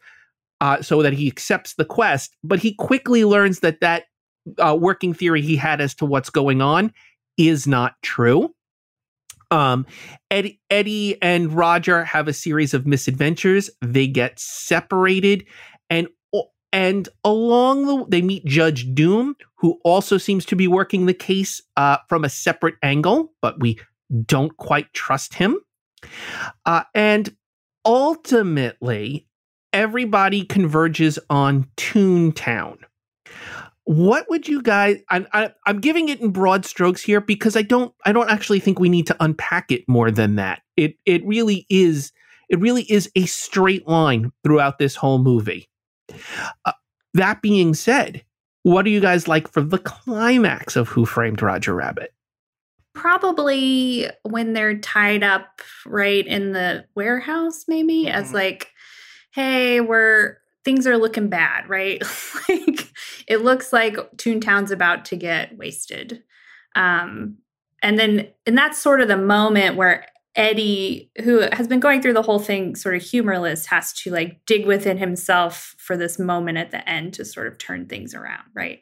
uh, 0.60 0.82
so 0.82 1.02
that 1.02 1.12
he 1.12 1.26
accepts 1.26 1.74
the 1.74 1.84
quest. 1.84 2.36
But 2.44 2.58
he 2.60 2.74
quickly 2.74 3.24
learns 3.24 3.60
that 3.60 3.80
that 3.80 4.04
uh, 4.58 4.76
working 4.78 5.14
theory 5.14 5.42
he 5.42 5.56
had 5.56 5.80
as 5.80 5.94
to 5.96 6.06
what's 6.06 6.30
going 6.30 6.60
on 6.60 6.92
is 7.36 7.66
not 7.66 7.94
true. 8.02 8.54
Um, 9.50 9.84
Eddie, 10.30 10.60
Eddie 10.70 11.20
and 11.20 11.52
Roger 11.52 12.04
have 12.04 12.28
a 12.28 12.32
series 12.32 12.72
of 12.72 12.86
misadventures. 12.86 13.68
They 13.82 14.06
get 14.06 14.38
separated, 14.38 15.44
and 15.88 16.08
and 16.72 17.08
along 17.24 17.86
the 17.86 18.04
they 18.08 18.22
meet 18.22 18.44
Judge 18.44 18.94
Doom, 18.94 19.36
who 19.56 19.80
also 19.84 20.18
seems 20.18 20.44
to 20.46 20.56
be 20.56 20.68
working 20.68 21.06
the 21.06 21.14
case 21.14 21.62
uh, 21.76 21.98
from 22.08 22.24
a 22.24 22.28
separate 22.28 22.76
angle, 22.82 23.32
but 23.42 23.60
we 23.60 23.78
don't 24.24 24.56
quite 24.56 24.92
trust 24.92 25.34
him. 25.34 25.58
Uh, 26.64 26.84
and 26.94 27.34
ultimately, 27.84 29.26
everybody 29.72 30.44
converges 30.44 31.18
on 31.28 31.68
Toontown. 31.76 32.78
What 33.84 34.26
would 34.28 34.46
you 34.46 34.62
guys? 34.62 34.98
I'm, 35.08 35.26
I, 35.32 35.50
I'm 35.66 35.80
giving 35.80 36.08
it 36.08 36.20
in 36.20 36.30
broad 36.30 36.64
strokes 36.64 37.02
here 37.02 37.20
because 37.20 37.56
I 37.56 37.62
don't 37.62 37.92
I 38.04 38.12
don't 38.12 38.30
actually 38.30 38.60
think 38.60 38.78
we 38.78 38.88
need 38.88 39.08
to 39.08 39.16
unpack 39.18 39.72
it 39.72 39.88
more 39.88 40.10
than 40.10 40.36
that. 40.36 40.62
It 40.76 40.96
it 41.06 41.26
really 41.26 41.66
is 41.68 42.12
it 42.48 42.60
really 42.60 42.82
is 42.82 43.10
a 43.16 43.26
straight 43.26 43.88
line 43.88 44.32
throughout 44.44 44.78
this 44.78 44.94
whole 44.96 45.18
movie. 45.18 45.69
Uh, 46.64 46.72
that 47.14 47.42
being 47.42 47.74
said, 47.74 48.24
what 48.62 48.82
do 48.82 48.90
you 48.90 49.00
guys 49.00 49.28
like 49.28 49.48
for 49.48 49.62
the 49.62 49.78
climax 49.78 50.76
of 50.76 50.88
Who 50.88 51.06
Framed 51.06 51.42
Roger 51.42 51.74
Rabbit? 51.74 52.12
Probably 52.94 54.10
when 54.22 54.52
they're 54.52 54.78
tied 54.78 55.22
up 55.22 55.62
right 55.86 56.26
in 56.26 56.52
the 56.52 56.84
warehouse, 56.94 57.64
maybe 57.68 58.04
mm-hmm. 58.04 58.14
as 58.14 58.32
like, 58.32 58.70
hey, 59.32 59.80
we're 59.80 60.38
things 60.64 60.86
are 60.86 60.98
looking 60.98 61.28
bad, 61.28 61.68
right? 61.68 62.02
like 62.48 62.92
it 63.26 63.42
looks 63.42 63.72
like 63.72 63.96
Toontown's 64.16 64.70
about 64.70 65.06
to 65.06 65.16
get 65.16 65.56
wasted. 65.56 66.22
Um, 66.76 67.38
and 67.82 67.98
then 67.98 68.28
and 68.46 68.58
that's 68.58 68.78
sort 68.78 69.00
of 69.00 69.08
the 69.08 69.16
moment 69.16 69.76
where 69.76 70.06
Eddie, 70.36 71.10
who 71.24 71.40
has 71.52 71.66
been 71.66 71.80
going 71.80 72.00
through 72.00 72.12
the 72.12 72.22
whole 72.22 72.38
thing 72.38 72.76
sort 72.76 72.94
of 72.94 73.02
humorless, 73.02 73.66
has 73.66 73.92
to 73.92 74.10
like 74.10 74.40
dig 74.46 74.66
within 74.66 74.96
himself 74.96 75.74
for 75.78 75.96
this 75.96 76.18
moment 76.18 76.58
at 76.58 76.70
the 76.70 76.88
end 76.88 77.14
to 77.14 77.24
sort 77.24 77.48
of 77.48 77.58
turn 77.58 77.86
things 77.86 78.14
around, 78.14 78.44
right? 78.54 78.80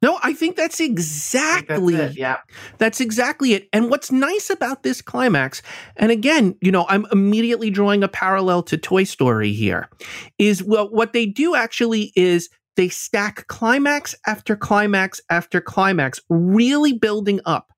No, 0.00 0.20
I 0.22 0.32
think 0.32 0.54
that's 0.54 0.78
exactly 0.78 1.96
that's 1.96 2.14
it, 2.14 2.20
yeah. 2.20 2.36
That's 2.78 3.00
exactly 3.00 3.54
it. 3.54 3.68
And 3.72 3.90
what's 3.90 4.12
nice 4.12 4.48
about 4.48 4.84
this 4.84 5.02
climax, 5.02 5.60
and 5.96 6.12
again, 6.12 6.54
you 6.60 6.70
know, 6.70 6.86
I'm 6.88 7.06
immediately 7.10 7.70
drawing 7.70 8.04
a 8.04 8.08
parallel 8.08 8.62
to 8.64 8.76
Toy 8.76 9.02
Story 9.04 9.52
here, 9.52 9.88
is 10.38 10.62
well, 10.62 10.88
what 10.88 11.12
they 11.12 11.26
do 11.26 11.56
actually 11.56 12.12
is 12.14 12.48
they 12.76 12.88
stack 12.88 13.48
climax 13.48 14.14
after 14.24 14.54
climax 14.54 15.20
after 15.30 15.60
climax, 15.60 16.20
really 16.28 16.92
building 16.92 17.40
up. 17.44 17.72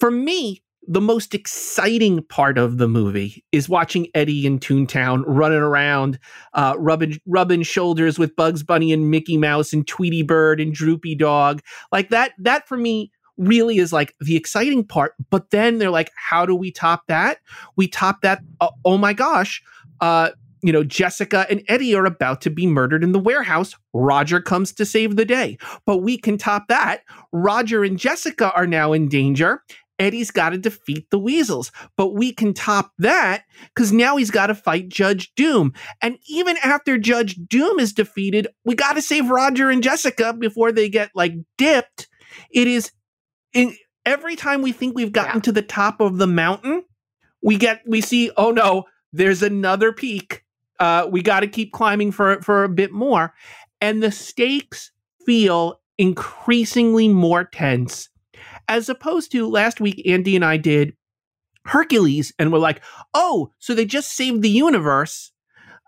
For 0.00 0.10
me, 0.10 0.63
the 0.86 1.00
most 1.00 1.34
exciting 1.34 2.22
part 2.24 2.58
of 2.58 2.78
the 2.78 2.88
movie 2.88 3.44
is 3.52 3.68
watching 3.68 4.08
Eddie 4.14 4.46
in 4.46 4.58
Toontown 4.58 5.22
running 5.26 5.58
around, 5.58 6.18
uh, 6.52 6.74
rubbing 6.78 7.18
rubbing 7.26 7.62
shoulders 7.62 8.18
with 8.18 8.36
Bugs 8.36 8.62
Bunny 8.62 8.92
and 8.92 9.10
Mickey 9.10 9.36
Mouse 9.36 9.72
and 9.72 9.86
Tweety 9.86 10.22
Bird 10.22 10.60
and 10.60 10.74
Droopy 10.74 11.14
Dog. 11.14 11.62
Like 11.92 12.10
that. 12.10 12.32
That 12.38 12.68
for 12.68 12.76
me 12.76 13.10
really 13.36 13.78
is 13.78 13.92
like 13.92 14.14
the 14.20 14.36
exciting 14.36 14.86
part. 14.86 15.14
But 15.30 15.50
then 15.50 15.78
they're 15.78 15.90
like, 15.90 16.10
how 16.16 16.46
do 16.46 16.54
we 16.54 16.70
top 16.70 17.06
that? 17.08 17.38
We 17.76 17.88
top 17.88 18.20
that. 18.22 18.40
Uh, 18.60 18.70
oh 18.84 18.98
my 18.98 19.12
gosh. 19.12 19.62
Uh, 20.00 20.30
you 20.62 20.72
know, 20.72 20.82
Jessica 20.82 21.46
and 21.50 21.62
Eddie 21.68 21.94
are 21.94 22.06
about 22.06 22.40
to 22.40 22.50
be 22.50 22.66
murdered 22.66 23.04
in 23.04 23.12
the 23.12 23.18
warehouse. 23.18 23.74
Roger 23.92 24.40
comes 24.40 24.72
to 24.72 24.86
save 24.86 25.16
the 25.16 25.26
day. 25.26 25.58
But 25.84 25.98
we 25.98 26.16
can 26.16 26.38
top 26.38 26.68
that. 26.68 27.02
Roger 27.32 27.84
and 27.84 27.98
Jessica 27.98 28.50
are 28.54 28.66
now 28.66 28.94
in 28.94 29.08
danger. 29.08 29.62
Eddie's 29.98 30.30
got 30.30 30.50
to 30.50 30.58
defeat 30.58 31.08
the 31.10 31.18
weasels. 31.18 31.70
But 31.96 32.14
we 32.14 32.32
can 32.32 32.52
top 32.54 32.92
that 32.98 33.44
because 33.74 33.92
now 33.92 34.16
he's 34.16 34.30
got 34.30 34.48
to 34.48 34.54
fight 34.54 34.88
Judge 34.88 35.32
Doom. 35.34 35.72
And 36.02 36.18
even 36.28 36.56
after 36.64 36.98
Judge 36.98 37.36
Doom 37.48 37.78
is 37.78 37.92
defeated, 37.92 38.48
we 38.64 38.74
got 38.74 38.94
to 38.94 39.02
save 39.02 39.30
Roger 39.30 39.70
and 39.70 39.82
Jessica 39.82 40.32
before 40.32 40.72
they 40.72 40.88
get 40.88 41.10
like 41.14 41.34
dipped. 41.56 42.08
It 42.50 42.66
is 42.66 42.90
in, 43.52 43.76
every 44.04 44.36
time 44.36 44.62
we 44.62 44.72
think 44.72 44.94
we've 44.96 45.12
gotten 45.12 45.36
Yeah. 45.36 45.42
to 45.42 45.52
the 45.52 45.62
top 45.62 46.00
of 46.00 46.18
the 46.18 46.26
mountain, 46.26 46.84
we 47.42 47.56
get 47.56 47.82
we 47.86 48.00
see, 48.00 48.30
oh 48.36 48.50
no, 48.50 48.84
there's 49.12 49.42
another 49.42 49.92
peak. 49.92 50.42
Uh, 50.80 51.06
we 51.08 51.22
got 51.22 51.40
to 51.40 51.46
keep 51.46 51.72
climbing 51.72 52.10
for 52.10 52.42
for 52.42 52.64
a 52.64 52.68
bit 52.68 52.90
more, 52.90 53.32
and 53.80 54.02
the 54.02 54.10
stakes 54.10 54.90
feel 55.24 55.80
increasingly 55.98 57.06
more 57.08 57.44
tense, 57.44 58.08
as 58.68 58.88
opposed 58.88 59.32
to 59.32 59.48
last 59.48 59.80
week. 59.80 60.02
Andy 60.06 60.36
and 60.36 60.44
I 60.44 60.56
did 60.56 60.94
Hercules, 61.66 62.32
and 62.38 62.52
we're 62.52 62.58
like, 62.58 62.82
oh, 63.14 63.52
so 63.58 63.74
they 63.74 63.84
just 63.84 64.12
saved 64.12 64.42
the 64.42 64.50
universe. 64.50 65.32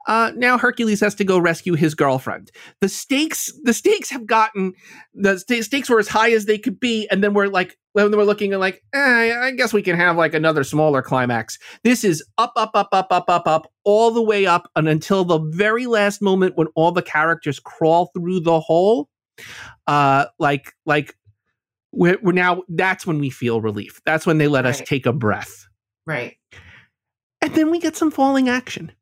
Uh, 0.07 0.31
now 0.37 0.57
Hercules 0.57 1.01
has 1.01 1.17
to 1.17 1.25
go 1.25 1.37
rescue 1.37 1.75
his 1.75 1.95
girlfriend. 1.95 2.53
The 2.81 2.89
stakes, 2.89 3.53
the 3.65 3.75
stakes 3.75 4.09
have 4.11 4.25
gotten 4.25 4.73
the 5.15 5.39
sta- 5.39 5.63
stakes 5.63 5.91
were 5.91 5.99
as 5.99 6.07
high 6.07 6.31
as 6.31 6.47
they 6.47 6.59
could 6.59 6.79
be, 6.79 7.09
and 7.11 7.25
then 7.25 7.35
we're 7.35 7.49
like, 7.49 7.77
when 7.93 8.17
we're 8.17 8.25
looking 8.25 8.53
at 8.53 8.61
like, 8.61 8.85
eh, 8.95 9.35
I 9.35 9.51
guess 9.53 9.73
we 9.73 9.83
can 9.83 9.97
have 9.97 10.17
like 10.17 10.33
another 10.33 10.63
smaller 10.63 11.03
climax. 11.03 11.59
This 11.83 12.05
is 12.05 12.25
up, 12.39 12.53
up, 12.57 12.71
up, 12.75 12.89
up, 12.93 13.09
up, 13.11 13.25
up, 13.29 13.49
up, 13.49 13.73
all 13.85 14.11
the 14.13 14.23
way 14.23 14.47
up, 14.47 14.71
and 14.77 14.89
until 14.89 15.25
the 15.25 15.39
very 15.39 15.87
last 15.87 16.23
moment 16.23 16.57
when 16.57 16.69
all 16.77 16.93
the 16.93 17.03
characters 17.03 17.59
crawl 17.59 18.11
through 18.15 18.41
the 18.41 18.61
hole. 18.61 19.09
Uh, 19.87 20.27
like, 20.39 20.73
like 20.87 21.15
we're, 21.97 22.19
we're 22.23 22.33
now. 22.33 22.63
That's 22.69 23.07
when 23.07 23.19
we 23.19 23.31
feel 23.31 23.61
relief. 23.61 24.01
That's 24.05 24.27
when 24.27 24.39
they 24.39 24.49
let 24.49 24.67
us 24.67 24.81
take 24.81 25.07
a 25.07 25.13
breath. 25.13 25.67
Right. 26.07 26.37
And 27.41 27.55
then 27.55 27.71
we 27.71 27.79
get 27.79 27.97
some 27.97 28.11
falling 28.11 28.49
action. 28.49 28.93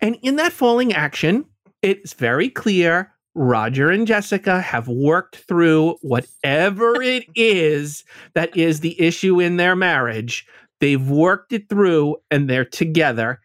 And 0.00 0.16
in 0.22 0.36
that 0.36 0.52
falling 0.52 0.92
action, 0.92 1.44
it's 1.82 2.12
very 2.14 2.48
clear 2.48 3.12
Roger 3.34 3.90
and 3.90 4.06
Jessica 4.06 4.60
have 4.60 4.88
worked 4.88 5.36
through 5.36 5.96
whatever 6.02 7.00
it 7.02 7.24
is 7.34 8.04
that 8.34 8.56
is 8.56 8.80
the 8.80 9.00
issue 9.00 9.40
in 9.40 9.56
their 9.56 9.76
marriage. 9.76 10.46
They've 10.80 11.08
worked 11.08 11.52
it 11.52 11.68
through 11.68 12.16
and 12.30 12.48
they're 12.48 12.64
together. 12.64 13.40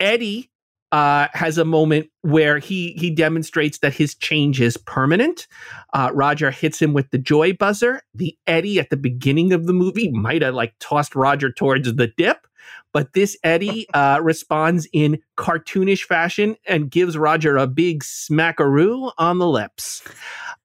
Eddie 0.00 0.50
uh, 0.92 1.28
has 1.34 1.58
a 1.58 1.64
moment 1.64 2.08
where 2.22 2.58
he 2.58 2.92
he 2.92 3.10
demonstrates 3.10 3.78
that 3.78 3.92
his 3.94 4.14
change 4.14 4.60
is 4.60 4.76
permanent. 4.76 5.46
Uh, 5.92 6.10
Roger 6.14 6.50
hits 6.50 6.80
him 6.80 6.92
with 6.94 7.10
the 7.10 7.18
joy 7.18 7.52
buzzer. 7.52 8.02
The 8.14 8.36
Eddie 8.46 8.78
at 8.80 8.90
the 8.90 8.96
beginning 8.96 9.52
of 9.52 9.66
the 9.66 9.72
movie 9.72 10.10
might 10.10 10.42
have 10.42 10.54
like 10.54 10.74
tossed 10.80 11.14
Roger 11.14 11.52
towards 11.52 11.92
the 11.94 12.06
dip, 12.16 12.46
but 12.92 13.12
this 13.12 13.36
Eddie 13.44 13.86
uh, 13.94 14.20
responds 14.22 14.88
in 14.92 15.18
cartoonish 15.36 16.04
fashion 16.04 16.56
and 16.66 16.90
gives 16.90 17.18
Roger 17.18 17.56
a 17.56 17.66
big 17.66 18.02
smackaroo 18.02 19.12
on 19.18 19.38
the 19.38 19.48
lips. 19.48 20.02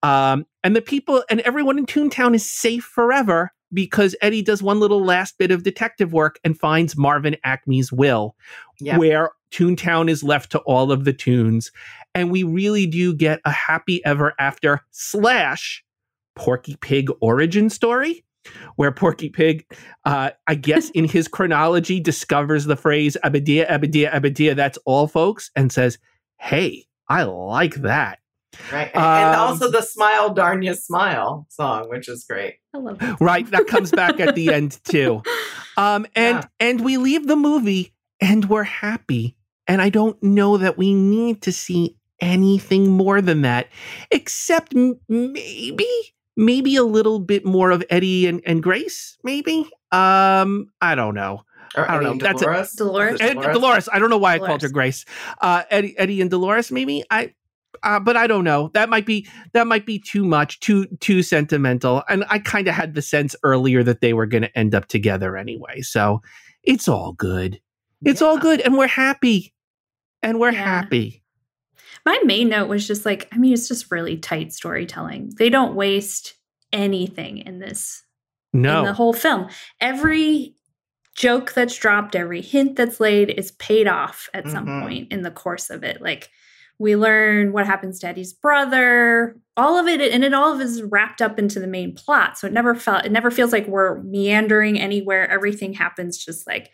Um, 0.04 0.46
and 0.64 0.76
the 0.76 0.82
people 0.82 1.24
and 1.30 1.42
everyone 1.42 1.78
in 1.78 1.86
Toontown 1.86 2.34
is 2.36 2.50
safe 2.50 2.84
forever 2.84 3.52
because 3.74 4.16
Eddie 4.22 4.42
does 4.44 4.62
one 4.62 4.80
little 4.80 5.04
last 5.04 5.38
bit 5.38 5.50
of 5.52 5.64
detective 5.64 6.14
work 6.14 6.40
and 6.44 6.58
finds 6.58 6.96
Marvin 6.96 7.36
Acme's 7.44 7.92
will, 7.92 8.36
Yeah. 8.80 8.98
where 8.98 9.32
Toontown 9.54 10.10
is 10.10 10.24
left 10.24 10.52
to 10.52 10.60
all 10.60 10.92
of 10.92 11.06
the 11.06 11.14
toons. 11.14 11.72
And 12.16 12.32
we 12.32 12.44
really 12.44 12.86
do 12.86 13.14
get 13.14 13.40
a 13.46 13.52
happy 13.52 14.04
ever 14.06 14.34
after 14.40 14.82
slash 14.92 15.84
Porky 16.36 16.76
Pig 16.82 17.10
origin 17.22 17.70
story. 17.70 18.24
Where 18.76 18.92
Porky 18.92 19.30
Pig, 19.30 19.66
uh, 20.04 20.32
I 20.48 20.56
guess 20.56 20.90
in 20.90 21.06
his 21.06 21.30
chronology, 21.30 22.02
discovers 22.02 22.66
the 22.66 22.76
phrase 22.76 23.16
Abadia, 23.24 23.70
Abadia, 23.70 24.12
Abadia, 24.12 24.54
that's 24.54 24.78
all, 24.86 25.08
folks, 25.08 25.50
and 25.56 25.72
says, 25.72 25.98
Hey, 26.42 26.84
I 27.08 27.24
like 27.24 27.76
that. 27.76 28.20
Right. 28.70 28.92
And, 28.94 29.02
and 29.04 29.36
Um, 29.36 29.40
also 29.48 29.72
the 29.72 29.82
Smile 29.82 30.34
Darn 30.34 30.62
Ya 30.62 30.74
Smile 30.74 31.46
song, 31.50 31.88
which 31.90 32.10
is 32.10 32.26
great. 32.26 32.56
I 32.74 32.80
love 32.80 33.00
that. 33.00 33.22
Right? 33.22 33.50
That 33.50 33.68
comes 33.68 33.92
back 33.92 34.20
at 34.20 34.36
the 34.36 34.54
end, 34.54 34.78
too. 34.84 35.22
Um, 35.78 36.06
and 36.16 36.38
Yeah. 36.38 36.48
and 36.60 36.82
we 36.82 36.98
leave 36.98 37.26
the 37.26 37.36
movie 37.36 37.96
and 38.22 38.46
we're 38.46 38.62
happy. 38.64 39.36
And 39.68 39.82
I 39.82 39.90
don't 39.90 40.22
know 40.22 40.58
that 40.58 40.78
we 40.78 40.94
need 40.94 41.42
to 41.44 41.52
see 41.52 41.96
anything 42.20 42.90
more 42.90 43.22
than 43.22 43.42
that, 43.42 43.68
except 44.12 44.76
m- 44.76 45.00
maybe 45.08 45.88
maybe 46.36 46.76
a 46.76 46.84
little 46.84 47.20
bit 47.20 47.46
more 47.46 47.70
of 47.72 47.84
Eddie 47.90 48.28
and, 48.28 48.42
and 48.46 48.64
Grace. 48.64 49.18
Maybe. 49.24 49.70
Um, 49.92 50.72
I 50.82 50.96
don't 50.96 51.14
know. 51.14 51.44
Or, 51.76 51.90
I 51.90 51.96
don't 51.96 52.04
mean, 52.04 52.18
know. 52.18 52.24
That's 52.26 52.42
a- 52.42 52.46
Dolores. 52.46 52.72
Dolores. 52.74 53.14
Is 53.16 53.22
it 53.22 53.38
And 53.38 53.54
Dolores. 53.54 53.90
I 53.92 54.00
don't 54.00 54.10
know 54.10 54.18
why 54.18 54.36
I 54.36 54.40
called 54.40 54.62
her 54.62 54.70
Grace. 54.70 55.06
Uh, 55.42 55.64
Eddie, 55.70 55.98
Eddie 55.98 56.22
and 56.22 56.30
Dolores. 56.30 56.72
Maybe 56.72 57.04
I. 57.10 57.34
Uh, 57.82 58.00
but 58.00 58.16
I 58.16 58.28
don't 58.28 58.44
know. 58.44 58.70
That 58.74 58.90
might 58.90 59.06
be 59.06 59.28
that 59.54 59.68
might 59.68 59.86
be 59.86 60.00
too 60.00 60.24
much, 60.24 60.60
too 60.60 60.86
too 61.00 61.22
sentimental. 61.24 62.04
And 62.08 62.24
I 62.30 62.40
kind 62.40 62.68
of 62.68 62.76
had 62.76 62.94
the 62.94 63.02
sense 63.02 63.36
earlier 63.44 63.84
that 63.84 64.00
they 64.00 64.14
were 64.14 64.26
going 64.28 64.44
to 64.44 64.58
end 64.58 64.74
up 64.74 64.88
together 64.88 65.36
anyway. 65.36 65.82
So 65.82 66.22
it's 66.62 66.88
all 66.88 67.14
good. 67.14 67.60
It's 68.06 68.22
all 68.22 68.38
good, 68.38 68.60
and 68.62 68.78
we're 68.78 68.88
happy, 68.88 69.53
and 70.24 70.40
we're 70.40 70.52
Yeah. 70.52 70.64
happy. 70.64 71.22
My 72.06 72.20
main 72.26 72.50
note 72.50 72.68
was 72.68 72.88
just 72.88 73.06
like, 73.06 73.28
I 73.32 73.38
mean, 73.38 73.54
it's 73.54 73.68
just 73.68 73.92
really 73.92 74.18
tight 74.18 74.52
storytelling. 74.52 75.32
They 75.38 75.50
don't 75.50 75.76
waste 75.76 76.34
anything 76.72 77.38
in 77.40 77.60
this 77.60 78.04
in 78.54 78.62
the 78.62 78.94
whole 78.94 79.14
film. 79.14 79.48
Every 79.80 80.56
joke 81.16 81.54
that's 81.54 81.78
dropped, 81.78 82.16
every 82.16 82.42
hint 82.42 82.76
that's 82.76 83.00
laid 83.00 83.30
is 83.32 83.52
paid 83.54 83.88
off 83.88 84.30
at 84.34 84.48
some 84.50 84.66
Mhm. 84.66 84.82
point 84.82 85.12
in 85.12 85.22
the 85.22 85.32
course 85.32 85.70
of 85.70 85.84
it. 85.84 86.02
Like 86.02 86.30
we 86.80 86.96
learn 86.96 87.52
what 87.54 87.66
happens 87.68 88.00
to 88.00 88.08
Eddie's 88.08 88.34
brother, 88.34 89.38
all 89.56 89.78
of 89.78 89.88
it, 89.88 90.02
and 90.02 90.24
it 90.24 90.34
all 90.34 90.60
is 90.60 90.82
wrapped 90.84 91.22
up 91.22 91.38
into 91.40 91.60
the 91.60 91.68
main 91.68 91.94
plot. 91.96 92.38
So 92.38 92.48
it 92.48 92.54
never 92.54 92.74
felt 92.76 93.06
it 93.06 93.12
never 93.12 93.30
feels 93.32 93.52
like 93.52 93.68
we're 93.68 94.02
meandering 94.02 94.80
anywhere. 94.80 95.30
Everything 95.30 95.74
happens 95.74 96.18
just 96.24 96.46
like 96.48 96.72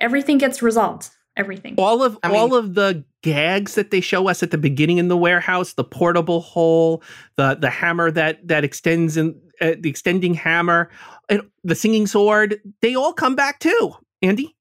everything 0.00 0.38
gets 0.38 0.62
resolved. 0.62 1.10
Everything. 1.36 1.74
all 1.78 2.02
of 2.02 2.18
I 2.22 2.28
mean- 2.28 2.36
all 2.36 2.54
of 2.54 2.74
the 2.74 3.04
gags 3.22 3.74
that 3.74 3.90
they 3.90 4.00
show 4.00 4.28
us 4.28 4.42
at 4.42 4.50
the 4.52 4.58
beginning 4.58 4.98
in 4.98 5.08
the 5.08 5.16
warehouse, 5.16 5.72
the 5.74 5.84
portable 5.84 6.40
hole, 6.40 7.02
the 7.36 7.56
the 7.60 7.70
hammer 7.70 8.10
that 8.10 8.46
that 8.46 8.64
extends 8.64 9.16
in 9.16 9.38
uh, 9.60 9.72
the 9.78 9.88
extending 9.90 10.34
hammer, 10.34 10.90
and 11.28 11.42
the 11.64 11.74
singing 11.74 12.06
sword, 12.06 12.60
they 12.82 12.94
all 12.94 13.12
come 13.12 13.34
back 13.34 13.58
too. 13.58 13.92
Andy, 14.22 14.54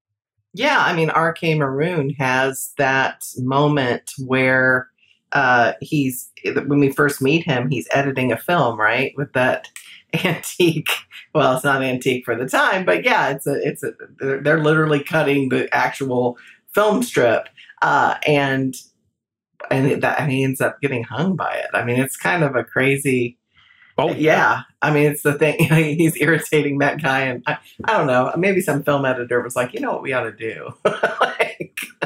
Yeah, 0.54 0.80
I 0.80 0.94
mean, 0.96 1.10
R.K. 1.10 1.56
Maroon 1.56 2.10
has 2.12 2.74
that 2.78 3.24
moment 3.38 4.12
where 4.26 4.90
uh, 5.32 5.74
he's 5.82 6.30
when 6.44 6.80
we 6.80 6.92
first 6.92 7.22
meet 7.22 7.44
him, 7.46 7.70
he's 7.70 7.88
editing 7.92 8.32
a 8.32 8.38
film, 8.38 8.80
right, 8.80 9.14
with 9.18 9.32
that 9.34 9.70
antique. 10.26 10.90
Well, 11.34 11.56
it's 11.56 11.64
not 11.66 11.84
antique 11.84 12.24
for 12.26 12.36
the 12.36 12.48
time, 12.48 12.86
but 12.86 13.04
yeah, 13.04 13.30
it's 13.30 13.46
a 13.48 13.56
it's 13.68 13.84
a 13.84 13.92
they're, 14.20 14.42
they're 14.42 14.64
literally 14.64 15.04
cutting 15.04 15.50
the 15.50 15.74
actual 15.76 16.38
film 16.76 17.02
strip, 17.02 17.48
uh, 17.82 18.16
and 18.28 18.76
and 19.72 20.04
that 20.04 20.20
and 20.20 20.32
he 20.32 20.44
ends 20.44 20.62
up 20.62 20.80
getting 20.82 21.04
hung 21.04 21.36
by 21.36 21.56
it. 21.56 21.70
I 21.74 21.84
mean, 21.84 22.00
it's 22.00 22.18
kind 22.18 22.44
of 22.44 22.56
a 22.56 22.64
crazy. 22.64 23.38
oh 23.98 24.12
yeah, 24.12 24.64
I 24.82 24.92
mean, 24.92 25.10
it's 25.12 25.24
the 25.24 25.34
thing. 25.34 25.58
he's 25.98 26.18
irritating 26.18 26.80
that 26.80 27.02
guy, 27.02 27.22
and 27.22 27.44
I, 27.48 27.58
I 27.86 27.98
don't 27.98 28.08
know. 28.08 28.32
Maybe 28.38 28.62
some 28.62 28.84
film 28.84 29.06
editor 29.06 29.42
was 29.42 29.56
like, 29.56 29.74
you 29.74 29.80
know 29.80 29.94
what 29.94 30.04
we 30.04 30.14
ought 30.14 30.24
to 30.24 30.32
do. 30.32 30.74
like, 30.86 31.45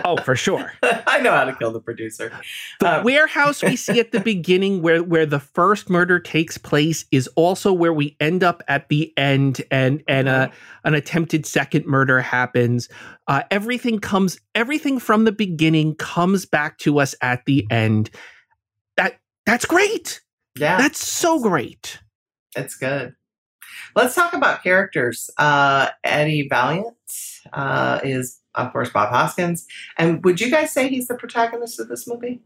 oh 0.06 0.18
for 0.18 0.36
sure. 0.36 0.72
I 0.84 1.20
know 1.20 1.32
how 1.32 1.46
to 1.46 1.56
kill 1.56 1.72
the 1.72 1.80
producer. 1.80 2.32
The 2.80 3.00
Um, 3.00 3.04
warehouse 3.04 3.62
we 3.64 3.76
see 3.76 4.00
at 4.00 4.12
the 4.12 4.20
beginning, 4.34 4.82
where 4.82 5.02
where 5.04 5.26
the 5.26 5.40
first 5.40 5.90
murder 5.90 6.20
takes 6.20 6.58
place, 6.58 7.06
is 7.12 7.28
also 7.36 7.72
where 7.74 7.94
we 7.94 8.16
end 8.20 8.44
up 8.44 8.62
at 8.68 8.90
the 8.90 9.14
end, 9.18 9.62
and 9.72 10.04
and 10.08 10.28
uh, 10.28 10.50
an 10.84 10.94
attempted 10.94 11.46
second 11.46 11.86
murder 11.86 12.22
happens. 12.22 12.90
Uh, 13.28 13.44
everything 13.52 14.00
comes, 14.00 14.40
everything 14.56 15.00
from 15.00 15.24
the 15.26 15.32
beginning 15.32 15.96
comes 15.96 16.46
back 16.46 16.78
to 16.80 17.00
us 17.00 17.14
at 17.22 17.46
the 17.46 17.66
end. 17.72 18.10
That 18.98 19.20
that's 19.46 19.66
great. 19.66 20.22
yeah, 20.58 20.78
That's 20.78 21.06
so 21.06 21.40
great. 21.40 22.00
it's 22.56 22.76
good. 22.76 23.16
Let's 23.96 24.14
talk 24.14 24.34
about 24.34 24.62
characters. 24.64 25.30
Uh, 25.38 25.90
Eddie 26.04 26.48
Valiant 26.50 26.96
uh, 27.54 28.00
is, 28.04 28.40
of 28.66 28.72
course, 28.72 28.90
Bob 28.90 29.10
Hoskins. 29.10 29.66
And 29.98 30.24
would 30.24 30.40
you 30.40 30.50
guys 30.52 30.72
say 30.72 30.88
he's 30.90 31.08
the 31.08 31.16
protagonist 31.16 31.80
of 31.80 31.88
this 31.88 32.08
movie? 32.08 32.42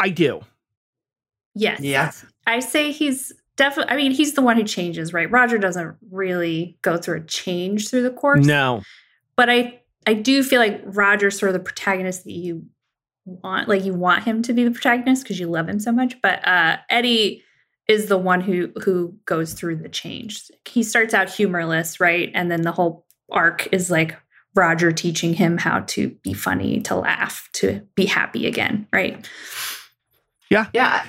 I 0.00 0.10
do. 0.10 0.40
yes. 1.54 1.80
Yeah. 1.80 2.12
I 2.46 2.60
say 2.60 2.92
he's 2.92 3.32
definitely 3.56 3.92
I 3.92 3.96
mean, 3.96 4.12
he's 4.12 4.34
the 4.34 4.42
one 4.42 4.56
who 4.56 4.64
changes, 4.64 5.12
right? 5.12 5.30
Roger 5.30 5.58
doesn't 5.58 5.96
really 6.10 6.78
go 6.82 6.96
through 6.96 7.18
a 7.18 7.24
change 7.24 7.90
through 7.90 8.02
the 8.02 8.10
course. 8.10 8.46
No. 8.46 8.82
But 9.36 9.50
I 9.50 9.80
I 10.06 10.14
do 10.14 10.42
feel 10.42 10.60
like 10.60 10.80
Roger's 10.84 11.38
sort 11.38 11.50
of 11.50 11.54
the 11.54 11.64
protagonist 11.64 12.24
that 12.24 12.32
you 12.32 12.64
want 13.26 13.68
like 13.68 13.84
you 13.84 13.92
want 13.94 14.24
him 14.24 14.42
to 14.42 14.52
be 14.52 14.64
the 14.64 14.70
protagonist 14.70 15.22
because 15.22 15.38
you 15.38 15.46
love 15.46 15.68
him 15.68 15.78
so 15.78 15.92
much 15.92 16.20
but 16.22 16.46
uh 16.48 16.78
eddie 16.88 17.42
is 17.86 18.06
the 18.06 18.16
one 18.16 18.40
who 18.40 18.72
who 18.82 19.14
goes 19.26 19.52
through 19.52 19.76
the 19.76 19.88
change 19.88 20.50
he 20.64 20.82
starts 20.82 21.12
out 21.12 21.28
humorless 21.28 22.00
right 22.00 22.30
and 22.34 22.50
then 22.50 22.62
the 22.62 22.72
whole 22.72 23.04
arc 23.30 23.68
is 23.72 23.90
like 23.90 24.16
roger 24.54 24.90
teaching 24.90 25.34
him 25.34 25.58
how 25.58 25.80
to 25.80 26.08
be 26.22 26.32
funny 26.32 26.80
to 26.80 26.94
laugh 26.94 27.48
to 27.52 27.82
be 27.94 28.06
happy 28.06 28.46
again 28.46 28.86
right? 28.92 29.28
Yeah. 30.50 30.66
Yeah. 30.72 31.04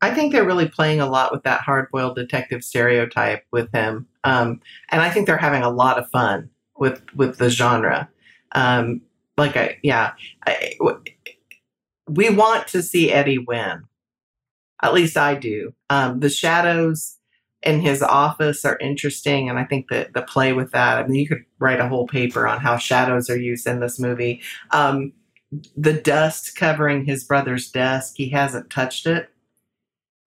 I 0.00 0.12
think 0.12 0.32
they're 0.32 0.44
really 0.46 0.68
playing 0.68 1.00
a 1.00 1.08
lot 1.08 1.32
with 1.32 1.44
that 1.44 1.60
hard-boiled 1.60 2.16
detective 2.16 2.64
stereotype 2.64 3.44
with 3.52 3.70
him. 3.72 4.08
Um, 4.24 4.60
and 4.90 5.00
i 5.00 5.10
think 5.10 5.26
they're 5.26 5.36
having 5.36 5.62
a 5.62 5.70
lot 5.70 5.98
of 5.98 6.08
fun 6.10 6.50
with 6.76 7.02
with 7.14 7.38
the 7.38 7.50
genre. 7.50 8.08
Um, 8.52 9.02
like 9.36 9.56
I, 9.56 9.78
yeah, 9.82 10.12
I, 10.46 10.76
we 12.08 12.30
want 12.30 12.68
to 12.68 12.82
see 12.82 13.12
Eddie 13.12 13.38
win. 13.38 13.84
At 14.82 14.94
least 14.94 15.16
I 15.16 15.36
do. 15.36 15.72
Um, 15.90 16.20
the 16.20 16.28
shadows 16.28 17.18
in 17.62 17.80
his 17.80 18.02
office 18.02 18.64
are 18.64 18.78
interesting, 18.78 19.48
and 19.48 19.58
I 19.58 19.64
think 19.64 19.88
that 19.88 20.14
the 20.14 20.22
play 20.22 20.52
with 20.52 20.72
that. 20.72 20.98
I 20.98 21.06
mean, 21.06 21.20
you 21.20 21.28
could 21.28 21.44
write 21.58 21.80
a 21.80 21.88
whole 21.88 22.06
paper 22.06 22.46
on 22.46 22.60
how 22.60 22.76
shadows 22.76 23.30
are 23.30 23.38
used 23.38 23.66
in 23.66 23.80
this 23.80 23.98
movie. 23.98 24.40
Um, 24.70 25.12
the 25.76 25.92
dust 25.92 26.56
covering 26.56 27.04
his 27.04 27.24
brother's 27.24 27.70
desk, 27.70 28.14
he 28.16 28.30
hasn't 28.30 28.70
touched 28.70 29.06
it. 29.06 29.28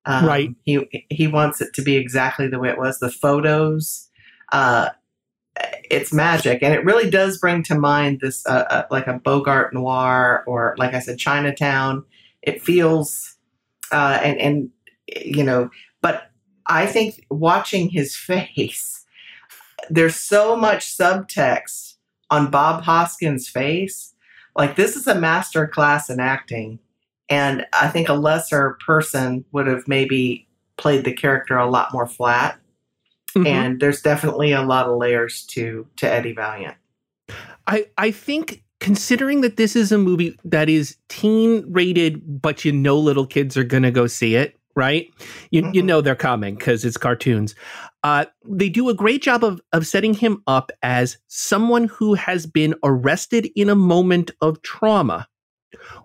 Um, 0.05 0.25
right. 0.25 0.49
He 0.63 1.05
he 1.09 1.27
wants 1.27 1.61
it 1.61 1.73
to 1.73 1.81
be 1.81 1.95
exactly 1.95 2.47
the 2.47 2.59
way 2.59 2.69
it 2.69 2.77
was. 2.77 2.99
The 2.99 3.11
photos. 3.11 4.09
Uh, 4.51 4.89
it's 5.89 6.11
magic 6.11 6.61
and 6.61 6.73
it 6.73 6.83
really 6.83 7.09
does 7.09 7.37
bring 7.37 7.63
to 7.63 7.75
mind 7.75 8.19
this 8.19 8.45
uh, 8.45 8.65
uh, 8.69 8.83
like 8.91 9.07
a 9.07 9.13
bogart 9.13 9.73
noir 9.73 10.43
or 10.47 10.75
like 10.77 10.93
i 10.93 10.99
said 10.99 11.17
chinatown 11.17 12.03
it 12.41 12.61
feels 12.61 13.37
uh, 13.93 14.19
and 14.21 14.37
and 14.39 14.69
you 15.25 15.43
know 15.43 15.69
but 16.01 16.29
i 16.67 16.85
think 16.85 17.25
watching 17.29 17.89
his 17.89 18.15
face 18.27 19.05
there's 19.89 20.15
so 20.15 20.55
much 20.55 20.85
subtext 20.85 21.95
on 22.29 22.49
bob 22.49 22.83
hoskins 22.83 23.47
face 23.47 24.13
like 24.55 24.75
this 24.75 24.95
is 24.95 25.07
a 25.07 25.15
master 25.15 25.67
class 25.67 26.09
in 26.09 26.19
acting 26.19 26.79
and 27.29 27.65
i 27.73 27.87
think 27.87 28.09
a 28.09 28.13
lesser 28.13 28.77
person 28.85 29.45
would 29.51 29.67
have 29.67 29.87
maybe 29.87 30.47
played 30.77 31.05
the 31.05 31.13
character 31.13 31.57
a 31.57 31.69
lot 31.69 31.93
more 31.93 32.07
flat 32.07 32.59
Mm-hmm. 33.35 33.47
And 33.47 33.79
there's 33.79 34.01
definitely 34.01 34.53
a 34.53 34.61
lot 34.61 34.87
of 34.87 34.97
layers 34.97 35.43
to 35.47 35.85
to 35.97 36.09
Eddie 36.09 36.33
Valiant. 36.33 36.75
I 37.67 37.87
I 37.97 38.11
think 38.11 38.63
considering 38.79 39.41
that 39.41 39.57
this 39.57 39.75
is 39.75 39.91
a 39.91 39.97
movie 39.97 40.37
that 40.45 40.69
is 40.69 40.97
teen 41.09 41.65
rated, 41.67 42.41
but 42.41 42.63
you 42.63 42.71
know 42.71 42.97
little 42.97 43.25
kids 43.25 43.57
are 43.57 43.63
gonna 43.63 43.91
go 43.91 44.07
see 44.07 44.35
it, 44.35 44.57
right? 44.75 45.11
You 45.51 45.63
mm-hmm. 45.63 45.73
you 45.73 45.81
know 45.81 46.01
they're 46.01 46.15
coming 46.15 46.55
because 46.55 46.85
it's 46.85 46.97
cartoons. 46.97 47.55
Uh, 48.03 48.25
they 48.43 48.69
do 48.69 48.89
a 48.89 48.93
great 48.93 49.21
job 49.21 49.43
of 49.43 49.61
of 49.73 49.87
setting 49.87 50.13
him 50.13 50.43
up 50.47 50.71
as 50.83 51.17
someone 51.27 51.85
who 51.85 52.13
has 52.13 52.45
been 52.45 52.75
arrested 52.83 53.49
in 53.55 53.69
a 53.69 53.75
moment 53.75 54.31
of 54.41 54.61
trauma, 54.61 55.27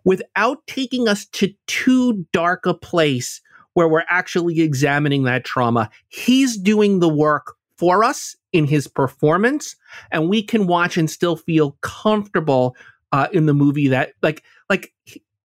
without 0.04 0.66
taking 0.66 1.08
us 1.08 1.26
to 1.26 1.52
too 1.66 2.26
dark 2.32 2.66
a 2.66 2.74
place 2.74 3.40
where 3.74 3.88
we're 3.88 4.04
actually 4.08 4.60
examining 4.60 5.24
that 5.24 5.44
trauma. 5.44 5.90
He's 6.08 6.56
doing 6.56 7.00
the 7.00 7.08
work 7.08 7.54
for 7.76 8.04
us 8.04 8.36
in 8.52 8.66
his 8.66 8.86
performance, 8.86 9.76
and 10.10 10.28
we 10.28 10.42
can 10.42 10.66
watch 10.66 10.96
and 10.96 11.10
still 11.10 11.36
feel 11.36 11.76
comfortable 11.80 12.76
uh, 13.12 13.28
in 13.32 13.46
the 13.46 13.54
movie. 13.54 13.88
That 13.88 14.12
like 14.22 14.42
like 14.68 14.92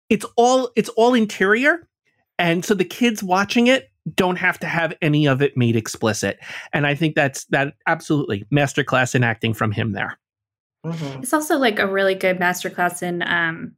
it's 0.08 0.26
all 0.36 0.70
it's 0.76 0.88
all 0.90 1.14
interior, 1.14 1.88
and 2.40 2.64
so 2.64 2.74
the 2.74 2.84
kids 2.84 3.22
watching 3.22 3.66
it 3.66 3.90
don't 4.16 4.36
have 4.36 4.58
to 4.58 4.66
have 4.66 4.94
any 5.02 5.26
of 5.26 5.42
it 5.42 5.56
made 5.56 5.76
explicit. 5.76 6.38
And 6.72 6.86
I 6.86 6.94
think 6.94 7.14
that's 7.14 7.44
that 7.46 7.74
absolutely 7.86 8.46
masterclass 8.52 9.14
in 9.14 9.22
acting 9.22 9.52
from 9.52 9.72
him 9.72 9.92
there. 9.92 10.18
Mm-hmm. 10.84 11.22
It's 11.22 11.34
also 11.34 11.58
like 11.58 11.78
a 11.78 11.86
really 11.86 12.14
good 12.14 12.38
masterclass 12.38 13.02
in 13.02 13.22
um, 13.22 13.72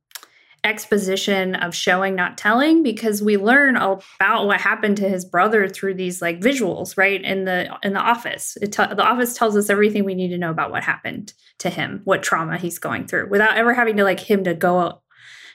exposition 0.63 1.57
of 1.57 1.75
showing 1.75 2.15
not 2.15 2.39
telling 2.39 2.85
because 2.85 3.21
we 3.21 3.37
learn 3.37 3.75
about 3.75 4.47
what 4.47 4.61
happened 4.61 4.97
to 4.99 5.09
his 5.09 5.25
brother 5.25 5.69
through 5.69 5.95
these 5.95 6.23
like 6.23 6.41
visuals 6.41 6.97
right 6.97 7.21
in 7.25 7.45
the 7.45 7.77
in 7.83 7.95
the 7.95 8.01
office 8.01 8.57
te- 8.61 8.69
the 8.69 9.03
office 9.05 9.35
tells 9.35 9.57
us 9.57 9.69
everything 9.69 10.05
we 10.05 10.15
need 10.15 10.29
to 10.29 10.39
know 10.39 10.53
about 10.53 10.71
what 10.71 10.85
happened 10.85 11.33
to 11.59 11.69
him 11.69 12.01
what 12.05 12.23
trauma 12.23 12.57
he's 12.59 12.79
going 12.79 13.09
through 13.09 13.29
without 13.29 13.57
ever 13.57 13.75
having 13.75 13.97
to 13.97 14.05
like 14.05 14.21
him 14.21 14.45
to 14.45 14.55
go 14.55 15.03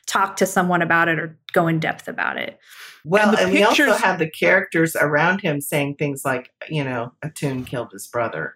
talk 0.07 0.35
to 0.35 0.45
someone 0.45 0.81
about 0.81 1.07
it 1.07 1.17
or 1.19 1.39
go 1.53 1.67
in 1.67 1.79
depth 1.79 2.09
about 2.09 2.35
it 2.35 2.59
well 3.07 3.29
and, 3.29 3.39
and 3.39 3.51
we 3.53 3.63
also 3.63 3.93
have 3.93 4.19
the 4.19 4.29
characters 4.29 4.95
around 4.95 5.41
him 5.41 5.61
saying 5.61 5.95
things 5.95 6.23
like 6.25 6.51
you 6.69 6.83
know 6.83 7.11
a 7.21 7.29
toon 7.29 7.63
killed 7.63 7.91
his 7.91 8.07
brother 8.07 8.55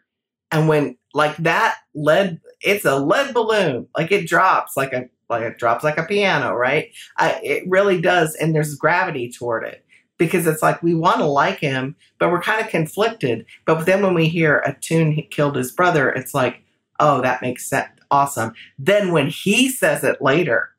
and 0.52 0.68
when 0.68 0.98
like 1.14 1.36
that 1.38 1.78
lead 1.94 2.40
it's 2.62 2.86
a 2.86 2.98
lead 2.98 3.34
balloon 3.34 3.88
like 3.98 4.12
it 4.12 4.28
drops 4.28 4.76
like 4.78 4.94
a 4.94 5.10
like 5.32 5.44
it 5.44 5.58
drops 5.58 5.84
like 5.84 5.98
a 5.98 6.04
piano, 6.04 6.54
right? 6.54 6.92
I, 7.18 7.40
it 7.42 7.64
really 7.66 8.00
does, 8.00 8.36
and 8.36 8.54
there's 8.54 8.76
gravity 8.76 9.32
toward 9.32 9.64
it 9.64 9.84
because 10.18 10.46
it's 10.46 10.62
like 10.62 10.84
we 10.84 10.94
want 10.94 11.18
to 11.20 11.26
like 11.26 11.58
him, 11.58 11.96
but 12.20 12.30
we're 12.30 12.42
kind 12.42 12.64
of 12.64 12.70
conflicted. 12.70 13.46
But 13.66 13.86
then 13.86 14.04
when 14.04 14.14
we 14.14 14.28
hear 14.28 14.60
a 14.60 14.78
toon 14.80 15.14
he 15.14 15.24
killed 15.24 15.56
his 15.56 15.72
brother, 15.72 16.10
it's 16.10 16.36
like, 16.36 16.62
oh, 17.00 17.22
that 17.22 17.42
makes 17.42 17.66
sense, 17.66 17.90
awesome. 18.12 18.54
Then 18.78 19.14
when 19.14 19.30
he 19.30 19.70
says 19.70 20.04
it 20.04 20.22
later 20.22 20.70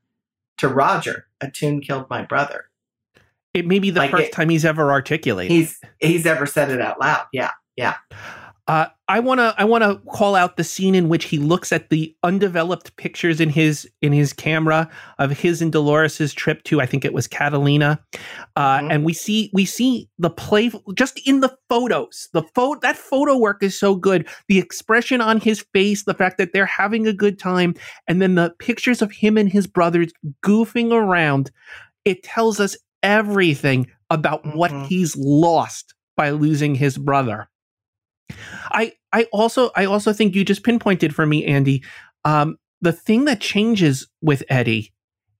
to 0.58 0.68
Roger, 0.68 1.26
a 1.40 1.50
toon 1.50 1.80
killed 1.80 2.08
my 2.08 2.22
brother. 2.22 2.66
It 3.54 3.66
may 3.66 3.78
be 3.78 3.90
the 3.90 4.00
like 4.00 4.10
first 4.10 4.24
it, 4.24 4.32
time 4.32 4.48
he's 4.48 4.64
ever 4.64 4.90
articulated. 4.90 5.52
He's 5.52 5.78
he's 5.98 6.26
ever 6.26 6.46
said 6.46 6.70
it 6.70 6.80
out 6.80 7.00
loud. 7.00 7.26
Yeah, 7.32 7.50
yeah. 7.76 7.96
Uh, 8.68 8.86
I 9.08 9.18
want 9.18 9.40
to 9.40 9.54
I 9.58 9.64
want 9.64 9.82
to 9.82 9.96
call 10.10 10.36
out 10.36 10.56
the 10.56 10.62
scene 10.62 10.94
in 10.94 11.08
which 11.08 11.24
he 11.24 11.36
looks 11.36 11.72
at 11.72 11.90
the 11.90 12.16
undeveloped 12.22 12.96
pictures 12.96 13.40
in 13.40 13.50
his 13.50 13.90
in 14.00 14.12
his 14.12 14.32
camera 14.32 14.88
of 15.18 15.32
his 15.32 15.60
and 15.60 15.72
Dolores's 15.72 16.32
trip 16.32 16.62
to 16.64 16.80
I 16.80 16.86
think 16.86 17.04
it 17.04 17.12
was 17.12 17.26
Catalina, 17.26 18.00
uh, 18.54 18.78
mm-hmm. 18.78 18.90
and 18.90 19.04
we 19.04 19.12
see 19.12 19.50
we 19.52 19.64
see 19.64 20.08
the 20.18 20.30
play 20.30 20.70
just 20.94 21.20
in 21.26 21.40
the 21.40 21.54
photos. 21.68 22.28
The 22.32 22.44
photo 22.54 22.78
that 22.80 22.96
photo 22.96 23.36
work 23.36 23.64
is 23.64 23.78
so 23.78 23.96
good. 23.96 24.28
The 24.46 24.60
expression 24.60 25.20
on 25.20 25.40
his 25.40 25.66
face, 25.74 26.04
the 26.04 26.14
fact 26.14 26.38
that 26.38 26.52
they're 26.52 26.64
having 26.64 27.06
a 27.08 27.12
good 27.12 27.40
time, 27.40 27.74
and 28.06 28.22
then 28.22 28.36
the 28.36 28.54
pictures 28.60 29.02
of 29.02 29.10
him 29.10 29.36
and 29.36 29.50
his 29.50 29.66
brothers 29.66 30.12
goofing 30.42 30.92
around. 30.92 31.50
It 32.04 32.22
tells 32.22 32.58
us 32.58 32.76
everything 33.02 33.88
about 34.10 34.44
mm-hmm. 34.44 34.56
what 34.58 34.72
he's 34.86 35.16
lost 35.16 35.94
by 36.16 36.30
losing 36.30 36.74
his 36.74 36.98
brother. 36.98 37.48
I 38.70 38.92
I 39.12 39.24
also 39.32 39.70
I 39.76 39.84
also 39.84 40.12
think 40.12 40.34
you 40.34 40.44
just 40.44 40.64
pinpointed 40.64 41.14
for 41.14 41.26
me, 41.26 41.44
Andy. 41.44 41.82
Um, 42.24 42.56
the 42.80 42.92
thing 42.92 43.24
that 43.26 43.40
changes 43.40 44.08
with 44.20 44.42
Eddie 44.48 44.92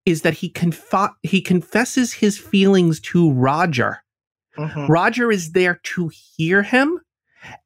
is 0.04 0.22
that 0.22 0.34
he 0.34 0.48
conf- 0.48 1.14
he 1.22 1.40
confesses 1.40 2.14
his 2.14 2.38
feelings 2.38 3.00
to 3.00 3.32
Roger. 3.32 4.02
Mm-hmm. 4.58 4.86
Roger 4.86 5.30
is 5.30 5.52
there 5.52 5.80
to 5.82 6.10
hear 6.36 6.62
him, 6.62 7.00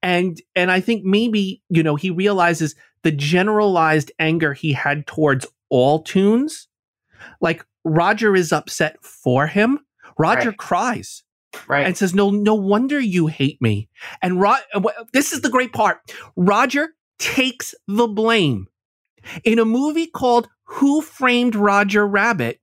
and 0.02 0.40
and 0.54 0.70
I 0.70 0.80
think 0.80 1.04
maybe 1.04 1.62
you 1.68 1.82
know 1.82 1.96
he 1.96 2.10
realizes 2.10 2.74
the 3.02 3.12
generalized 3.12 4.12
anger 4.18 4.52
he 4.52 4.72
had 4.72 5.06
towards 5.06 5.46
all 5.68 6.02
toons. 6.02 6.68
Like 7.40 7.64
Roger 7.84 8.34
is 8.36 8.52
upset 8.52 9.02
for 9.02 9.46
him. 9.46 9.80
Roger 10.18 10.50
right. 10.50 10.58
cries 10.58 11.22
right. 11.68 11.86
and 11.86 11.96
says 11.96 12.14
no 12.14 12.30
no 12.30 12.54
wonder 12.54 12.98
you 13.00 13.26
hate 13.26 13.60
me. 13.60 13.88
And 14.22 14.40
Ro- 14.40 14.56
this 15.12 15.32
is 15.32 15.40
the 15.40 15.50
great 15.50 15.72
part. 15.72 15.98
Roger 16.36 16.90
takes 17.18 17.74
the 17.88 18.06
blame 18.06 18.66
in 19.44 19.58
a 19.58 19.64
movie 19.64 20.06
called 20.06 20.48
who 20.64 21.00
framed 21.00 21.54
roger 21.54 22.06
rabbit. 22.06 22.60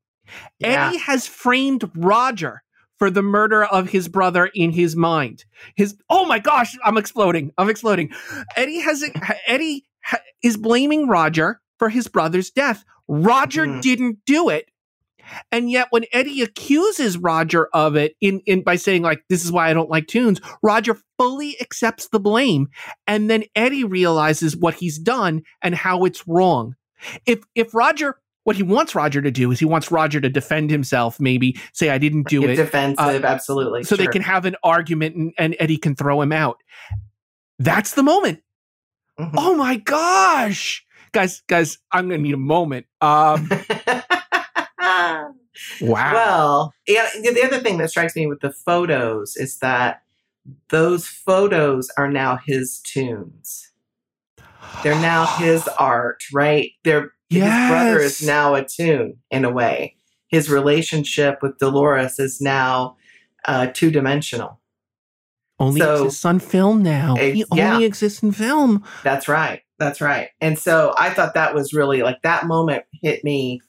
Yeah. 0.59 0.87
eddie 0.87 0.97
has 0.99 1.27
framed 1.27 1.89
roger 1.95 2.63
for 2.97 3.09
the 3.09 3.21
murder 3.21 3.65
of 3.65 3.89
his 3.89 4.07
brother 4.07 4.49
in 4.53 4.71
his 4.71 4.95
mind. 4.95 5.45
His 5.75 5.97
oh 6.09 6.25
my 6.25 6.39
gosh 6.39 6.77
i'm 6.85 6.97
exploding 6.97 7.51
i'm 7.57 7.69
exploding. 7.69 8.11
Eddie 8.55 8.79
has 8.79 9.03
eddie 9.47 9.85
is 10.41 10.57
blaming 10.57 11.07
roger 11.07 11.61
for 11.79 11.89
his 11.89 12.07
brother's 12.07 12.49
death. 12.49 12.83
Roger 13.07 13.65
mm. 13.65 13.81
didn't 13.81 14.19
do 14.25 14.49
it 14.49 14.69
and 15.51 15.69
yet, 15.69 15.87
when 15.91 16.05
Eddie 16.11 16.41
accuses 16.41 17.17
Roger 17.17 17.67
of 17.73 17.95
it 17.95 18.15
in, 18.21 18.41
in 18.45 18.63
by 18.63 18.75
saying 18.75 19.01
like 19.01 19.23
this 19.29 19.43
is 19.43 19.51
why 19.51 19.69
I 19.69 19.73
don't 19.73 19.89
like 19.89 20.07
toons, 20.07 20.41
Roger 20.61 20.97
fully 21.17 21.59
accepts 21.61 22.09
the 22.09 22.19
blame, 22.19 22.67
and 23.07 23.29
then 23.29 23.45
Eddie 23.55 23.83
realizes 23.83 24.55
what 24.55 24.75
he's 24.75 24.97
done 24.97 25.43
and 25.61 25.75
how 25.75 26.05
it's 26.05 26.27
wrong. 26.27 26.75
If 27.25 27.43
if 27.55 27.73
Roger 27.73 28.17
what 28.43 28.55
he 28.55 28.63
wants 28.63 28.93
Roger 28.93 29.21
to 29.21 29.31
do 29.31 29.51
is 29.51 29.59
he 29.59 29.65
wants 29.65 29.91
Roger 29.91 30.19
to 30.19 30.29
defend 30.29 30.69
himself, 30.69 31.19
maybe 31.19 31.57
say 31.73 31.89
I 31.89 31.97
didn't 31.97 32.27
do 32.27 32.43
it. 32.43 32.55
Defensive, 32.55 33.23
uh, 33.23 33.27
absolutely. 33.27 33.83
So 33.83 33.95
sure. 33.95 34.05
they 34.05 34.11
can 34.11 34.21
have 34.21 34.45
an 34.45 34.55
argument 34.63 35.15
and, 35.15 35.33
and, 35.37 35.55
Eddie 35.59 35.77
can 35.77 35.95
throw 35.95 36.21
him 36.21 36.31
out. 36.31 36.61
That's 37.59 37.93
the 37.93 38.03
moment. 38.03 38.41
Mm-hmm. 39.17 39.37
Oh 39.37 39.55
my 39.55 39.77
gosh. 39.77 40.85
Guys, 41.13 41.41
guys, 41.47 41.77
I'm 41.91 42.09
gonna 42.09 42.21
need 42.21 42.33
a 42.33 42.37
moment. 42.37 42.85
Um 42.99 43.49
Wow. 45.81 46.13
Well, 46.13 46.73
yeah. 46.87 47.07
The 47.21 47.43
other 47.43 47.59
thing 47.59 47.77
that 47.77 47.89
strikes 47.89 48.15
me 48.15 48.27
with 48.27 48.39
the 48.41 48.51
photos 48.51 49.35
is 49.35 49.59
that 49.59 50.01
those 50.69 51.07
photos 51.07 51.89
are 51.97 52.09
now 52.09 52.39
his 52.45 52.79
toons. 52.79 53.71
They're 54.83 54.99
now 54.99 55.25
his 55.25 55.67
art, 55.79 56.23
right? 56.33 56.71
They're 56.83 57.11
his 57.29 57.43
brother 57.43 57.99
is 57.99 58.21
now 58.21 58.53
a 58.55 58.63
toon 58.63 59.17
in 59.31 59.43
a 59.45 59.51
way. 59.51 59.95
His 60.27 60.49
relationship 60.49 61.39
with 61.41 61.57
Dolores 61.57 62.19
is 62.19 62.39
now 62.41 62.97
uh, 63.45 63.67
two 63.67 63.91
dimensional. 63.91 64.59
only 65.59 65.81
so- 65.81 66.05
exists 66.05 66.25
on 66.25 66.39
film 66.39 66.83
now. 66.83 67.15
Eh, 67.15 67.31
he 67.31 67.45
yeah. 67.53 67.73
only 67.73 67.85
exists 67.85 68.21
in 68.21 68.31
film. 68.31 68.83
That's 69.03 69.27
right. 69.27 69.61
That's 69.79 69.99
right. 69.99 70.29
And 70.41 70.57
so 70.57 70.93
I 70.97 71.09
thought 71.09 71.33
that 71.33 71.55
was 71.55 71.73
really 71.73 72.03
like 72.03 72.21
that 72.21 72.45
moment 72.45 72.83
hit 73.01 73.23
me. 73.23 73.61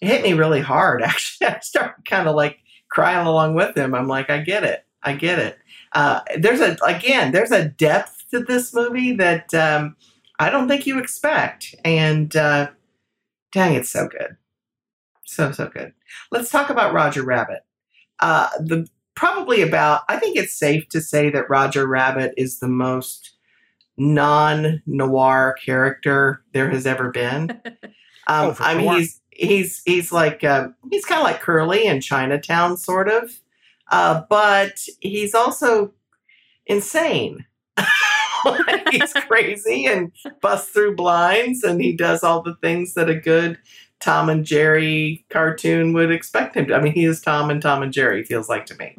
It 0.00 0.08
hit 0.08 0.22
me 0.22 0.32
really 0.34 0.60
hard. 0.60 1.02
Actually, 1.04 1.48
I 1.48 1.60
started 1.60 2.04
kind 2.04 2.28
of 2.28 2.34
like 2.34 2.58
crying 2.90 3.26
along 3.26 3.54
with 3.54 3.76
him. 3.76 3.94
I'm 3.94 4.08
like, 4.08 4.30
I 4.30 4.38
get 4.38 4.64
it. 4.64 4.84
I 5.02 5.14
get 5.14 5.38
it. 5.38 5.58
Uh, 5.92 6.20
there's 6.36 6.60
a 6.60 6.76
again, 6.84 7.32
there's 7.32 7.50
a 7.52 7.68
depth 7.68 8.24
to 8.30 8.40
this 8.40 8.74
movie 8.74 9.12
that 9.16 9.52
um, 9.54 9.96
I 10.38 10.50
don't 10.50 10.68
think 10.68 10.86
you 10.86 10.98
expect. 10.98 11.74
And 11.84 12.34
uh, 12.36 12.70
dang, 13.52 13.74
it's 13.74 13.90
so 13.90 14.08
good, 14.08 14.36
so 15.24 15.52
so 15.52 15.68
good. 15.68 15.92
Let's 16.30 16.50
talk 16.50 16.68
about 16.70 16.92
Roger 16.92 17.22
Rabbit. 17.22 17.60
Uh, 18.20 18.48
the 18.60 18.86
probably 19.14 19.62
about. 19.62 20.02
I 20.08 20.18
think 20.18 20.36
it's 20.36 20.54
safe 20.58 20.88
to 20.90 21.00
say 21.00 21.30
that 21.30 21.48
Roger 21.48 21.86
Rabbit 21.86 22.34
is 22.36 22.58
the 22.58 22.68
most 22.68 23.32
non 23.96 24.82
noir 24.86 25.56
character 25.64 26.42
there 26.52 26.70
has 26.70 26.86
ever 26.86 27.10
been. 27.10 27.60
Um, 28.30 28.50
Oh, 28.50 28.56
I 28.60 28.74
mean, 28.74 28.84
sure. 28.88 28.98
he's 28.98 29.20
he's 29.38 29.82
he's 29.86 30.12
like 30.12 30.44
uh, 30.44 30.68
he's 30.90 31.04
kind 31.04 31.20
of 31.20 31.24
like 31.24 31.40
Curly 31.40 31.86
in 31.86 32.00
Chinatown, 32.00 32.76
sort 32.76 33.08
of, 33.08 33.30
uh, 33.90 34.22
but 34.28 34.78
he's 35.00 35.34
also 35.34 35.92
insane. 36.66 37.46
he's 38.90 39.12
crazy 39.28 39.86
and 39.86 40.12
busts 40.42 40.70
through 40.70 40.96
blinds, 40.96 41.62
and 41.62 41.80
he 41.80 41.96
does 41.96 42.22
all 42.22 42.42
the 42.42 42.56
things 42.56 42.94
that 42.94 43.08
a 43.08 43.14
good 43.14 43.58
Tom 44.00 44.28
and 44.28 44.44
Jerry 44.44 45.24
cartoon 45.30 45.92
would 45.94 46.10
expect 46.10 46.56
him 46.56 46.66
to. 46.66 46.74
I 46.74 46.80
mean, 46.80 46.92
he 46.92 47.04
is 47.04 47.20
Tom 47.20 47.50
and 47.50 47.62
Tom 47.62 47.82
and 47.82 47.92
Jerry. 47.92 48.24
Feels 48.24 48.48
like 48.48 48.66
to 48.66 48.76
me. 48.76 48.96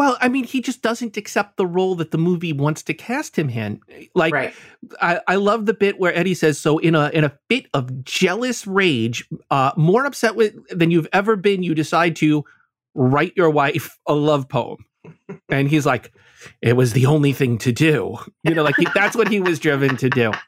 Well, 0.00 0.16
I 0.18 0.30
mean, 0.30 0.44
he 0.44 0.62
just 0.62 0.80
doesn't 0.80 1.18
accept 1.18 1.58
the 1.58 1.66
role 1.66 1.94
that 1.96 2.10
the 2.10 2.16
movie 2.16 2.54
wants 2.54 2.82
to 2.84 2.94
cast 2.94 3.36
him 3.38 3.50
in. 3.50 3.82
Like, 4.14 4.32
right. 4.32 4.54
I, 4.98 5.20
I 5.28 5.34
love 5.34 5.66
the 5.66 5.74
bit 5.74 6.00
where 6.00 6.14
Eddie 6.16 6.32
says, 6.32 6.58
"So 6.58 6.78
in 6.78 6.94
a 6.94 7.10
in 7.10 7.22
a 7.22 7.38
fit 7.50 7.66
of 7.74 8.02
jealous 8.02 8.66
rage, 8.66 9.28
uh, 9.50 9.72
more 9.76 10.06
upset 10.06 10.36
with 10.36 10.54
than 10.70 10.90
you've 10.90 11.06
ever 11.12 11.36
been, 11.36 11.62
you 11.62 11.74
decide 11.74 12.16
to 12.16 12.46
write 12.94 13.34
your 13.36 13.50
wife 13.50 13.98
a 14.06 14.14
love 14.14 14.48
poem." 14.48 14.86
And 15.50 15.68
he's 15.68 15.84
like, 15.84 16.14
"It 16.62 16.76
was 16.76 16.94
the 16.94 17.04
only 17.04 17.34
thing 17.34 17.58
to 17.58 17.70
do." 17.70 18.16
You 18.42 18.54
know, 18.54 18.62
like 18.62 18.76
he, 18.78 18.86
that's 18.94 19.14
what 19.14 19.28
he 19.28 19.38
was 19.38 19.58
driven 19.58 19.98
to 19.98 20.08
do. 20.08 20.32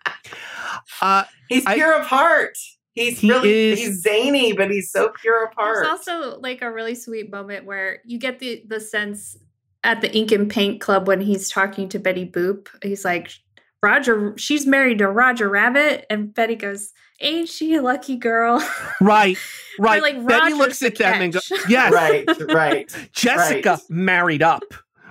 Uh, 1.00 1.24
He's 1.48 1.64
I- 1.66 1.74
pure 1.74 1.94
of 1.96 2.06
heart. 2.06 2.56
He's 2.94 3.20
He 3.20 3.30
really 3.30 3.72
is- 3.72 3.78
he's 3.78 4.02
zany, 4.02 4.52
but 4.52 4.70
he's 4.70 4.90
so 4.90 5.10
pure 5.20 5.46
of 5.46 5.54
heart. 5.54 5.76
There's 5.76 5.88
also 5.88 6.38
like 6.40 6.60
a 6.62 6.70
really 6.72 6.94
sweet 6.94 7.30
moment 7.30 7.64
where 7.64 8.00
you 8.04 8.18
get 8.18 8.38
the 8.38 8.62
the 8.66 8.80
sense 8.80 9.36
at 9.84 10.00
the 10.00 10.14
Ink 10.14 10.30
and 10.30 10.48
Paint 10.50 10.80
Club 10.80 11.08
when 11.08 11.20
he's 11.20 11.48
talking 11.50 11.88
to 11.88 11.98
Betty 11.98 12.24
Boop. 12.28 12.68
He's 12.82 13.04
like, 13.04 13.32
Roger, 13.82 14.34
she's 14.36 14.66
married 14.66 14.98
to 14.98 15.08
Roger 15.08 15.48
Rabbit, 15.48 16.06
and 16.10 16.32
Betty 16.32 16.54
goes, 16.54 16.92
"Ain't 17.20 17.48
she 17.48 17.74
a 17.74 17.82
lucky 17.82 18.16
girl?" 18.16 18.58
right, 19.00 19.36
right. 19.80 20.02
like, 20.02 20.24
Betty 20.26 20.52
Roger's 20.52 20.58
looks 20.58 20.78
the 20.80 20.86
at 20.86 20.96
them 20.96 21.22
and 21.22 21.32
goes, 21.32 21.48
catch. 21.48 21.68
"Yes, 21.70 21.92
right, 21.92 22.28
right. 22.52 23.08
Jessica 23.12 23.70
Right. 23.70 23.80
married 23.90 24.42
up." 24.42 24.62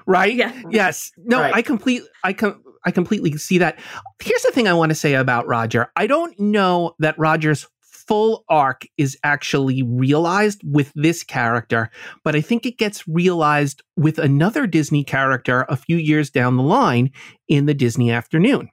Right? 0.07 0.33
yeah, 0.33 0.59
Yes. 0.69 1.11
No, 1.17 1.39
Right. 1.41 1.53
I 1.53 1.61
complete 1.61 2.01
I 2.23 2.33
com- 2.33 2.63
I 2.83 2.89
completely 2.91 3.37
see 3.37 3.59
that. 3.59 3.77
Here's 4.21 4.41
the 4.41 4.51
thing 4.51 4.67
I 4.67 4.73
want 4.73 4.89
to 4.89 4.95
say 4.95 5.13
about 5.13 5.47
Roger. 5.47 5.91
I 5.95 6.07
don't 6.07 6.37
know 6.39 6.95
that 6.99 7.17
Roger's 7.19 7.67
full 8.07 8.43
arc 8.49 8.85
is 8.97 9.17
actually 9.23 9.83
realized 9.83 10.61
with 10.63 10.91
this 10.95 11.23
character, 11.23 11.89
but 12.23 12.35
I 12.35 12.41
think 12.41 12.65
it 12.65 12.77
gets 12.77 13.07
realized 13.07 13.81
with 13.95 14.17
another 14.17 14.67
Disney 14.67 15.03
character 15.03 15.65
a 15.69 15.75
few 15.75 15.97
years 15.97 16.29
down 16.29 16.57
the 16.57 16.63
line 16.63 17.11
in 17.47 17.65
the 17.65 17.73
Disney 17.73 18.11
afternoon. 18.11 18.69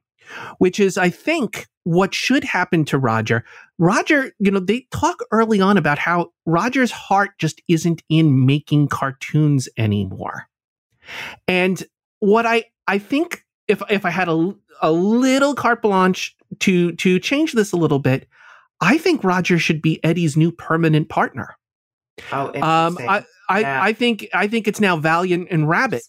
Which 0.58 0.78
is, 0.78 0.98
I 0.98 1.08
think, 1.08 1.68
what 1.84 2.12
should 2.12 2.44
happen 2.44 2.84
to 2.84 2.98
Roger. 2.98 3.44
Roger, 3.78 4.32
you 4.38 4.50
know, 4.50 4.60
they 4.60 4.86
talk 4.92 5.20
early 5.30 5.58
on 5.58 5.78
about 5.78 5.98
how 5.98 6.32
Roger's 6.44 6.90
heart 6.90 7.30
just 7.38 7.62
isn't 7.66 8.02
in 8.10 8.44
making 8.44 8.88
cartoons 8.88 9.70
anymore. 9.78 10.46
And 11.46 11.82
what 12.20 12.44
I 12.44 12.64
I 12.86 12.98
think 12.98 13.42
if 13.68 13.82
if 13.88 14.04
I 14.04 14.10
had 14.10 14.28
a 14.28 14.54
a 14.82 14.92
little 14.92 15.54
carte 15.54 15.80
blanche 15.80 16.36
to 16.60 16.92
to 16.92 17.18
change 17.18 17.52
this 17.52 17.72
a 17.72 17.76
little 17.76 17.98
bit, 17.98 18.28
I 18.80 18.98
think 18.98 19.24
Roger 19.24 19.58
should 19.58 19.82
be 19.82 20.02
Eddie's 20.04 20.36
new 20.36 20.52
permanent 20.52 21.08
partner. 21.08 21.56
Oh, 22.32 22.48
Um, 22.60 22.98
interesting. 22.98 23.08
I 23.08 23.24
I, 23.50 23.60
Yeah. 23.60 23.82
I 23.82 23.92
think 23.92 24.28
I 24.34 24.46
think 24.46 24.68
it's 24.68 24.80
now 24.80 24.96
Valiant 24.96 25.48
and 25.50 25.68
Rabbit. 25.68 26.02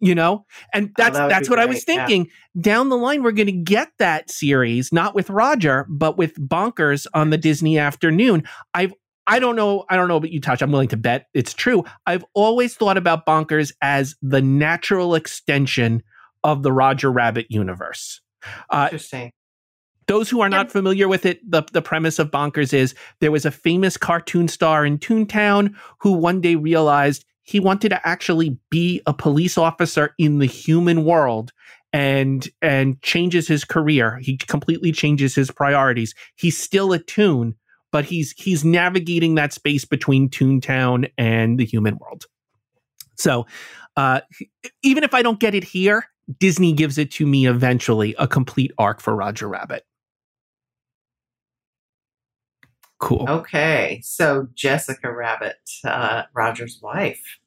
You 0.00 0.16
know, 0.16 0.46
and 0.74 0.90
that's 0.96 1.16
Oh, 1.16 1.20
that 1.20 1.28
that's 1.28 1.48
what 1.48 1.60
I 1.60 1.66
was 1.66 1.84
great, 1.84 1.94
yeah. 1.94 2.06
thinking. 2.06 2.30
Down 2.60 2.88
the 2.88 2.96
line, 2.96 3.22
we're 3.22 3.30
going 3.30 3.46
to 3.46 3.52
get 3.52 3.92
that 4.00 4.32
series, 4.32 4.92
not 4.92 5.14
with 5.14 5.30
Roger, 5.30 5.86
but 5.88 6.18
with 6.18 6.34
Bonkers 6.40 7.06
on 7.14 7.30
the 7.30 7.38
Disney 7.38 7.78
Afternoon. 7.78 8.42
I've 8.74 8.92
I 9.28 9.38
don't 9.38 9.54
know. 9.54 9.84
I 9.88 9.94
don't 9.94 10.08
know 10.08 10.16
about 10.16 10.32
you, 10.32 10.40
Taj. 10.40 10.60
I'm 10.60 10.72
willing 10.72 10.88
to 10.88 10.96
bet 10.96 11.26
it's 11.34 11.54
true. 11.54 11.84
I've 12.04 12.24
always 12.34 12.74
thought 12.74 12.96
about 12.96 13.24
Bonkers 13.26 13.72
as 13.80 14.16
the 14.20 14.42
natural 14.42 15.14
extension 15.14 16.02
of 16.42 16.64
the 16.64 16.72
Roger 16.72 17.12
Rabbit 17.12 17.46
universe. 17.48 18.20
Uh, 18.70 18.88
interesting. 18.90 19.30
Those 20.06 20.28
who 20.28 20.40
are 20.40 20.48
not 20.48 20.70
familiar 20.70 21.08
with 21.08 21.26
it, 21.26 21.38
the, 21.48 21.62
the 21.72 21.82
premise 21.82 22.18
of 22.18 22.30
Bonkers 22.30 22.72
is 22.72 22.94
there 23.20 23.32
was 23.32 23.44
a 23.44 23.50
famous 23.50 23.96
cartoon 23.96 24.48
star 24.48 24.84
in 24.84 24.98
Toontown 24.98 25.74
who 25.98 26.12
one 26.12 26.40
day 26.40 26.56
realized 26.56 27.24
he 27.42 27.60
wanted 27.60 27.90
to 27.90 28.06
actually 28.06 28.58
be 28.70 29.00
a 29.06 29.12
police 29.12 29.58
officer 29.58 30.14
in 30.18 30.38
the 30.38 30.46
human 30.46 31.04
world 31.04 31.52
and 31.92 32.48
and 32.62 33.00
changes 33.02 33.48
his 33.48 33.64
career. 33.64 34.18
He 34.18 34.36
completely 34.36 34.92
changes 34.92 35.34
his 35.34 35.50
priorities. 35.50 36.14
He's 36.36 36.56
still 36.56 36.92
a 36.92 36.98
toon, 36.98 37.56
but 37.90 38.04
he's 38.06 38.32
he's 38.32 38.64
navigating 38.64 39.34
that 39.34 39.52
space 39.52 39.84
between 39.84 40.30
Toontown 40.30 41.10
and 41.18 41.58
the 41.58 41.66
human 41.66 41.98
world. 41.98 42.24
So 43.16 43.46
uh, 43.96 44.22
even 44.82 45.04
if 45.04 45.12
I 45.12 45.22
don't 45.22 45.38
get 45.38 45.54
it 45.54 45.64
here, 45.64 46.06
Disney 46.38 46.72
gives 46.72 46.98
it 46.98 47.10
to 47.12 47.26
me 47.26 47.46
eventually, 47.46 48.14
a 48.18 48.26
complete 48.26 48.72
arc 48.78 49.00
for 49.00 49.14
Roger 49.14 49.48
Rabbit. 49.48 49.84
Cool. 53.02 53.26
Okay, 53.28 54.00
so 54.04 54.46
Jessica 54.54 55.12
Rabbit, 55.12 55.58
uh, 55.82 56.22
Roger's 56.34 56.80
wife, 56.80 57.40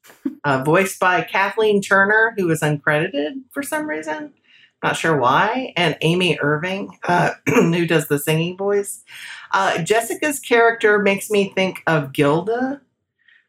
uh, 0.44 0.62
voiced 0.62 1.00
by 1.00 1.22
Kathleen 1.22 1.80
Turner, 1.80 2.34
who 2.36 2.50
is 2.50 2.60
uncredited 2.60 3.40
for 3.52 3.62
some 3.62 3.88
reason. 3.88 4.34
Not 4.82 4.98
sure 4.98 5.16
why. 5.16 5.72
And 5.74 5.96
Amy 6.02 6.38
Irving, 6.42 6.98
uh, 7.08 7.30
who 7.46 7.86
does 7.86 8.08
the 8.08 8.18
singing 8.18 8.58
voice. 8.58 9.02
Uh, 9.50 9.78
Jessica's 9.78 10.40
character 10.40 10.98
makes 10.98 11.30
me 11.30 11.50
think 11.54 11.82
of 11.86 12.12
Gilda. 12.12 12.82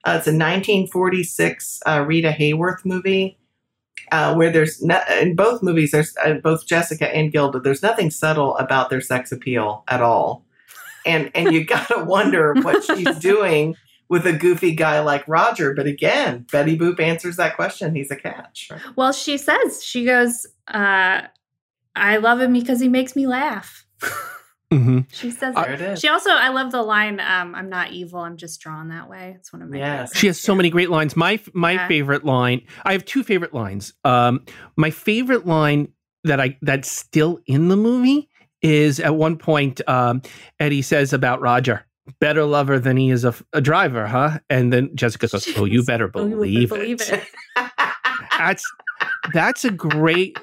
Uh, 0.05 0.15
it's 0.17 0.27
a 0.27 0.31
1946 0.31 1.81
uh, 1.85 2.05
Rita 2.07 2.31
Hayworth 2.31 2.85
movie. 2.85 3.37
Where 4.09 4.49
there's 4.49 4.81
no, 4.81 5.01
in 5.19 5.35
both 5.35 5.61
movies, 5.61 5.91
there's 5.91 6.15
both 6.41 6.65
Jessica 6.65 7.13
and 7.13 7.33
Gilda. 7.33 7.59
There's 7.59 7.83
nothing 7.83 8.11
subtle 8.11 8.55
about 8.55 8.89
their 8.89 9.01
sex 9.01 9.33
appeal 9.33 9.83
at 9.89 10.01
all 10.01 10.46
and 11.07 11.31
and 11.33 11.53
you 11.53 11.65
gotta 11.65 12.03
wonder 12.05 12.53
what 12.55 12.83
she's 12.83 13.17
doing 13.19 13.75
with 14.09 14.25
a 14.25 14.33
goofy 14.33 14.73
guy 14.73 14.99
like 14.99 15.27
Roger. 15.27 15.73
But 15.73 15.85
again, 15.87 16.45
Betty 16.51 16.77
Boop 16.77 16.99
answers 16.99 17.37
that 17.37 17.55
question. 17.55 17.95
He's 17.95 18.11
a 18.11 18.15
catch. 18.15 18.67
Right? 18.71 18.81
Well, 18.95 19.11
she 19.11 19.37
says 19.37 19.83
she 19.83 20.05
goes, 20.05 20.45
uh, 20.67 21.21
"I 21.95 22.17
love 22.17 22.39
him 22.41 22.53
because 22.53 22.79
he 22.79 22.87
makes 22.89 23.15
me 23.15 23.27
laugh." 23.27 23.85
hmm 24.71 24.99
she 25.09 25.31
says 25.31 25.55
There 25.55 25.71
it. 25.71 25.79
it 25.81 25.91
is. 25.93 25.99
She 26.01 26.09
also, 26.09 26.29
I 26.29 26.49
love 26.49 26.71
the 26.73 26.81
line, 26.83 27.19
um, 27.21 27.55
"I'm 27.55 27.69
not 27.69 27.91
evil. 27.91 28.19
I'm 28.19 28.35
just 28.37 28.59
drawn 28.59 28.89
that 28.89 29.09
way." 29.09 29.33
It's 29.37 29.51
one 29.53 29.61
of 29.61 29.69
my. 29.69 29.77
Yes. 29.77 29.89
favorites. 30.11 30.19
She 30.19 30.27
has 30.27 30.39
so 30.39 30.51
Yeah. 30.53 30.57
many 30.57 30.69
great 30.69 30.89
lines. 30.89 31.15
My 31.15 31.39
my 31.53 31.71
Yeah. 31.73 31.87
favorite 31.87 32.25
line. 32.25 32.61
I 32.83 32.91
have 32.91 33.05
two 33.05 33.23
favorite 33.23 33.53
lines. 33.53 33.93
Um, 34.03 34.43
my 34.75 34.89
favorite 34.89 35.45
line 35.47 35.89
that 36.25 36.39
I 36.41 36.57
that's 36.61 36.91
still 36.91 37.39
in 37.45 37.69
the 37.69 37.77
movie 37.77 38.29
is 38.73 38.99
at 38.99 39.15
one 39.15 39.37
point 39.37 39.81
um, 39.87 40.21
Eddie 40.59 40.81
says 40.81 41.13
about 41.13 41.41
Roger, 41.41 41.85
"Better 42.19 42.43
lover 42.45 42.79
than 42.79 42.97
he 42.97 43.09
is 43.09 43.23
a, 43.25 43.33
a 43.53 43.61
driver, 43.61 44.07
huh?" 44.07 44.39
And 44.49 44.71
then 44.73 44.95
Jessica 44.95 45.27
goes, 45.27 45.47
"Oh, 45.57 45.65
you 45.65 45.83
better 45.83 46.09
Oh, 46.13 46.25
you 46.25 46.35
believe, 46.35 46.69
believe 46.69 47.01
it." 47.01 47.23
it. 47.57 47.71
That's 48.37 48.63
that's 49.33 49.65
a 49.65 49.71
great 49.71 50.37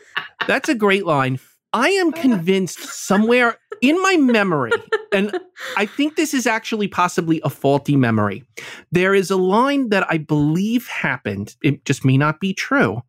that's 0.47 0.69
a 0.69 0.75
great 0.75 1.07
line. 1.07 1.39
I 1.73 1.89
am 1.91 2.13
convinced 2.13 2.79
somewhere 2.81 3.57
in 3.81 4.01
my 4.03 4.17
memory, 4.17 4.73
and 5.13 5.37
I 5.77 5.87
think 5.87 6.17
this 6.17 6.33
is 6.35 6.47
actually 6.47 6.87
possibly 6.89 7.41
a 7.45 7.51
faulty 7.51 7.97
memory. 7.97 8.45
There 8.93 9.15
is 9.15 9.31
a 9.31 9.37
line 9.37 9.89
that 9.89 10.07
I 10.09 10.19
believe 10.19 10.87
happened. 10.87 11.57
It 11.63 11.85
just 11.85 12.05
may 12.05 12.17
not 12.17 12.39
be 12.41 12.53
true, 12.55 13.03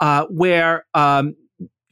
uh, 0.00 0.26
where 0.30 0.86
um, 0.94 1.34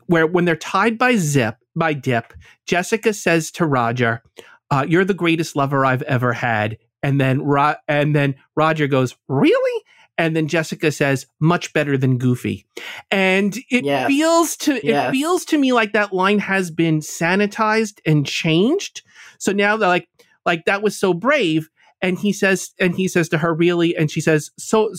where 0.06 0.26
when 0.26 0.44
they're 0.46 0.56
tied 0.56 0.98
by 0.98 1.16
zip 1.16 1.56
by 1.76 1.92
dip, 1.92 2.32
Jessica 2.66 3.12
says 3.12 3.50
to 3.52 3.66
Roger, 3.66 4.22
uh, 4.70 4.84
"You're 4.88 5.04
the 5.04 5.14
greatest 5.14 5.54
lover 5.56 5.84
I've 5.84 6.02
ever 6.02 6.32
had," 6.32 6.78
and 7.02 7.20
then 7.20 7.42
Ro- 7.42 7.74
and 7.86 8.14
then 8.14 8.34
Roger 8.56 8.86
goes, 8.86 9.14
"Really?" 9.28 9.82
And 10.18 10.34
then 10.34 10.48
Jessica 10.48 10.90
says, 10.90 11.26
"Much 11.40 11.72
better 11.74 11.98
than 11.98 12.16
Goofy," 12.18 12.66
and 13.10 13.56
it 13.70 13.84
Yes. 13.84 14.08
feels 14.08 14.56
to 14.58 14.80
Yes. 14.82 15.08
it 15.08 15.12
feels 15.12 15.44
to 15.46 15.58
me 15.58 15.72
like 15.72 15.92
that 15.92 16.12
line 16.14 16.38
has 16.38 16.70
been 16.70 17.00
sanitized 17.00 18.00
and 18.06 18.24
changed. 18.26 19.02
So 19.38 19.52
now 19.52 19.76
they're 19.76 19.88
like, 19.88 20.08
like 20.46 20.64
that 20.64 20.82
was 20.82 20.98
so 20.98 21.12
brave. 21.12 21.68
And 22.02 22.18
he 22.18 22.32
says, 22.32 22.72
and 22.78 22.94
he 22.94 23.08
says 23.08 23.28
to 23.30 23.38
her, 23.38 23.54
"Really?" 23.54 23.96
And 23.96 24.10
she 24.10 24.20
says, 24.20 24.50
"So 24.58 24.92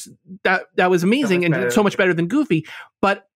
that 0.44 0.64
that 0.76 0.90
was 0.90 1.04
amazing 1.04 1.42
much 1.42 1.60
and 1.60 1.74
so 1.74 1.84
much 1.84 1.96
better 1.98 2.14
than 2.14 2.28
Goofy." 2.28 2.66
But 3.02 3.28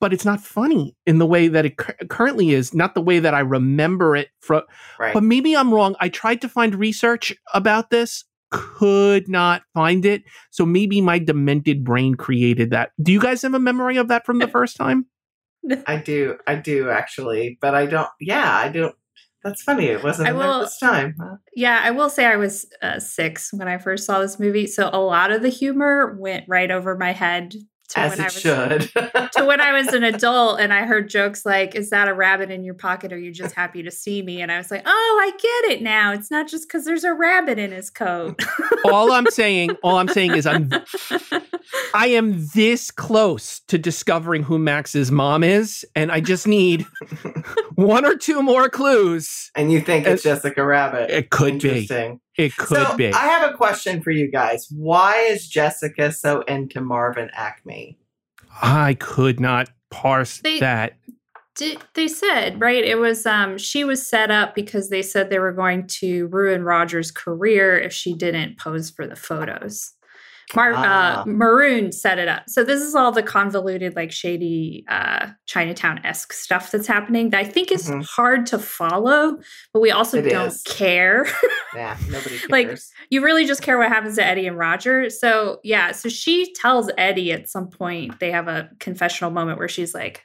but 0.00 0.12
it's 0.12 0.24
not 0.24 0.40
funny 0.40 0.94
in 1.06 1.18
the 1.18 1.26
way 1.26 1.48
that 1.48 1.64
it 1.66 1.76
cur- 1.76 1.96
currently 2.08 2.50
is, 2.50 2.72
not 2.74 2.94
the 2.94 3.00
way 3.00 3.18
that 3.18 3.34
I 3.34 3.40
remember 3.40 4.14
it 4.16 4.28
from. 4.40 4.62
Right. 4.98 5.12
But 5.14 5.22
maybe 5.22 5.56
I'm 5.56 5.72
wrong. 5.74 5.96
I 6.00 6.08
tried 6.08 6.40
to 6.42 6.48
find 6.48 6.74
research 6.74 7.34
about 7.54 7.90
this, 7.90 8.24
could 8.50 9.28
not 9.28 9.62
find 9.74 10.04
it. 10.06 10.22
So 10.50 10.64
maybe 10.64 11.00
my 11.00 11.18
demented 11.18 11.84
brain 11.84 12.14
created 12.14 12.70
that. 12.70 12.90
Do 13.02 13.12
you 13.12 13.20
guys 13.20 13.42
have 13.42 13.54
a 13.54 13.58
memory 13.58 13.96
of 13.96 14.08
that 14.08 14.24
from 14.24 14.38
the 14.38 14.48
first 14.56 14.76
time? 14.76 15.06
I 15.86 15.96
do. 15.96 16.36
I 16.46 16.54
do 16.54 16.88
actually, 16.90 17.58
but 17.60 17.74
I 17.74 17.86
don't. 17.86 18.08
Yeah, 18.20 18.56
I 18.56 18.68
don't. 18.68 18.94
That's 19.44 19.62
funny. 19.62 19.86
It 19.86 20.02
wasn't 20.02 20.28
I 20.28 20.32
will- 20.32 20.60
this 20.60 20.78
time. 20.78 21.14
huh? 21.20 21.36
Yeah, 21.54 21.80
I 21.82 21.90
will 21.90 22.08
say 22.10 22.24
I 22.26 22.36
was 22.36 22.66
uh, 22.82 22.98
six 23.00 23.52
when 23.52 23.68
I 23.68 23.78
first 23.78 24.04
saw 24.06 24.20
this 24.20 24.38
movie, 24.40 24.66
so 24.66 24.88
a 24.92 25.00
lot 25.00 25.30
of 25.30 25.42
the 25.42 25.48
humor 25.48 26.16
went 26.18 26.44
right 26.48 26.70
over 26.70 26.96
my 26.96 27.12
head 27.12 27.54
to 27.90 27.98
As 28.00 28.10
when 28.10 28.20
it 28.20 28.22
I 28.22 28.24
was 28.26 28.32
should. 28.90 29.32
to 29.36 29.44
when 29.44 29.60
I 29.60 29.72
was 29.72 29.88
an 29.88 30.04
adult 30.04 30.60
and 30.60 30.72
I 30.72 30.82
heard 30.84 31.08
jokes 31.08 31.46
like, 31.46 31.74
"Is 31.74 31.90
that 31.90 32.08
a 32.08 32.14
rabbit 32.14 32.50
in 32.50 32.64
your 32.64 32.74
pocket? 32.74 33.12
Or 33.12 33.16
are 33.16 33.18
you 33.18 33.32
just 33.32 33.54
happy 33.54 33.82
to 33.82 33.90
see 33.90 34.22
me?" 34.22 34.40
And 34.42 34.52
I 34.52 34.58
was 34.58 34.70
like, 34.70 34.82
"Oh, 34.86 35.18
I 35.22 35.30
get 35.30 35.72
it 35.76 35.82
now. 35.82 36.12
It's 36.12 36.30
not 36.30 36.48
just 36.48 36.68
because 36.68 36.84
there's 36.84 37.04
a 37.04 37.14
rabbit 37.14 37.58
in 37.58 37.72
his 37.72 37.90
coat." 37.90 38.40
all 38.84 39.12
I'm 39.12 39.26
saying, 39.30 39.70
all 39.82 39.96
I'm 39.96 40.08
saying 40.08 40.34
is 40.34 40.46
I'm 40.46 40.70
I 41.94 42.08
am 42.08 42.46
this 42.54 42.90
close 42.90 43.60
to 43.68 43.78
discovering 43.78 44.42
who 44.42 44.58
Max's 44.58 45.10
mom 45.10 45.42
is, 45.44 45.84
and 45.94 46.12
I 46.12 46.20
just 46.20 46.46
need 46.46 46.86
one 47.74 48.04
or 48.04 48.16
two 48.16 48.42
more 48.42 48.68
clues. 48.68 49.50
and 49.54 49.72
you 49.72 49.80
think 49.80 50.06
it's 50.06 50.22
Jessica 50.22 50.64
Rabbit? 50.64 51.10
It 51.10 51.30
could 51.30 51.60
be. 51.60 51.88
Interesting. 52.38 52.44
It 52.44 52.56
could 52.56 52.86
so 52.88 52.96
be. 52.96 53.12
I 53.12 53.26
have 53.26 53.52
a 53.52 53.56
question 53.56 54.00
for 54.00 54.10
you 54.10 54.30
guys. 54.30 54.68
Why 54.70 55.16
is 55.28 55.48
Jessica 55.48 56.12
so 56.12 56.42
into 56.42 56.80
Marvin 56.80 57.30
Acme? 57.34 57.98
I 58.62 58.94
could 58.94 59.40
not 59.40 59.70
parse 59.90 60.40
They- 60.40 60.60
that. 60.60 60.94
Did, 61.56 61.78
they 61.94 62.06
said 62.06 62.60
right 62.60 62.84
it 62.84 62.98
was 63.00 63.26
um 63.26 63.58
she 63.58 63.82
was 63.82 64.06
set 64.06 64.30
up 64.30 64.54
because 64.54 64.90
they 64.90 65.02
said 65.02 65.28
they 65.28 65.40
were 65.40 65.50
going 65.50 65.88
to 65.88 66.28
ruin 66.28 66.62
roger's 66.62 67.10
career 67.10 67.76
if 67.76 67.92
she 67.92 68.14
didn't 68.14 68.60
pose 68.60 68.90
for 68.90 69.08
the 69.08 69.16
photos 69.16 69.92
Mar- 70.54 70.72
Ah. 70.74 71.20
uh, 71.20 71.24
maroon 71.26 71.92
set 71.92 72.18
it 72.18 72.26
up 72.28 72.44
so 72.48 72.64
this 72.64 72.80
is 72.80 72.94
all 72.94 73.12
the 73.12 73.22
convoluted 73.22 73.94
like 73.96 74.10
shady 74.10 74.84
uh 74.88 75.28
chinatown-esque 75.46 76.32
stuff 76.32 76.70
that's 76.70 76.86
happening 76.86 77.30
that 77.30 77.38
i 77.40 77.44
think 77.44 77.70
is 77.70 77.90
Mhm. 77.90 78.04
hard 78.06 78.46
to 78.46 78.58
follow 78.58 79.36
but 79.74 79.80
we 79.80 79.90
also 79.90 80.18
It 80.18 80.30
don't 80.30 80.46
is. 80.48 80.62
care 80.62 81.26
Yeah, 81.74 81.96
nobody 82.08 82.38
cares. 82.38 82.50
Like, 82.50 82.78
you 83.10 83.22
really 83.22 83.44
just 83.44 83.60
care 83.62 83.76
what 83.76 83.88
happens 83.88 84.16
to 84.16 84.24
Eddie 84.24 84.46
and 84.46 84.56
Roger. 84.56 85.10
So, 85.10 85.60
yeah, 85.62 85.92
so 85.92 86.08
she 86.08 86.50
tells 86.54 86.90
Eddie 86.96 87.30
at 87.30 87.48
some 87.50 87.68
point, 87.68 88.18
they 88.20 88.30
have 88.30 88.48
a 88.48 88.70
confessional 88.80 89.30
moment 89.30 89.58
where 89.58 89.68
she's 89.68 89.94
like, 89.94 90.24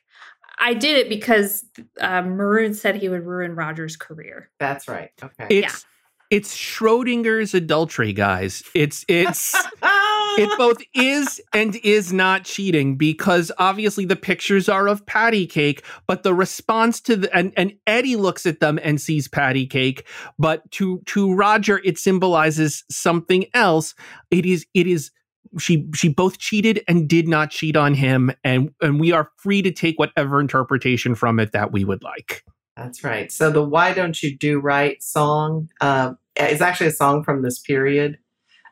I 0.57 0.73
did 0.73 0.97
it 0.97 1.09
because 1.09 1.65
uh, 1.99 2.21
Maroon 2.21 2.73
said 2.73 2.95
he 2.95 3.09
would 3.09 3.25
ruin 3.25 3.55
Roger's 3.55 3.97
career. 3.97 4.49
That's 4.57 4.87
right. 4.87 5.09
Okay. 5.21 5.47
It's 5.59 5.85
it's 6.33 6.57
Schrodinger's 6.57 7.53
adultery, 7.53 8.11
guys. 8.11 8.63
It's 8.73 9.05
it's 9.07 9.53
it 9.83 10.57
both 10.57 10.81
is 10.95 11.39
and 11.53 11.75
is 11.83 12.11
not 12.11 12.43
cheating 12.43 12.97
because 12.97 13.51
obviously 13.59 14.05
the 14.05 14.15
pictures 14.15 14.67
are 14.67 14.87
of 14.87 15.05
patty 15.05 15.45
cake, 15.45 15.85
but 16.07 16.23
the 16.23 16.33
response 16.33 16.99
to 17.01 17.17
the 17.17 17.35
and, 17.35 17.53
and 17.55 17.73
Eddie 17.85 18.15
looks 18.15 18.47
at 18.47 18.61
them 18.61 18.79
and 18.81 18.99
sees 18.99 19.27
patty 19.27 19.67
cake, 19.67 20.07
but 20.39 20.69
to 20.71 21.03
to 21.05 21.35
Roger 21.35 21.79
it 21.85 21.99
symbolizes 21.99 22.83
something 22.89 23.45
else. 23.53 23.93
It 24.31 24.47
is 24.47 24.65
it 24.73 24.87
is 24.87 25.11
she 25.59 25.87
she 25.93 26.09
both 26.09 26.39
cheated 26.39 26.83
and 26.87 27.07
did 27.07 27.27
not 27.27 27.51
cheat 27.51 27.77
on 27.77 27.93
him, 27.93 28.31
and 28.43 28.71
and 28.81 28.99
we 28.99 29.11
are 29.11 29.29
free 29.37 29.61
to 29.61 29.71
take 29.71 29.99
whatever 29.99 30.41
interpretation 30.41 31.13
from 31.13 31.39
it 31.39 31.51
that 31.51 31.71
we 31.71 31.85
would 31.85 32.01
like. 32.01 32.43
That's 32.75 33.03
right. 33.03 33.31
So 33.31 33.51
the 33.51 33.63
"Why 33.63 33.93
Don't 33.93 34.21
You 34.23 34.35
Do 34.35 34.59
Right" 34.59 35.01
song 35.03 35.69
uh, 35.79 36.13
is 36.39 36.61
actually 36.61 36.87
a 36.87 36.91
song 36.91 37.23
from 37.23 37.41
this 37.41 37.59
period. 37.59 38.17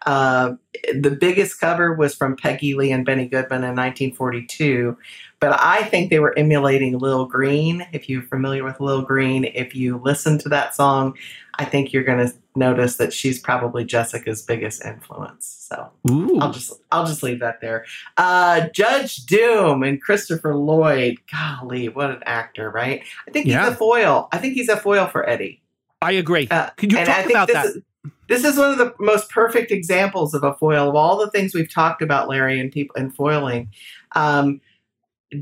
Uh, 0.05 0.53
the 0.99 1.11
biggest 1.11 1.59
cover 1.59 1.93
was 1.93 2.15
from 2.15 2.35
Peggy 2.35 2.73
Lee 2.73 2.91
and 2.91 3.05
Benny 3.05 3.27
Goodman 3.27 3.63
in 3.63 3.75
1942, 3.75 4.97
but 5.39 5.55
I 5.61 5.83
think 5.83 6.09
they 6.09 6.19
were 6.19 6.35
emulating 6.37 6.97
Lil 6.97 7.25
Green. 7.25 7.85
If 7.93 8.09
you're 8.09 8.23
familiar 8.23 8.63
with 8.63 8.79
Lil 8.79 9.03
Green, 9.03 9.45
if 9.45 9.75
you 9.75 9.99
listen 10.03 10.39
to 10.39 10.49
that 10.49 10.73
song, 10.73 11.15
I 11.59 11.65
think 11.65 11.93
you're 11.93 12.03
going 12.03 12.27
to 12.27 12.33
notice 12.55 12.95
that 12.97 13.13
she's 13.13 13.39
probably 13.39 13.85
Jessica's 13.85 14.41
biggest 14.41 14.83
influence. 14.83 15.67
So 15.69 15.89
Ooh. 16.09 16.39
I'll 16.39 16.51
just 16.51 16.73
I'll 16.91 17.05
just 17.05 17.21
leave 17.21 17.39
that 17.41 17.61
there. 17.61 17.85
Uh, 18.17 18.69
Judge 18.73 19.17
Doom 19.27 19.83
and 19.83 20.01
Christopher 20.01 20.55
Lloyd. 20.55 21.17
Golly, 21.31 21.89
what 21.89 22.09
an 22.09 22.23
actor, 22.25 22.71
right? 22.71 23.03
I 23.27 23.31
think 23.31 23.45
he's 23.45 23.53
Yeah. 23.53 23.67
a 23.69 23.75
foil. 23.75 24.29
I 24.31 24.39
think 24.39 24.55
he's 24.55 24.69
a 24.69 24.77
foil 24.77 25.05
for 25.05 25.29
Eddie. 25.29 25.60
I 26.01 26.13
agree. 26.13 26.47
Uh, 26.49 26.69
Could 26.71 26.91
you 26.91 26.97
talk 26.97 27.09
I 27.09 27.21
think 27.21 27.31
about 27.31 27.47
this 27.47 27.55
that? 27.55 27.65
Is, 27.67 27.81
this 28.27 28.43
is 28.43 28.57
one 28.57 28.71
of 28.71 28.77
the 28.77 28.93
most 28.99 29.29
perfect 29.29 29.71
examples 29.71 30.33
of 30.33 30.43
a 30.43 30.53
foil 30.55 30.89
of 30.89 30.95
all 30.95 31.17
the 31.17 31.29
things 31.31 31.53
we've 31.53 31.71
talked 31.71 32.01
about, 32.01 32.29
Larry, 32.29 32.59
and 32.59 32.71
people 32.71 32.95
and 32.95 33.13
foiling. 33.13 33.69
Um, 34.15 34.61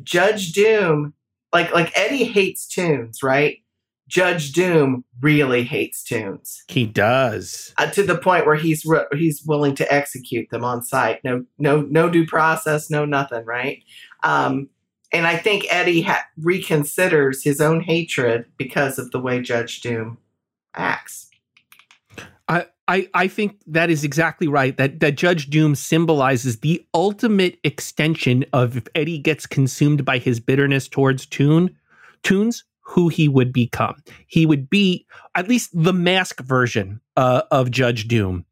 Judge 0.03 0.51
Doom, 0.51 1.13
like 1.53 1.73
like 1.73 1.91
Eddie 1.97 2.25
hates 2.25 2.67
toons, 2.67 3.23
right? 3.23 3.59
Judge 4.07 4.53
Doom 4.53 5.05
really 5.21 5.63
hates 5.63 6.03
toons 6.03 6.63
he 6.67 6.87
does. 6.87 7.75
uh, 7.77 7.91
to 7.91 8.01
the 8.01 8.17
point 8.17 8.47
where 8.47 8.55
he's 8.55 8.83
re- 8.83 9.05
he's 9.13 9.43
willing 9.43 9.75
to 9.75 9.93
execute 9.93 10.49
them 10.49 10.63
on 10.63 10.83
sight. 10.83 11.23
No 11.23 11.45
no 11.59 11.81
no 11.81 12.09
due 12.09 12.25
process, 12.25 12.89
no 12.89 13.05
nothing, 13.05 13.45
right? 13.45 13.83
Um, 14.23 14.69
and 15.13 15.27
I 15.27 15.37
think 15.37 15.65
Eddie 15.69 16.01
ha- 16.01 16.25
reconsiders 16.41 17.43
his 17.43 17.61
own 17.61 17.81
hatred 17.81 18.45
because 18.57 18.97
of 18.97 19.11
the 19.11 19.19
way 19.19 19.41
Judge 19.41 19.81
Doom 19.81 20.17
acts. 20.75 21.29
I, 22.47 22.65
I, 22.87 23.07
I 23.13 23.27
think 23.27 23.61
that 23.67 23.89
is 23.89 24.03
exactly 24.03 24.47
right. 24.47 24.75
That 24.77 24.99
that 25.01 25.15
Judge 25.15 25.49
Doom 25.49 25.75
symbolizes 25.75 26.59
the 26.59 26.83
ultimate 26.93 27.59
extension 27.63 28.43
of 28.53 28.77
if 28.77 28.87
Eddie 28.95 29.19
gets 29.19 29.45
consumed 29.45 30.03
by 30.03 30.17
his 30.17 30.39
bitterness 30.39 30.87
towards 30.87 31.25
Toon, 31.27 31.75
Toons, 32.23 32.63
who 32.81 33.07
he 33.07 33.27
would 33.27 33.53
become. 33.53 34.01
He 34.25 34.47
would 34.47 34.67
be 34.69 35.05
at 35.35 35.47
least 35.47 35.69
the 35.73 35.93
mask 35.93 36.41
version 36.41 36.99
uh, 37.15 37.43
of 37.51 37.69
Judge 37.69 38.07
Doom, 38.07 38.45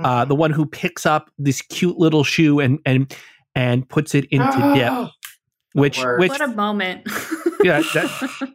uh, 0.00 0.24
the 0.24 0.34
one 0.34 0.50
who 0.50 0.66
picks 0.66 1.06
up 1.06 1.30
this 1.38 1.62
cute 1.62 1.96
little 1.96 2.24
shoe 2.24 2.58
and 2.58 2.80
and 2.84 3.16
and 3.54 3.88
puts 3.88 4.16
it 4.16 4.24
into 4.26 4.58
dip. 4.74 4.90
Oh, 4.90 5.10
Which 5.74 6.02
which 6.18 6.30
what 6.30 6.40
a 6.40 6.48
moment. 6.48 7.06
Yeah, 7.62 7.80
that- 7.94 8.30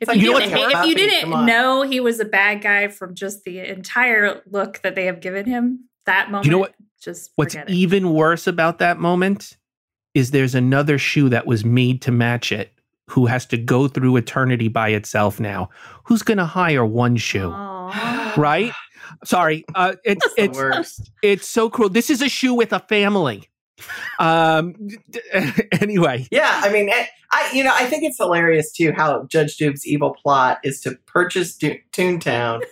if 0.00 0.08
like 0.08 0.18
you, 0.18 0.24
you 0.24 0.32
know 0.32 0.38
didn't, 0.40 0.58
what's 0.58 0.74
if 0.80 0.86
you 0.86 0.94
didn't 0.94 1.46
know 1.46 1.82
he 1.82 2.00
was 2.00 2.20
a 2.20 2.24
bad 2.24 2.62
guy 2.62 2.88
from 2.88 3.14
just 3.14 3.44
the 3.44 3.60
entire 3.60 4.42
look 4.50 4.80
that 4.82 4.94
they 4.94 5.06
have 5.06 5.20
given 5.20 5.46
him, 5.46 5.88
that 6.06 6.30
moment, 6.30 6.46
you 6.46 6.52
know 6.52 6.58
what- 6.58 6.74
just 7.00 7.30
What's 7.36 7.54
it. 7.54 7.68
even 7.68 8.12
worse 8.14 8.46
about 8.46 8.78
that 8.78 8.98
moment 8.98 9.56
is 10.14 10.30
there's 10.30 10.54
another 10.54 10.98
shoe 10.98 11.28
that 11.28 11.46
was 11.46 11.64
made 11.64 12.00
to 12.02 12.10
match 12.10 12.50
it 12.50 12.72
who 13.08 13.26
has 13.26 13.46
to 13.46 13.56
go 13.58 13.86
through 13.86 14.16
eternity 14.16 14.66
by 14.68 14.88
itself 14.88 15.38
now. 15.38 15.68
Who's 16.04 16.22
going 16.22 16.38
to 16.38 16.46
hire 16.46 16.84
one 16.84 17.16
shoe? 17.16 17.50
Aw. 17.52 18.34
Right? 18.36 18.72
Sorry. 19.24 19.64
Uh, 19.74 19.94
it's 20.04 20.26
it's 20.36 21.00
it's 21.22 21.46
so 21.46 21.70
cruel. 21.70 21.90
This 21.90 22.10
is 22.10 22.22
a 22.22 22.28
shoe 22.28 22.54
with 22.54 22.72
a 22.72 22.80
family. 22.80 23.48
Um 24.18 24.72
d- 24.86 24.96
d- 25.10 25.62
anyway, 25.80 26.26
Yeah, 26.30 26.60
I 26.64 26.72
mean, 26.72 26.90
I 27.32 27.50
you 27.52 27.62
know 27.64 27.72
I 27.74 27.86
think 27.86 28.04
it's 28.04 28.16
hilarious 28.18 28.72
too 28.72 28.92
how 28.96 29.24
Judge 29.24 29.56
Doom's 29.56 29.86
evil 29.86 30.14
plot 30.22 30.58
is 30.64 30.80
to 30.82 30.96
purchase 31.06 31.56
Do- 31.56 31.78
Toontown 31.92 32.62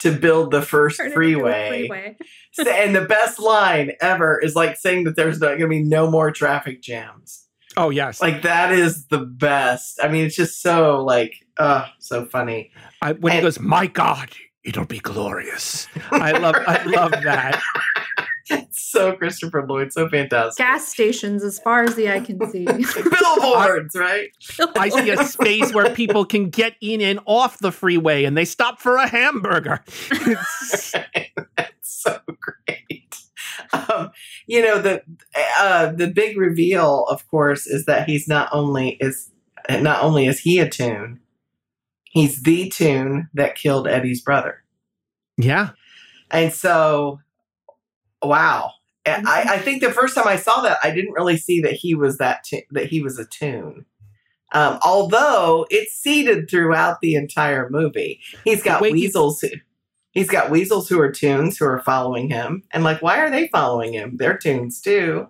to 0.00 0.12
build 0.12 0.50
the 0.50 0.62
first 0.62 0.96
Turn 0.98 1.06
it 1.06 1.08
into 1.10 1.18
a 1.18 1.22
freeway. 1.22 1.78
freeway. 1.88 2.16
So- 2.52 2.68
and 2.68 2.94
the 2.96 3.04
best 3.04 3.38
line 3.38 3.92
ever 4.00 4.38
is 4.38 4.56
like 4.56 4.76
saying 4.76 5.04
that 5.04 5.14
there's 5.16 5.38
not 5.40 5.50
going 5.58 5.60
to 5.60 5.68
be 5.68 5.82
no 5.82 6.10
more 6.10 6.30
traffic 6.32 6.82
jams. 6.82 7.46
Oh 7.76 7.90
yes. 7.90 8.20
Like 8.20 8.42
that 8.42 8.72
is 8.72 9.06
the 9.06 9.18
best. 9.18 10.00
I 10.02 10.08
mean, 10.08 10.24
it's 10.26 10.34
just 10.34 10.60
so 10.60 11.04
like, 11.04 11.34
uh, 11.56 11.86
so 12.00 12.24
funny. 12.26 12.72
I, 13.00 13.12
when 13.12 13.32
he 13.34 13.40
goes, 13.40 13.60
"My 13.60 13.86
God, 13.86 14.30
it'll 14.64 14.84
be 14.86 14.98
glorious." 14.98 15.86
I 16.10 16.32
love. 16.32 16.56
I 16.66 16.82
love 16.84 17.12
that. 17.12 17.62
It's 18.50 18.90
so 18.90 19.12
Christopher 19.16 19.64
Lloyd, 19.66 19.92
so 19.92 20.08
fantastic. 20.08 20.58
Gas 20.64 20.88
stations 20.88 21.42
as 21.44 21.58
far 21.60 21.84
as 21.84 21.94
the 21.94 22.10
eye 22.10 22.20
can 22.20 22.38
see. 22.50 22.64
Billboards, 23.20 23.94
right? 23.94 24.30
I 24.76 24.88
see 24.88 25.10
a 25.10 25.24
space 25.24 25.72
where 25.72 25.94
people 25.94 26.24
can 26.24 26.50
get 26.50 26.74
in 26.80 27.00
and 27.00 27.20
off 27.26 27.58
the 27.58 27.70
freeway, 27.72 28.24
and 28.24 28.36
they 28.36 28.44
stop 28.44 28.80
for 28.80 28.96
a 28.96 29.06
hamburger. 29.08 29.80
It's- 30.10 30.94
That's 31.56 31.72
so 32.02 32.18
great. 32.40 33.14
Um, 33.72 34.10
you 34.46 34.62
know 34.62 34.80
the 34.80 35.02
uh, 35.58 35.92
the 35.92 36.08
big 36.08 36.36
reveal, 36.38 37.04
of 37.08 37.28
course, 37.28 37.66
is 37.66 37.84
that 37.84 38.08
he's 38.08 38.26
not 38.26 38.48
only 38.52 38.96
is 39.00 39.30
not 39.70 40.02
only 40.02 40.26
is 40.26 40.40
he 40.40 40.58
a 40.58 40.68
toon, 40.68 41.20
he's 42.04 42.42
the 42.42 42.68
toon 42.70 43.28
that 43.34 43.54
killed 43.54 43.86
Eddie's 43.86 44.22
brother. 44.22 44.62
yeah. 45.36 45.70
And 46.32 46.52
so, 46.52 47.18
wow. 48.22 48.72
And 49.06 49.26
I, 49.26 49.54
I 49.54 49.58
think 49.58 49.82
the 49.82 49.90
first 49.92 50.14
time 50.14 50.28
I 50.28 50.36
saw 50.36 50.60
that, 50.62 50.78
I 50.82 50.90
didn't 50.90 51.12
really 51.12 51.36
see 51.38 51.60
that 51.62 51.72
he 51.72 51.94
was 51.94 52.18
that 52.18 52.44
tu- 52.44 52.62
that 52.72 52.86
he 52.86 53.02
was 53.02 53.18
a 53.18 53.24
toon. 53.24 53.86
Um, 54.52 54.78
although 54.84 55.66
it's 55.70 55.94
seeded 55.94 56.50
throughout 56.50 57.00
the 57.00 57.14
entire 57.14 57.70
movie. 57.70 58.20
He's 58.44 58.62
got 58.62 58.80
Wait, 58.82 58.90
you- 58.90 59.02
weasels. 59.02 59.40
Who, 59.40 59.48
he's 60.10 60.28
got 60.28 60.50
weasels 60.50 60.88
who 60.88 61.00
are 61.00 61.10
toons 61.10 61.56
who 61.56 61.64
are 61.66 61.80
following 61.80 62.28
him, 62.28 62.62
and 62.72 62.84
like, 62.84 63.00
why 63.00 63.18
are 63.20 63.30
they 63.30 63.48
following 63.48 63.94
him? 63.94 64.16
They're 64.16 64.36
toons 64.36 64.80
too. 64.80 65.28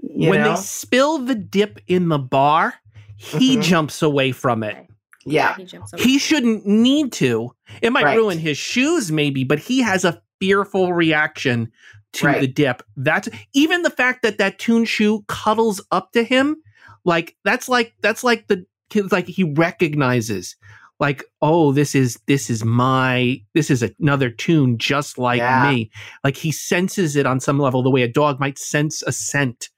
You 0.00 0.30
when 0.30 0.40
know? 0.40 0.50
they 0.54 0.60
spill 0.60 1.18
the 1.18 1.34
dip 1.34 1.80
in 1.86 2.08
the 2.08 2.18
bar, 2.18 2.74
he 3.16 3.56
Mhm. 3.58 3.62
jumps 3.62 4.00
away 4.02 4.32
from 4.32 4.62
it. 4.62 4.76
Yeah, 5.24 5.54
He. 5.56 5.68
He 5.98 6.18
shouldn't 6.18 6.66
need 6.66 7.12
to. 7.12 7.54
It 7.82 7.92
might 7.92 8.04
Right. 8.04 8.16
ruin 8.16 8.38
his 8.38 8.58
shoes, 8.58 9.12
maybe, 9.12 9.44
but 9.44 9.60
he 9.60 9.80
has 9.82 10.04
a 10.04 10.20
fearful 10.40 10.92
reaction 10.92 11.70
to 12.14 12.26
Right. 12.26 12.40
the 12.40 12.46
dip. 12.46 12.82
That's 12.96 13.28
even 13.54 13.82
the 13.82 13.90
fact 13.90 14.22
that 14.22 14.38
that 14.38 14.58
toon 14.58 14.84
shoe 14.84 15.24
cuddles 15.28 15.80
up 15.90 16.12
to 16.12 16.22
him, 16.24 16.56
like 17.04 17.36
that's 17.44 17.68
like 17.68 17.94
that's 18.02 18.22
like 18.24 18.48
the 18.48 18.64
kid's 18.90 19.12
like 19.12 19.26
he 19.26 19.44
recognizes, 19.44 20.56
like 21.00 21.24
oh 21.40 21.72
this 21.72 21.94
is 21.94 22.18
this 22.26 22.50
is 22.50 22.64
my 22.64 23.40
this 23.54 23.70
is 23.70 23.82
another 23.98 24.30
toon 24.30 24.78
just 24.78 25.18
like 25.18 25.38
Yeah. 25.38 25.70
me. 25.70 25.90
Like 26.24 26.36
he 26.36 26.52
senses 26.52 27.16
it 27.16 27.26
on 27.26 27.40
some 27.40 27.58
level, 27.58 27.82
the 27.82 27.90
way 27.90 28.02
a 28.02 28.08
dog 28.08 28.38
might 28.40 28.58
sense 28.58 29.02
a 29.02 29.12
scent 29.12 29.68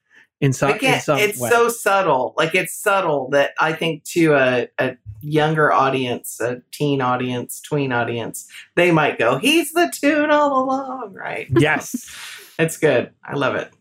in 0.41 0.53
some, 0.53 0.72
Again, 0.72 0.95
in 0.95 1.01
some 1.01 1.18
it's 1.18 1.39
way. 1.39 1.49
so 1.51 1.68
subtle. 1.68 2.35
Like 2.37 2.55
it's 2.55 2.74
subtle 2.74 3.30
that 3.30 3.53
I 3.59 3.72
think 3.72 4.05
to 4.05 4.35
a, 4.35 4.68
a 4.78 4.97
younger 5.20 5.72
audience, 5.72 6.41
a 6.41 6.61
teen 6.72 7.01
audience, 7.01 7.61
tween 7.61 7.93
audience, 7.93 8.47
they 8.74 8.91
might 8.91 9.18
go, 9.18 9.39
"He's 9.39 9.72
the 9.72 9.93
toon 9.95 10.30
all 10.30 10.64
along," 10.64 11.14
right? 11.14 11.49
yes. 11.51 12.11
It's 12.57 12.76
good. 12.76 13.11
I 13.24 13.35
love 13.35 13.57
it. 13.57 13.72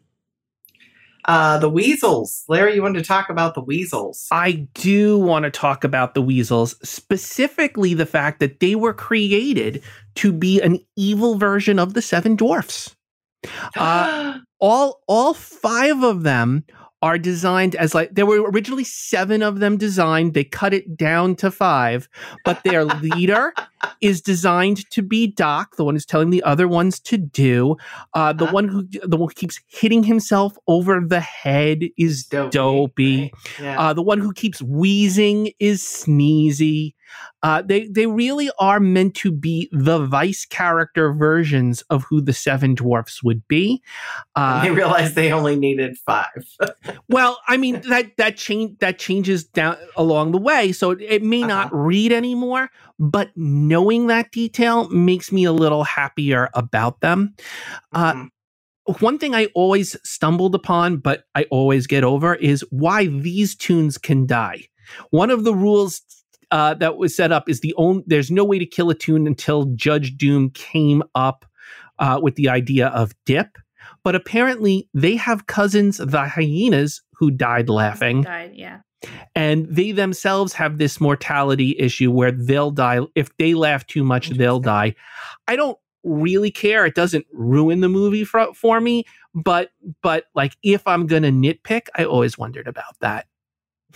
Uh, 1.26 1.58
the 1.60 1.70
weasels, 1.70 2.44
Larry. 2.50 2.76
You 2.76 2.82
wanted 2.82 3.00
to 3.00 3.06
talk 3.08 3.30
about 3.30 3.54
the 3.54 3.62
weasels? 3.62 4.28
I 4.32 4.68
do 4.74 5.20
want 5.20 5.44
to 5.44 5.52
talk 5.52 5.84
about 5.84 6.16
the 6.16 6.22
weasels, 6.22 6.76
specifically 6.84 7.94
the 7.94 8.06
fact 8.08 8.40
that 8.40 8.60
they 8.60 8.76
were 8.76 8.94
created 8.94 9.84
to 10.16 10.34
be 10.34 10.60
an 10.60 10.80
evil 10.98 11.36
version 11.38 11.78
of 11.80 11.94
the 11.94 12.02
seven 12.02 12.36
dwarfs. 12.36 12.96
Uh, 13.78 14.40
all 14.60 15.02
all 15.08 15.34
five 15.34 16.04
of 16.04 16.24
them 16.24 16.64
are 17.02 17.18
designed 17.18 17.76
as 17.76 17.94
like 17.94 18.16
there 18.16 18.26
were 18.26 18.50
originally 18.50 18.86
seven 18.86 19.44
of 19.44 19.60
them 19.60 19.76
designed. 19.76 20.34
They 20.34 20.46
cut 20.46 20.74
it 20.74 20.96
down 20.96 21.36
to 21.38 21.52
five, 21.52 22.08
but 22.46 22.64
their 22.64 22.86
leader 22.86 23.54
is 24.02 24.22
designed 24.22 24.90
to 24.92 25.02
be 25.02 25.28
Doc, 25.28 25.76
the 25.76 25.84
one 25.84 25.96
who's 25.96 26.06
telling 26.06 26.30
the 26.30 26.42
other 26.44 26.66
ones 26.66 27.02
to 27.02 27.18
do. 27.18 27.76
Uh, 28.14 28.32
the 28.32 28.46
Uh-huh. 28.46 28.54
one 28.54 28.68
who 28.70 28.84
the 29.04 29.18
one 29.18 29.28
who 29.28 29.34
keeps 29.36 29.60
hitting 29.68 30.04
himself 30.04 30.58
over 30.68 31.02
the 31.06 31.20
head 31.20 31.84
is 31.98 32.24
dopey. 32.24 33.22
right? 33.24 33.32
Yeah. 33.62 33.80
Uh, 33.82 33.94
the 33.94 34.02
one 34.02 34.20
who 34.20 34.32
keeps 34.32 34.62
wheezing 34.62 35.52
is 35.60 35.82
Sneezy. 35.84 36.94
Uh, 37.42 37.62
they 37.62 37.88
they 37.88 38.06
really 38.08 38.50
are 38.60 38.80
meant 38.80 39.16
to 39.16 39.32
be 39.32 39.70
the 39.72 40.06
vice 40.06 40.46
character 40.46 41.12
versions 41.14 41.82
of 41.90 42.04
who 42.10 42.22
the 42.22 42.34
seven 42.34 42.74
dwarfs 42.76 43.22
would 43.24 43.46
be. 43.48 43.82
they 44.36 44.42
Uh, 44.42 44.70
realized 44.74 45.16
they 45.16 45.32
only 45.32 45.56
needed 45.56 45.98
five. 46.06 46.46
well, 47.10 47.40
I 47.48 47.58
mean 47.58 47.82
that 47.90 48.16
that 48.18 48.38
change 48.38 48.78
that 48.80 48.98
changes 49.00 49.44
down 49.44 49.78
along 49.98 50.32
the 50.32 50.38
way, 50.38 50.72
so 50.72 50.92
it, 50.92 51.02
it 51.02 51.24
may 51.24 51.44
not 51.44 51.70
read 51.74 52.12
anymore. 52.12 52.70
But 53.00 53.32
knowing 53.36 54.08
that 54.08 54.32
detail 54.32 54.88
makes 54.90 55.32
me 55.32 55.44
a 55.44 55.52
little 55.52 55.84
happier 55.84 56.50
about 56.54 57.02
them. 57.02 57.36
Uh, 57.92 58.14
Mhm. 58.14 58.30
one 59.00 59.18
thing 59.18 59.34
I 59.36 59.46
always 59.56 59.96
stumbled 60.04 60.56
upon, 60.56 60.98
but 60.98 61.24
I 61.36 61.44
always 61.50 61.88
get 61.88 62.04
over, 62.04 62.36
is 62.36 62.66
why 62.70 63.06
these 63.08 63.56
toons 63.56 63.98
can 63.98 64.26
die. 64.26 64.64
One 65.10 65.30
of 65.32 65.44
the 65.44 65.54
rules 65.54 66.02
uh, 66.54 66.76
that 66.76 66.98
was 66.98 67.16
set 67.16 67.32
up 67.32 67.50
is 67.50 67.62
the 67.62 67.74
only 67.78 68.04
there's 68.06 68.30
no 68.30 68.46
way 68.46 68.60
to 68.60 68.66
kill 68.66 68.92
a 68.92 68.96
toon 68.96 69.26
until 69.26 69.66
Judge 69.74 70.16
Doom 70.16 70.52
came 70.52 71.02
up 71.16 71.46
uh, 71.98 72.20
with 72.22 72.36
the 72.36 72.48
idea 72.48 72.90
of 72.90 73.12
dip. 73.26 73.58
But 74.04 74.14
apparently, 74.14 74.88
they 74.94 75.16
have 75.16 75.48
cousins, 75.48 75.98
the 75.98 76.26
hyenas, 76.28 77.02
who 77.14 77.32
died 77.32 77.70
laughing, 77.70 78.22
Died, 78.22 78.52
yeah. 78.54 78.82
and 79.34 79.66
they 79.68 79.94
themselves 79.94 80.54
have 80.54 80.78
this 80.78 81.02
mortality 81.02 81.76
issue 81.80 82.12
where 82.12 82.32
they'll 82.32 82.72
die 82.72 83.00
if 83.16 83.36
they 83.38 83.56
laugh 83.56 83.88
too 83.88 84.04
much. 84.04 84.30
They'll 84.30 84.60
die. 84.60 84.94
I 85.48 85.56
don't 85.56 85.80
really 86.04 86.52
care. 86.52 86.86
It 86.86 86.94
doesn't 86.94 87.26
ruin 87.32 87.80
the 87.80 87.90
movie 87.90 88.26
for, 88.26 88.54
for 88.54 88.80
me, 88.80 89.06
but 89.34 89.72
but 90.04 90.26
like 90.36 90.56
if 90.62 90.86
I'm 90.86 91.08
gonna 91.08 91.32
nitpick, 91.32 91.88
I 91.98 92.06
always 92.06 92.38
wondered 92.38 92.68
about 92.68 93.00
that. 93.02 93.26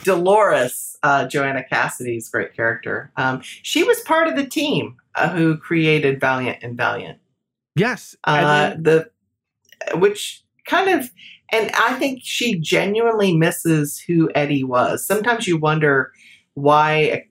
Dolores, 0.04 0.96
uh, 1.04 1.28
Joanna 1.28 1.64
Cassidy's 1.64 2.30
great 2.30 2.56
character. 2.56 3.12
Um, 3.18 3.42
she 3.42 3.84
was 3.84 4.00
part 4.02 4.28
of 4.28 4.36
the 4.36 4.46
team 4.46 4.98
uh, 5.16 5.30
who 5.30 5.58
created 5.58 6.20
Valiant 6.20 6.60
and 6.62 6.78
Valiant. 6.78 7.20
Yes, 7.76 8.16
Uh, 8.24 8.70
then- 8.70 8.84
the 8.84 9.10
which 9.98 10.44
kind 10.66 10.90
of, 10.90 11.10
and 11.52 11.72
I 11.78 11.94
think 11.94 12.20
she 12.24 12.60
genuinely 12.60 13.38
misses 13.38 14.00
who 14.00 14.30
Eddie 14.36 14.64
was. 14.64 15.06
Sometimes 15.06 15.48
you 15.48 15.58
wonder 15.58 16.12
why, 16.56 17.26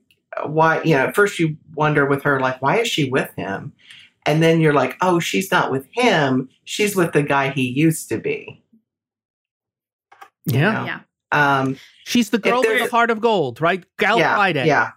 why 0.45 0.81
you 0.83 0.95
know. 0.95 1.07
At 1.07 1.15
first, 1.15 1.37
you 1.39 1.57
wonder 1.75 2.05
with 2.05 2.23
her 2.23 2.39
like, 2.39 2.61
why 2.61 2.79
is 2.79 2.87
she 2.87 3.09
with 3.09 3.29
him? 3.35 3.73
And 4.25 4.41
then 4.41 4.59
you're 4.59 4.73
like, 4.73 4.95
oh, 5.01 5.19
she's 5.19 5.51
not 5.51 5.71
with 5.71 5.87
him. 5.91 6.49
She's 6.63 6.95
with 6.95 7.13
the 7.13 7.23
guy 7.23 7.49
he 7.49 7.67
used 7.67 8.09
to 8.09 8.17
be. 8.17 8.61
you 10.45 10.59
yeah, 10.59 10.71
know? 10.71 10.85
Yeah. 10.85 10.99
Um, 11.31 11.77
she's 12.05 12.29
the 12.29 12.37
girl 12.39 12.61
with 12.61 12.79
the 12.79 12.89
heart 12.89 13.09
of 13.11 13.19
gold, 13.21 13.61
right? 13.61 13.83
Gal 13.97 14.17
yeah, 14.19 14.35
Friday. 14.35 14.65
yeah, 14.67 14.91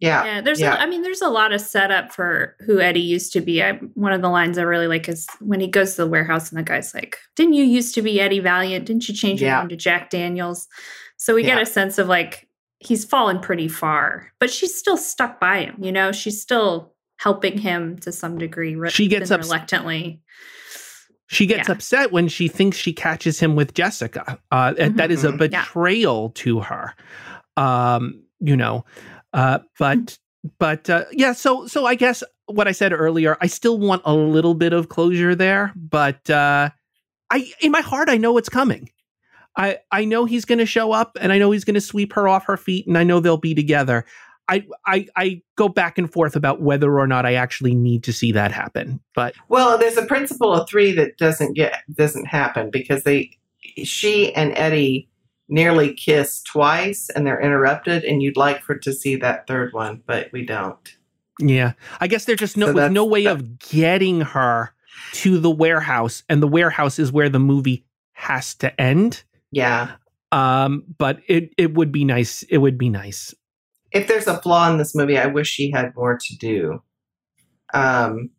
yeah, 0.00 0.24
Yeah, 0.24 0.40
there's. 0.40 0.60
yeah. 0.60 0.74
A, 0.76 0.78
I 0.78 0.86
mean, 0.86 1.02
there's 1.02 1.20
a 1.22 1.28
lot 1.28 1.52
of 1.52 1.60
setup 1.60 2.12
for 2.12 2.56
who 2.66 2.80
Eddie 2.80 3.00
used 3.00 3.32
to 3.34 3.40
be. 3.40 3.62
I, 3.62 3.72
one 3.94 4.12
of 4.12 4.22
the 4.22 4.28
lines 4.30 4.56
I 4.58 4.62
really 4.62 4.86
like 4.86 5.08
is 5.08 5.26
when 5.40 5.60
he 5.60 5.66
goes 5.68 5.92
to 5.96 6.02
the 6.04 6.08
warehouse 6.10 6.50
and 6.50 6.58
the 6.58 6.62
guy's 6.62 6.94
like, 6.94 7.18
"Didn't 7.36 7.52
you 7.54 7.64
used 7.64 7.94
to 7.96 8.02
be 8.02 8.20
Eddie 8.20 8.40
Valiant? 8.40 8.86
Didn't 8.86 9.08
you 9.08 9.14
change 9.14 9.40
your 9.42 9.50
Yeah. 9.50 9.60
name 9.60 9.68
to 9.68 9.76
Jack 9.76 10.10
Daniels?" 10.10 10.68
So 11.16 11.34
we 11.34 11.42
get 11.42 11.60
a 11.60 11.66
sense 11.66 11.98
of 11.98 12.08
like 12.08 12.48
he's 12.80 13.04
fallen 13.04 13.40
pretty 13.40 13.68
far, 13.68 14.32
but 14.40 14.50
she's 14.50 14.74
still 14.74 14.96
stuck 14.98 15.38
by 15.40 15.60
him. 15.64 15.76
You 15.82 15.92
know, 15.92 16.12
she's 16.12 16.40
still 16.40 16.92
helping 17.18 17.56
him 17.58 17.96
to 17.98 18.10
some 18.12 18.36
degree. 18.36 18.74
re- 18.74 18.90
She 18.90 19.06
gets 19.08 19.30
even 19.30 19.40
ups- 19.40 19.46
reluctantly. 19.48 20.20
She 21.34 21.46
gets 21.46 21.68
Yeah. 21.68 21.74
upset 21.74 22.12
when 22.12 22.28
she 22.28 22.48
thinks 22.48 22.76
she 22.76 22.92
catches 22.92 23.38
him 23.40 23.56
with 23.56 23.74
Jessica. 23.74 24.38
Uh, 24.50 24.74
and 24.78 24.96
that 24.98 25.10
is 25.10 25.24
a 25.24 25.28
Mhm. 25.32 25.40
Yeah. 25.52 25.62
betrayal 25.62 26.30
to 26.30 26.60
her. 26.60 26.94
Um, 27.56 28.22
you 28.40 28.56
know, 28.56 28.84
uh, 29.32 29.58
but 29.78 30.18
but 30.58 30.88
uh, 30.90 31.04
yeah. 31.12 31.32
So 31.32 31.66
so 31.66 31.86
I 31.86 31.94
guess 31.94 32.22
what 32.46 32.68
I 32.68 32.72
said 32.72 32.92
earlier, 32.92 33.36
I 33.40 33.46
still 33.46 33.78
want 33.78 34.02
a 34.04 34.14
little 34.14 34.54
bit 34.54 34.72
of 34.72 34.88
closure 34.88 35.34
there, 35.34 35.72
but 35.76 36.28
uh, 36.28 36.70
I 37.30 37.50
in 37.60 37.72
my 37.72 37.80
heart 37.80 38.08
I 38.10 38.16
know 38.16 38.36
it's 38.38 38.48
coming. 38.48 38.90
I 39.56 39.78
I 39.92 40.04
know 40.04 40.24
he's 40.24 40.44
going 40.44 40.58
to 40.58 40.66
show 40.66 40.92
up, 40.92 41.16
and 41.20 41.32
I 41.32 41.38
know 41.38 41.52
he's 41.52 41.64
going 41.64 41.74
to 41.74 41.80
sweep 41.80 42.12
her 42.14 42.26
off 42.28 42.44
her 42.46 42.56
feet, 42.56 42.86
and 42.86 42.98
I 42.98 43.04
know 43.04 43.20
they'll 43.20 43.36
be 43.36 43.54
together. 43.54 44.04
I, 44.48 44.66
I 44.86 45.06
I 45.16 45.42
go 45.56 45.68
back 45.68 45.96
and 45.98 46.12
forth 46.12 46.36
about 46.36 46.60
whether 46.60 46.98
or 46.98 47.06
not 47.06 47.24
I 47.24 47.34
actually 47.34 47.74
need 47.74 48.04
to 48.04 48.12
see 48.12 48.32
that 48.32 48.52
happen, 48.52 49.00
but 49.14 49.34
Well, 49.48 49.78
there's 49.78 49.96
a 49.96 50.04
principle 50.06 50.52
of 50.52 50.68
three 50.68 50.92
that 50.92 51.16
doesn't 51.16 51.54
get 51.54 51.82
doesn't 51.94 52.26
happen 52.26 52.70
because 52.70 53.04
they, 53.04 53.30
she 53.82 54.34
and 54.34 54.52
Eddie 54.56 55.08
nearly 55.48 55.94
kiss 55.94 56.42
twice 56.42 57.08
and 57.10 57.26
they're 57.26 57.40
interrupted, 57.40 58.04
and 58.04 58.22
you'd 58.22 58.36
like 58.36 58.62
for 58.62 58.76
to 58.76 58.92
see 58.92 59.16
that 59.16 59.46
third 59.46 59.72
one, 59.72 60.02
but 60.06 60.30
we 60.32 60.44
don't. 60.44 60.96
Yeah, 61.40 61.72
I 62.00 62.06
guess 62.06 62.26
there's 62.26 62.38
just 62.38 62.56
no 62.56 62.72
So 62.72 62.88
no 62.88 63.04
way 63.04 63.24
that- 63.24 63.32
of 63.32 63.58
getting 63.58 64.20
her 64.20 64.72
to 65.12 65.38
the 65.38 65.50
warehouse, 65.50 66.22
and 66.28 66.42
the 66.42 66.46
warehouse 66.48 66.98
is 66.98 67.10
where 67.10 67.28
the 67.28 67.40
movie 67.40 67.84
has 68.12 68.54
to 68.56 68.80
end. 68.80 69.22
Yeah, 69.50 69.92
Um, 70.32 70.84
but 70.98 71.20
it 71.28 71.52
it 71.56 71.74
would 71.74 71.92
be 71.92 72.04
nice. 72.04 72.42
It 72.44 72.58
would 72.58 72.76
be 72.78 72.88
nice. 72.90 73.34
If 73.94 74.08
there's 74.08 74.26
a 74.26 74.40
flaw 74.42 74.70
in 74.70 74.76
this 74.78 74.94
movie, 74.94 75.16
I 75.18 75.26
wish 75.26 75.48
she 75.48 75.70
had 75.70 75.94
more 75.96 76.18
to 76.18 76.36
do. 76.36 76.82
Um, 77.72 78.30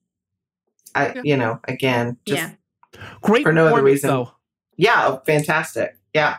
I 0.93 1.13
Yeah. 1.13 1.21
you 1.23 1.37
know 1.37 1.59
again 1.67 2.17
just 2.25 2.41
Yeah. 2.41 2.99
Great 3.21 3.43
For 3.43 3.51
no 3.51 3.67
other 3.67 3.83
reason. 3.83 4.09
though. 4.09 4.31
yeah 4.77 5.07
oh, 5.07 5.21
fantastic 5.25 5.97
yeah 6.13 6.37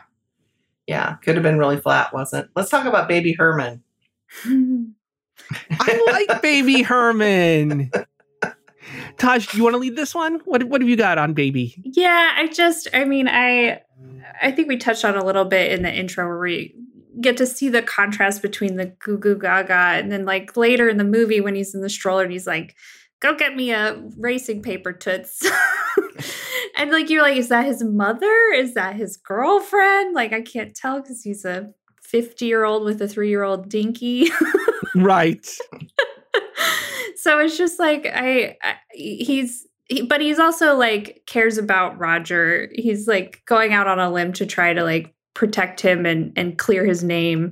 yeah 0.87 1.15
could 1.23 1.35
have 1.35 1.43
been 1.43 1.59
really 1.59 1.77
flat 1.79 2.11
wasn't 2.13 2.49
let's 2.55 2.69
talk 2.71 2.85
about 2.87 3.07
baby 3.07 3.33
herman 3.37 3.83
I 4.45 6.03
like 6.27 6.41
Baby 6.41 6.81
Herman. 6.81 7.91
Taj, 9.17 9.47
do 9.47 9.57
you 9.57 9.63
want 9.63 9.75
to 9.75 9.77
lead 9.77 9.95
this 9.95 10.13
one? 10.15 10.39
What 10.45 10.63
what 10.65 10.81
have 10.81 10.89
you 10.89 10.95
got 10.97 11.17
on 11.17 11.33
Baby? 11.33 11.75
Yeah, 11.85 12.33
I 12.35 12.47
just 12.47 12.87
I 12.93 13.05
mean, 13.05 13.27
I 13.27 13.81
I 14.41 14.51
think 14.51 14.67
we 14.67 14.77
touched 14.77 15.05
on 15.05 15.15
a 15.15 15.23
little 15.23 15.45
bit 15.45 15.71
in 15.71 15.83
the 15.83 15.93
intro 15.93 16.25
where 16.27 16.39
we 16.39 16.75
get 17.21 17.37
to 17.37 17.45
see 17.45 17.69
the 17.69 17.81
contrast 17.81 18.41
between 18.41 18.75
the 18.75 18.85
goo 18.85 19.17
goo 19.17 19.37
gaga 19.37 19.73
and 19.73 20.11
then 20.11 20.25
like 20.25 20.55
later 20.55 20.87
in 20.87 20.97
the 20.97 21.03
movie 21.03 21.41
when 21.41 21.55
he's 21.55 21.73
in 21.73 21.81
the 21.81 21.89
stroller 21.89 22.23
and 22.23 22.31
he's 22.31 22.47
like, 22.47 22.75
go 23.19 23.35
get 23.35 23.55
me 23.55 23.71
a 23.71 24.01
racing 24.17 24.61
paper 24.61 24.93
toots. 24.93 25.43
and 26.77 26.91
like 26.91 27.09
you're 27.09 27.21
like, 27.21 27.37
is 27.37 27.49
that 27.49 27.65
his 27.65 27.83
mother? 27.83 28.33
Is 28.53 28.73
that 28.75 28.95
his 28.95 29.17
girlfriend? 29.17 30.13
Like 30.13 30.33
I 30.33 30.41
can't 30.41 30.75
tell 30.75 31.01
because 31.01 31.21
he's 31.23 31.45
a 31.45 31.71
50 32.03 32.45
year 32.45 32.63
old 32.63 32.83
with 32.83 33.01
a 33.01 33.07
three 33.07 33.29
year 33.29 33.43
old 33.43 33.69
dinky. 33.69 34.29
Right. 34.95 35.45
so 37.15 37.39
it's 37.39 37.57
just 37.57 37.79
like 37.79 38.05
I, 38.05 38.57
I 38.63 38.75
he's 38.93 39.67
he, 39.85 40.01
but 40.01 40.21
he's 40.21 40.39
also 40.39 40.75
like 40.75 41.23
cares 41.27 41.57
about 41.57 41.97
Roger. 41.99 42.69
He's 42.73 43.07
like 43.07 43.41
going 43.45 43.73
out 43.73 43.87
on 43.87 43.99
a 43.99 44.11
limb 44.11 44.33
to 44.33 44.45
try 44.45 44.73
to 44.73 44.83
like 44.83 45.13
protect 45.37 45.79
him 45.81 46.05
and 46.05 46.33
and 46.35 46.57
clear 46.57 46.83
his 46.83 47.03
name. 47.03 47.51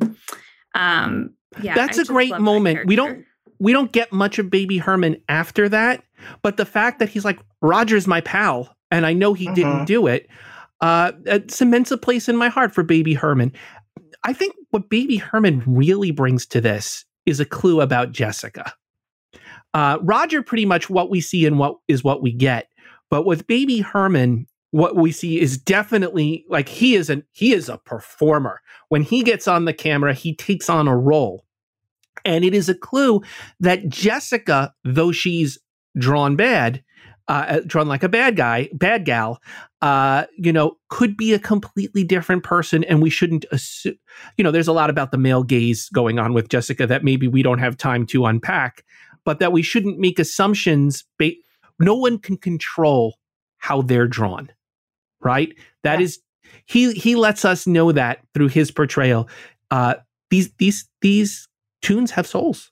Um 0.74 1.30
yeah. 1.62 1.76
That's 1.76 2.00
I 2.00 2.02
a 2.02 2.06
great 2.06 2.32
love 2.32 2.40
that 2.40 2.44
moment. 2.44 2.88
We 2.88 2.96
don't- 2.96 3.24
We 3.58 3.72
don't 3.72 3.94
get 3.94 4.12
much 4.12 4.38
of 4.38 4.50
Baby 4.50 4.80
Herman 4.80 5.16
after 5.30 5.70
that, 5.70 6.04
but 6.42 6.58
the 6.58 6.66
fact 6.66 7.00
that 7.00 7.08
he's 7.08 7.24
like 7.24 7.40
Roger's 7.62 8.06
my 8.06 8.20
pal, 8.20 8.76
and 8.92 9.06
I 9.06 9.14
know 9.14 9.34
he 9.34 9.46
didn't 9.54 9.84
Mhm. 9.84 9.86
do 9.86 10.08
it, 10.08 10.28
uh, 10.82 11.14
it 11.26 11.52
cements 11.52 11.90
a 11.92 11.98
place 11.98 12.28
in 12.28 12.36
my 12.36 12.50
heart 12.50 12.74
for 12.76 12.84
Baby 12.84 13.14
Herman. 13.14 13.54
I 14.26 14.34
think 14.34 14.56
what 14.72 14.90
Baby 14.90 15.16
Herman 15.16 15.64
really 15.66 16.12
brings 16.12 16.46
to 16.48 16.60
this 16.60 17.06
is 17.26 17.40
a 17.40 17.46
clue 17.46 17.80
about 17.80 18.12
Jessica. 18.12 18.74
Uh, 19.74 20.00
Roger, 20.02 20.42
pretty 20.42 20.66
much 20.66 20.90
what 20.90 21.10
we 21.10 21.22
see 21.22 21.46
and 21.46 21.58
what 21.58 21.78
is 21.88 22.04
what 22.04 22.22
we 22.22 22.34
get, 22.34 22.68
but 23.10 23.26
with 23.26 23.48
Baby 23.48 23.80
Herman, 23.80 24.48
what 24.76 24.98
we 24.98 25.10
see 25.10 25.40
is 25.40 25.58
definitely 25.58 26.44
like 26.50 26.68
he 26.68 26.96
is 26.96 27.10
an 27.10 27.24
he 27.32 27.54
is 27.54 27.70
a 27.70 27.78
performer. 27.78 28.60
When 28.90 29.04
he 29.04 29.24
gets 29.24 29.48
on 29.48 29.64
the 29.64 29.72
camera, 29.72 30.14
he 30.14 30.36
takes 30.36 30.70
on 30.70 30.90
a 30.90 30.98
role. 30.98 31.46
And 32.26 32.44
it 32.44 32.54
is 32.54 32.68
a 32.68 32.76
clue 32.76 33.22
that 33.62 33.88
Jessica, 33.88 34.74
though 34.84 35.14
she's 35.14 35.58
drawn 35.98 36.36
bad, 36.36 36.84
uh, 37.30 37.62
drawn 37.66 37.88
like 37.88 38.04
a 38.04 38.10
bad 38.10 38.36
guy, 38.36 38.68
bad 38.74 39.06
gal, 39.06 39.42
uh, 39.82 40.26
you 40.38 40.52
know, 40.52 40.76
could 40.90 41.16
be 41.16 41.34
a 41.34 41.40
completely 41.40 42.04
different 42.04 42.44
person. 42.44 42.84
And 42.84 43.02
we 43.02 43.10
shouldn't 43.10 43.46
assume, 43.54 43.96
you 44.38 44.44
know, 44.44 44.52
there's 44.52 44.68
a 44.68 44.74
lot 44.74 44.90
about 44.90 45.12
the 45.12 45.18
male 45.18 45.44
gaze 45.44 45.88
going 45.94 46.20
on 46.20 46.34
with 46.34 46.50
Jessica 46.50 46.86
that 46.86 47.02
maybe 47.02 47.30
we 47.30 47.44
don't 47.44 47.60
have 47.60 47.78
time 47.78 48.06
to 48.08 48.26
unpack, 48.26 48.84
but 49.24 49.40
that 49.40 49.54
we 49.54 49.62
shouldn't 49.62 50.00
make 50.00 50.20
assumptions. 50.20 51.06
Ba- 51.18 51.32
no 51.80 51.96
one 51.96 52.20
can 52.20 52.36
control 52.36 53.16
how 53.58 53.82
they're 53.82 54.08
drawn, 54.08 54.50
right? 55.26 55.54
That 55.84 56.00
Yeah. 56.00 56.06
is, 56.06 56.20
he 56.66 56.94
he 56.94 57.16
lets 57.16 57.44
us 57.44 57.68
know 57.68 57.92
that 57.92 58.20
through 58.34 58.48
his 58.50 58.72
portrayal. 58.72 59.28
Uh, 59.72 59.96
these 60.30 60.52
these 60.60 60.88
these 61.02 61.48
toons 61.82 62.12
have 62.12 62.26
souls. 62.28 62.72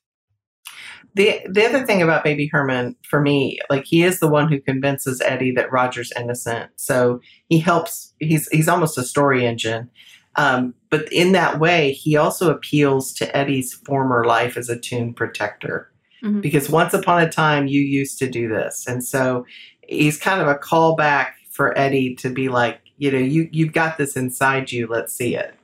the 1.16 1.42
the 1.50 1.66
other 1.66 1.86
thing 1.86 2.02
about 2.02 2.24
baby 2.24 2.48
herman 2.52 2.96
for 3.08 3.22
me 3.22 3.60
like 3.70 3.86
he 3.86 4.04
is 4.04 4.20
the 4.20 4.28
one 4.28 4.50
who 4.52 4.60
convinces 4.60 5.22
eddie 5.22 5.52
that 5.52 5.72
roger's 5.72 6.12
innocent 6.20 6.72
so 6.76 7.20
he 7.50 7.60
helps 7.60 8.14
he's 8.20 8.48
he's 8.50 8.68
almost 8.68 8.98
a 8.98 9.04
story 9.04 9.46
engine 9.46 9.90
um, 10.36 10.74
but 10.90 11.12
in 11.14 11.32
that 11.34 11.60
way 11.60 11.92
he 11.92 12.16
also 12.18 12.50
appeals 12.50 13.14
to 13.14 13.36
eddie's 13.38 13.74
former 13.86 14.26
life 14.26 14.58
as 14.58 14.70
a 14.70 14.80
toon 14.80 15.14
protector 15.14 15.90
Mhm. 16.24 16.42
because 16.42 16.70
once 16.70 16.94
upon 16.94 17.22
a 17.22 17.30
time 17.30 17.68
you 17.68 17.82
used 17.82 18.18
to 18.20 18.28
do 18.30 18.48
this 18.48 18.86
and 18.88 19.04
so 19.04 19.46
he's 19.88 20.18
kind 20.18 20.42
of 20.42 20.48
a 20.48 20.56
callback 20.56 21.34
for 21.54 21.78
eddie 21.78 22.16
to 22.16 22.30
be 22.30 22.50
like 22.50 22.82
you 22.98 23.12
know 23.12 23.18
you 23.18 23.48
you've 23.52 23.74
got 23.74 23.98
this 23.98 24.18
inside 24.18 24.72
you 24.72 24.88
let's 24.88 25.14
see 25.14 25.36
it 25.36 25.56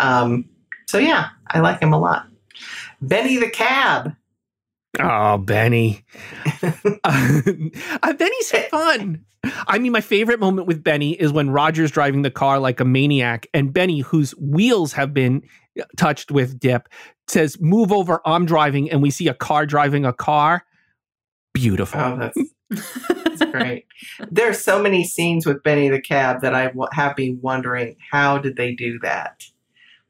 um, 0.00 0.44
so 0.86 0.98
yeah 0.98 1.28
i 1.48 1.60
like 1.60 1.80
him 1.80 1.92
a 1.92 1.98
lot 1.98 2.26
benny 3.00 3.36
the 3.36 3.50
cab 3.50 4.14
Oh, 4.98 5.38
Benny. 5.38 6.04
uh, 7.04 8.12
Benny's 8.14 8.50
fun. 8.70 9.24
I 9.66 9.78
mean, 9.78 9.92
my 9.92 10.00
favorite 10.00 10.40
moment 10.40 10.66
with 10.66 10.82
Benny 10.82 11.12
is 11.12 11.32
when 11.32 11.50
Roger's 11.50 11.90
driving 11.90 12.22
the 12.22 12.30
car 12.30 12.58
like 12.58 12.80
a 12.80 12.84
maniac, 12.84 13.46
and 13.54 13.72
Benny, 13.72 14.00
whose 14.00 14.32
wheels 14.32 14.92
have 14.92 15.14
been 15.14 15.42
touched 15.96 16.30
with 16.30 16.58
dip, 16.58 16.88
says, 17.28 17.60
Move 17.60 17.92
over, 17.92 18.20
I'm 18.24 18.46
driving. 18.46 18.90
And 18.90 19.02
we 19.02 19.10
see 19.10 19.28
a 19.28 19.34
car 19.34 19.66
driving 19.66 20.04
a 20.04 20.12
car. 20.12 20.64
Beautiful. 21.56 22.00
Oh, 22.00 22.16
that's 22.18 22.38
that's 22.68 23.44
great. 23.50 23.86
There 24.30 24.48
are 24.50 24.54
so 24.54 24.80
many 24.80 25.04
scenes 25.04 25.46
with 25.46 25.62
Benny 25.62 25.88
the 25.88 26.00
Cab 26.00 26.42
that 26.42 26.54
I 26.54 26.72
have 26.92 27.16
been 27.16 27.38
wondering 27.40 27.96
how 28.10 28.38
did 28.38 28.56
they 28.56 28.74
do 28.74 28.98
that? 29.00 29.44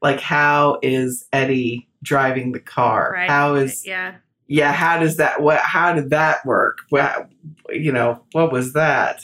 Like, 0.01 0.19
how 0.19 0.79
is 0.81 1.25
Eddie 1.31 1.87
driving 2.03 2.51
the 2.51 2.59
car? 2.59 3.11
Right. 3.13 3.29
How 3.29 3.55
is 3.55 3.85
yeah. 3.85 4.15
yeah? 4.47 4.71
How 4.71 4.99
does 4.99 5.17
that? 5.17 5.41
What? 5.41 5.59
How 5.59 5.93
did 5.93 6.09
that 6.09 6.45
work? 6.45 6.79
Well, 6.91 7.29
you 7.69 7.91
know, 7.91 8.23
what 8.33 8.51
was 8.51 8.73
that? 8.73 9.21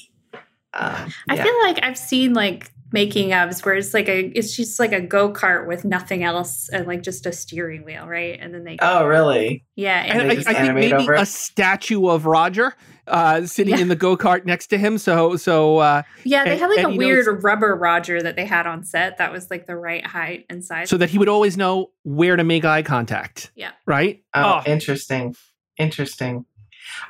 Um, 0.73 1.13
I 1.29 1.37
feel 1.37 1.61
like 1.61 1.79
I've 1.83 1.97
seen 1.97 2.33
like 2.33 2.71
making 2.93 3.29
ofs 3.31 3.65
where 3.65 3.75
it's 3.75 3.93
like 3.93 4.07
a 4.07 4.25
it's 4.37 4.55
just 4.55 4.79
like 4.79 4.93
a 4.93 5.01
go-kart 5.01 5.67
with 5.67 5.83
nothing 5.83 6.23
else 6.23 6.69
and 6.69 6.87
like 6.87 7.01
just 7.01 7.25
a 7.25 7.33
steering 7.33 7.83
wheel, 7.83 8.07
right? 8.07 8.37
And 8.39 8.53
then 8.53 8.63
they 8.63 8.77
oh, 8.81 9.05
really? 9.05 9.65
yeah, 9.75 10.03
and 10.03 10.21
and 10.21 10.29
they 10.29 10.33
I, 10.33 10.35
just 10.35 10.47
I 10.47 10.53
think 10.53 10.63
animate 10.65 10.91
maybe 10.91 11.03
over 11.03 11.13
a 11.15 11.25
statue 11.25 12.07
of 12.07 12.25
Roger 12.25 12.75
uh, 13.07 13.45
sitting 13.45 13.73
Yeah. 13.73 13.81
in 13.81 13.87
the 13.89 13.95
go 13.97 14.15
kart 14.15 14.45
next 14.45 14.67
to 14.67 14.77
him. 14.77 14.97
So, 14.97 15.35
so 15.35 15.79
uh, 15.79 16.03
yeah, 16.23 16.45
they 16.45 16.51
and- 16.51 16.59
had 16.61 16.67
like 16.69 16.85
a 16.85 16.89
weird 16.95 17.25
knows- 17.25 17.43
rubber 17.43 17.75
Roger 17.75 18.21
that 18.21 18.35
they 18.37 18.45
had 18.45 18.65
on 18.67 18.85
set 18.85 19.17
that 19.17 19.31
was 19.33 19.49
like 19.49 19.65
the 19.65 19.75
right 19.75 20.05
height 20.05 20.45
and 20.49 20.63
size. 20.63 20.89
so 20.89 20.95
that 20.97 21.09
he 21.09 21.17
would 21.17 21.27
always 21.29 21.57
know 21.57 21.89
where 22.03 22.35
to 22.37 22.43
make 22.43 22.63
eye 22.63 22.83
contact. 22.83 23.51
Yeah. 23.55 23.71
Right. 23.85 24.23
Oh, 24.33 24.61
interesting. 24.65 25.35
Interesting. 25.77 26.45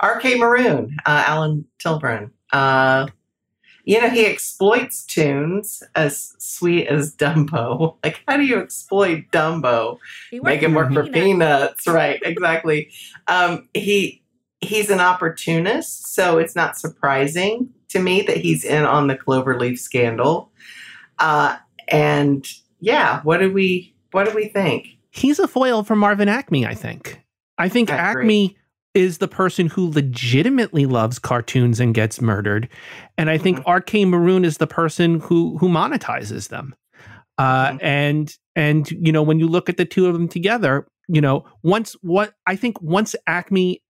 RK 0.02 0.38
Maroon, 0.38 0.96
uh, 1.06 1.24
Alan 1.28 1.66
Tilvern. 1.84 2.32
You 3.86 4.00
know, 4.02 4.10
he 4.10 4.26
exploits 4.26 5.04
toons 5.06 5.84
as 5.96 6.34
sweet 6.40 6.88
as 6.88 7.16
Dumbo. 7.16 7.98
Like, 8.04 8.22
how 8.28 8.38
do 8.38 8.44
you 8.44 8.60
exploit 8.60 9.26
Dumbo? 9.32 9.98
Make 10.32 10.62
him 10.62 10.74
work 10.74 10.94
for 10.94 11.04
Peanuts. 11.04 11.84
peanuts. 11.84 11.88
Right, 11.88 12.22
exactly. 12.24 12.92
Um, 13.28 13.68
he 13.74 14.24
he's 14.62 14.90
an 14.90 15.00
opportunist, 15.02 16.14
so 16.16 16.38
it's 16.38 16.56
not 16.56 16.78
surprising 16.78 17.70
to 17.90 18.00
me 18.00 18.22
that 18.24 18.38
he's 18.38 18.64
in 18.64 18.84
on 18.86 19.08
the 19.08 19.16
Cloverleaf 19.16 19.78
scandal. 19.78 20.52
Uh, 21.20 21.58
and 21.90 22.48
yeah, 22.80 23.22
what 23.24 23.38
do 23.40 23.52
we 23.52 23.94
what 24.12 24.28
do 24.30 24.36
we 24.36 24.48
think? 24.48 24.88
he's 25.16 25.38
a 25.40 25.48
foil 25.48 25.84
for 25.84 25.96
Marvin 25.96 26.28
Acme, 26.28 26.66
I 26.66 26.74
think. 26.74 27.22
I 27.60 27.70
think 27.70 27.92
I 27.92 28.12
agree. 28.12 28.24
Acme 28.24 28.58
is 28.94 29.18
the 29.18 29.28
person 29.28 29.68
who 29.68 29.90
legitimately 29.90 30.86
loves 30.86 31.18
cartoons 31.20 31.80
and 31.80 31.94
gets 31.96 32.22
murdered. 32.22 32.70
And 33.18 33.30
I 33.30 33.38
think 33.38 33.60
RK 33.68 34.06
Maroon 34.06 34.46
is 34.46 34.58
the 34.58 34.68
person 34.68 35.20
who 35.20 35.58
who 35.58 35.68
monetizes 35.70 36.50
them. 36.50 36.76
Uh, 37.38 37.72
Mhm. 37.72 37.80
and 37.84 38.38
and 38.56 38.92
you 38.92 39.12
know 39.12 39.24
when 39.24 39.40
you 39.40 39.48
look 39.48 39.68
at 39.70 39.78
the 39.78 39.86
two 39.86 40.06
of 40.08 40.14
them 40.14 40.28
together, 40.28 40.88
you 41.08 41.22
know 41.22 41.46
once 41.64 41.94
what 42.02 42.34
I 42.46 42.56
think 42.56 42.80
once 42.82 43.16
Acme 43.26 43.82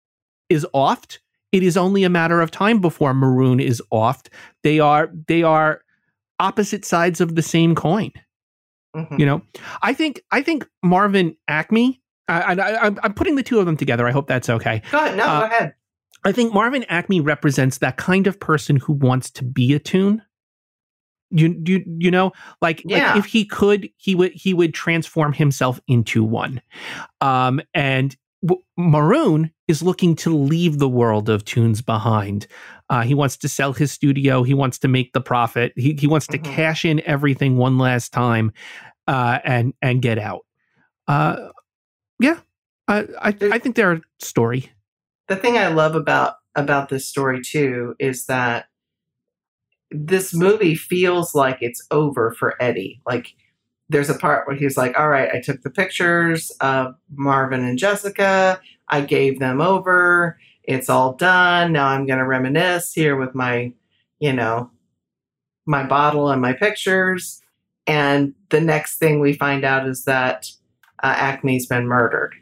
is 0.50 0.66
offed, 0.74 1.20
it 1.52 1.64
is 1.64 1.76
only 1.76 2.04
a 2.06 2.10
matter 2.10 2.40
of 2.42 2.52
time 2.52 2.80
before 2.80 3.14
Maroon 3.14 3.60
is 3.60 3.82
offed. 3.92 4.28
They 4.64 4.80
are 4.80 5.12
they 5.28 5.44
are 5.44 5.82
opposite 6.40 6.86
sides 6.86 7.22
of 7.22 7.36
the 7.36 7.42
same 7.44 7.76
coin 7.76 8.12
Mhm. 8.96 9.20
you 9.20 9.26
know 9.26 9.42
i 9.84 9.94
think 9.94 10.20
i 10.32 10.42
think 10.42 10.68
marvin 10.84 11.36
acme 11.48 12.02
I, 12.28 12.54
I, 12.54 12.72
I'm- 12.84 13.00
I'm 13.04 13.14
putting 13.14 13.36
the 13.36 13.44
two 13.44 13.60
of 13.60 13.66
them 13.66 13.78
together 13.78 14.08
i 14.08 14.12
hope 14.12 14.28
that's 14.28 14.50
okay 14.50 14.82
Go 14.92 14.98
ahead. 14.98 15.18
No, 15.18 15.26
Uh, 15.26 15.40
go 15.42 15.46
ahead. 15.46 15.74
i 16.24 16.32
think 16.32 16.54
marvin 16.54 16.84
acme 16.90 17.20
represents 17.22 17.80
that 17.80 17.98
kind 17.98 18.28
of 18.28 18.40
person 18.40 18.78
who 18.78 18.94
wants 18.94 19.30
to 19.32 19.44
be 19.44 19.74
a 19.74 19.80
toon 19.80 20.22
you 21.32 21.60
you 21.66 21.84
you 21.98 22.12
know 22.12 22.32
like, 22.62 22.82
Yeah. 22.86 23.10
like 23.10 23.18
if 23.18 23.26
he 23.26 23.46
could 23.46 23.90
he 23.98 24.14
would 24.16 24.32
he 24.34 24.54
would 24.54 24.74
transform 24.74 25.34
himself 25.34 25.80
into 25.88 26.24
one 26.24 26.62
um 27.22 27.60
and 27.74 28.16
w- 28.46 28.62
Maroon 28.78 29.52
is 29.68 29.82
looking 29.82 30.16
to 30.18 30.36
leave 30.36 30.78
the 30.80 30.90
world 30.90 31.30
of 31.30 31.46
toons 31.46 31.82
behind. 31.82 32.46
Uh, 32.90 33.02
he 33.02 33.14
wants 33.14 33.38
to 33.38 33.48
sell 33.48 33.72
his 33.72 33.92
studio. 33.92 34.44
He 34.44 34.54
wants 34.54 34.78
to 34.80 34.88
make 34.90 35.14
the 35.14 35.22
profit. 35.22 35.72
He, 35.78 35.96
he 35.98 36.06
wants 36.08 36.28
to 36.28 36.38
Mhm. 36.38 36.44
cash 36.44 36.84
in 36.86 37.02
everything 37.06 37.56
one 37.58 37.78
last 37.78 38.12
time 38.12 38.52
uh, 39.08 39.40
and 39.46 39.74
and 39.82 40.02
get 40.02 40.20
out. 40.20 40.42
Uh, 41.08 41.38
yeah, 42.20 42.40
I, 42.88 43.08
I 43.22 43.36
I 43.42 43.60
think 43.60 43.76
they're 43.76 43.94
a 43.94 44.02
story. 44.20 44.72
the 45.28 45.36
thing 45.36 45.58
I 45.58 45.68
love 45.68 45.96
about 45.96 46.36
about 46.56 46.90
this 46.90 47.08
story 47.08 47.42
too 47.42 47.96
is 48.00 48.26
that 48.28 48.66
this 49.92 50.34
movie 50.34 50.76
feels 50.76 51.36
like 51.36 51.58
it's 51.62 51.86
over 51.92 52.32
for 52.32 52.62
Eddie. 52.62 53.02
Like 53.06 53.34
there's 53.90 54.10
a 54.10 54.18
part 54.18 54.48
where 54.48 54.56
he's 54.56 54.78
like, 54.78 54.98
"All 54.98 55.10
right, 55.10 55.30
I 55.34 55.40
took 55.42 55.62
the 55.62 55.70
pictures 55.70 56.52
of 56.62 56.96
Marvin 57.16 57.64
and 57.64 57.78
Jessica. 57.78 58.60
I 58.90 59.02
gave 59.02 59.40
them 59.40 59.62
over. 59.62 60.40
It's 60.64 60.90
all 60.90 61.14
done. 61.14 61.74
Now 61.74 61.88
I'm 61.88 62.06
going 62.06 62.20
to 62.20 62.26
reminisce 62.26 62.94
here 62.94 63.16
with 63.18 63.36
my, 63.36 63.74
you 64.20 64.34
know, 64.34 64.72
my 65.66 65.84
bottle 65.84 66.30
and 66.30 66.42
my 66.42 66.54
pictures." 66.54 67.42
And 67.86 68.34
the 68.50 68.62
next 68.62 68.98
thing 68.98 69.20
we 69.20 69.34
find 69.34 69.66
out 69.66 69.88
is 69.88 70.06
that 70.06 70.48
uh, 71.04 71.14
Acme's 71.18 71.66
been 71.68 71.88
murdered. 71.88 72.34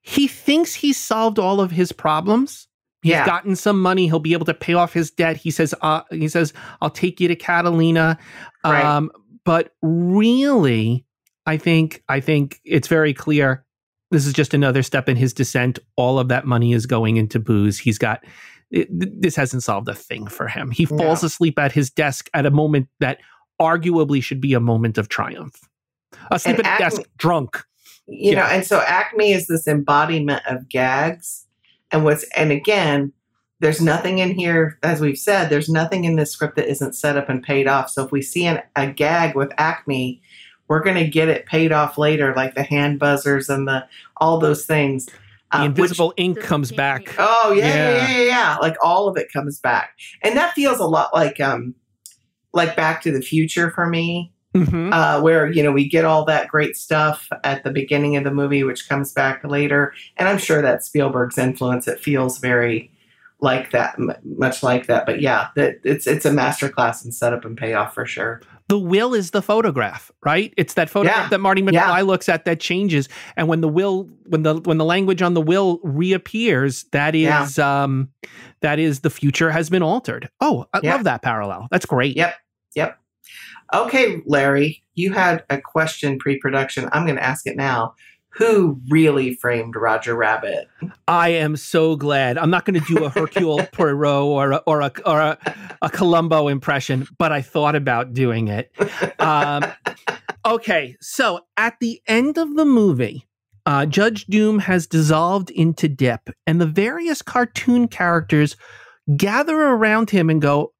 He 0.00 0.28
thinks 0.28 0.74
he's 0.74 0.96
solved 0.98 1.38
all 1.38 1.60
of 1.60 1.70
his 1.70 1.92
problems. 1.92 2.68
He's 3.02 3.10
Yeah. 3.12 3.26
gotten 3.26 3.56
some 3.56 3.80
money. 3.80 4.06
He'll 4.06 4.18
be 4.18 4.32
able 4.32 4.46
to 4.46 4.54
pay 4.54 4.74
off 4.74 4.92
his 4.92 5.10
debt. 5.10 5.36
He 5.36 5.50
says, 5.50 5.74
uh, 5.82 6.02
he 6.10 6.28
says, 6.28 6.52
I'll 6.80 6.90
take 6.90 7.20
you 7.20 7.28
to 7.28 7.36
Catalina. 7.36 8.18
Right. 8.64 8.84
Um, 8.84 9.10
but 9.44 9.74
really, 9.82 11.04
I 11.46 11.56
think, 11.58 12.02
I 12.08 12.20
think 12.20 12.60
it's 12.64 12.88
very 12.88 13.12
clear. 13.12 13.64
This 14.10 14.26
is 14.26 14.32
just 14.32 14.54
another 14.54 14.82
step 14.82 15.08
in 15.08 15.16
his 15.16 15.32
descent. 15.32 15.78
All 15.96 16.18
of 16.18 16.28
that 16.28 16.46
money 16.46 16.72
is 16.72 16.86
going 16.86 17.16
into 17.16 17.38
booze. 17.38 17.78
He's 17.78 17.98
got, 17.98 18.24
it, 18.70 18.88
this 19.20 19.36
hasn't 19.36 19.62
solved 19.62 19.88
a 19.88 19.94
thing 19.94 20.26
for 20.26 20.46
him. 20.48 20.70
He 20.70 20.86
No. 20.90 20.98
falls 20.98 21.22
asleep 21.24 21.58
at 21.58 21.72
his 21.72 21.90
desk 21.90 22.28
at 22.32 22.46
a 22.46 22.50
moment 22.50 22.88
that 23.00 23.18
arguably 23.60 24.22
should 24.22 24.40
be 24.40 24.54
a 24.54 24.60
moment 24.60 24.96
of 24.98 25.08
triumph. 25.08 25.56
Asleep 26.30 26.58
And 26.58 26.66
at 26.66 26.78
the 26.78 26.84
desk, 26.84 27.02
drunk. 27.18 27.62
you 28.06 28.32
Yeah. 28.32 28.40
know 28.40 28.46
and 28.46 28.66
so 28.66 28.80
acme 28.80 29.32
is 29.32 29.46
this 29.46 29.66
embodiment 29.68 30.42
of 30.48 30.68
gags 30.68 31.46
and 31.90 32.04
what's 32.04 32.24
and 32.36 32.50
again 32.52 33.12
there's 33.60 33.80
nothing 33.80 34.18
in 34.18 34.32
here 34.34 34.78
as 34.82 35.00
we've 35.00 35.16
said 35.18 35.48
there's 35.48 35.68
nothing 35.70 36.04
in 36.04 36.16
this 36.16 36.30
script 36.32 36.56
that 36.56 36.68
isn't 36.68 36.94
set 36.94 37.16
up 37.16 37.28
and 37.30 37.42
paid 37.42 37.66
off 37.66 37.88
so 37.88 38.04
if 38.04 38.12
we 38.12 38.20
see 38.20 38.44
an, 38.46 38.60
a 38.76 38.86
gag 38.86 39.34
with 39.34 39.50
acme 39.58 40.20
we're 40.68 40.82
going 40.82 40.96
to 40.96 41.06
get 41.08 41.28
it 41.28 41.46
paid 41.46 41.72
off 41.72 41.96
later 41.96 42.34
like 42.34 42.54
the 42.54 42.62
hand 42.62 42.98
buzzers 42.98 43.48
and 43.48 43.66
the 43.68 43.86
all 44.18 44.38
those 44.38 44.66
things 44.66 45.06
The 45.06 45.12
uh, 45.58 45.60
which- 45.62 45.66
invisible 45.68 46.12
ink 46.18 46.40
comes 46.40 46.72
back. 46.72 47.14
oh 47.18 47.54
yeah, 47.56 47.66
yeah 47.66 47.74
Yeah. 47.74 48.08
yeah 48.08 48.18
yeah 48.18 48.24
yeah 48.26 48.56
like 48.60 48.76
all 48.82 49.08
of 49.08 49.16
it 49.16 49.32
comes 49.32 49.60
back 49.60 49.90
and 50.22 50.36
that 50.36 50.52
feels 50.52 50.78
a 50.80 50.86
lot 50.86 51.14
like 51.14 51.40
um 51.40 51.74
like 52.52 52.76
back 52.76 53.00
to 53.02 53.10
the 53.12 53.22
future 53.22 53.70
for 53.70 53.86
me 53.86 54.32
Mhm. 54.54 54.92
uh, 54.92 55.20
where 55.20 55.50
you 55.50 55.62
know 55.62 55.72
we 55.72 55.88
get 55.88 56.04
all 56.04 56.24
that 56.26 56.48
great 56.48 56.76
stuff 56.76 57.28
at 57.42 57.64
the 57.64 57.70
beginning 57.70 58.16
of 58.16 58.24
the 58.24 58.30
movie, 58.30 58.62
which 58.64 58.88
comes 58.88 59.12
back 59.12 59.42
later. 59.44 59.92
And 60.16 60.28
I'm 60.28 60.38
sure 60.38 60.62
that 60.62 60.84
Spielberg's 60.84 61.38
influence. 61.38 61.88
It 61.88 61.98
feels 62.00 62.38
very 62.38 62.90
like 63.40 63.72
that, 63.72 63.96
m- 63.98 64.12
much 64.38 64.62
like 64.62 64.86
that. 64.86 65.06
But 65.06 65.20
yeah, 65.20 65.48
that 65.56 65.76
it's 65.82 66.06
it's 66.06 66.24
a 66.24 66.30
masterclass 66.30 67.04
in 67.04 67.10
setup 67.12 67.44
and 67.44 67.56
payoff 67.56 67.94
for 67.94 68.06
sure. 68.06 68.40
the 68.68 68.78
will 68.78 69.12
is 69.12 69.32
the 69.32 69.42
photograph, 69.42 70.10
right? 70.24 70.54
It's 70.56 70.72
that 70.74 70.88
photograph 70.88 71.24
Yeah. 71.24 71.28
that 71.28 71.40
Marty 71.40 71.60
McFly 71.60 71.72
Yeah. 71.98 72.00
looks 72.00 72.30
at 72.30 72.46
that 72.46 72.60
changes, 72.60 73.10
and 73.36 73.46
when 73.46 73.60
the 73.60 73.68
will, 73.68 74.08
when 74.26 74.42
the 74.42 74.54
when 74.64 74.78
the 74.78 74.86
language 74.86 75.20
on 75.20 75.34
the 75.34 75.42
will 75.42 75.80
reappears, 75.82 76.84
that 76.92 77.14
is 77.14 77.58
um, 77.58 78.08
that 78.60 78.78
is 78.78 79.00
the 79.00 79.10
future 79.10 79.50
has 79.50 79.68
been 79.68 79.82
altered. 79.82 80.30
Oh, 80.40 80.64
I 80.72 80.80
Yeah. 80.82 80.94
love 80.94 81.04
that 81.04 81.20
parallel. 81.22 81.66
That's 81.70 81.84
great. 81.86 82.16
Yep, 82.16 82.34
yep. 82.76 82.98
Okay, 83.72 84.20
Larry, 84.26 84.82
you 84.94 85.12
had 85.12 85.44
a 85.50 85.60
question 85.60 86.18
pre-production. 86.18 86.88
I'm 86.92 87.04
going 87.04 87.16
to 87.16 87.24
ask 87.24 87.46
it 87.46 87.56
now. 87.56 87.94
Who 88.36 88.80
really 88.88 89.36
framed 89.36 89.76
Roger 89.76 90.16
Rabbit? 90.16 90.66
I 91.06 91.28
am 91.28 91.56
so 91.56 91.94
glad. 91.94 92.36
I'm 92.36 92.50
not 92.50 92.64
going 92.64 92.80
to 92.80 92.94
do 92.94 93.04
a 93.04 93.08
Hercule 93.08 93.64
Poirot 93.72 94.24
or 94.24 94.52
a, 94.52 94.56
or 94.66 94.80
a 94.80 94.92
or 95.06 95.20
a, 95.20 95.38
a 95.82 95.88
Columbo 95.88 96.48
impression, 96.48 97.06
but 97.16 97.30
I 97.30 97.42
thought 97.42 97.76
about 97.76 98.12
doing 98.12 98.48
it. 98.48 98.72
Um, 99.20 99.64
okay, 100.46 100.96
so 101.00 101.42
at 101.56 101.78
the 101.80 102.00
end 102.08 102.36
of 102.36 102.56
the 102.56 102.64
movie, 102.64 103.24
uh, 103.66 103.86
Judge 103.86 104.26
Doom 104.26 104.58
has 104.58 104.88
dissolved 104.88 105.50
into 105.50 105.88
dip, 105.88 106.28
and 106.44 106.60
the 106.60 106.66
various 106.66 107.22
cartoon 107.22 107.86
characters 107.86 108.56
gather 109.16 109.56
around 109.56 110.10
him 110.10 110.28
and 110.28 110.42
go, 110.42 110.72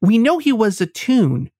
"We 0.00 0.16
know 0.16 0.38
he 0.38 0.52
was 0.52 0.80
a 0.80 0.86
toon, 0.86 1.50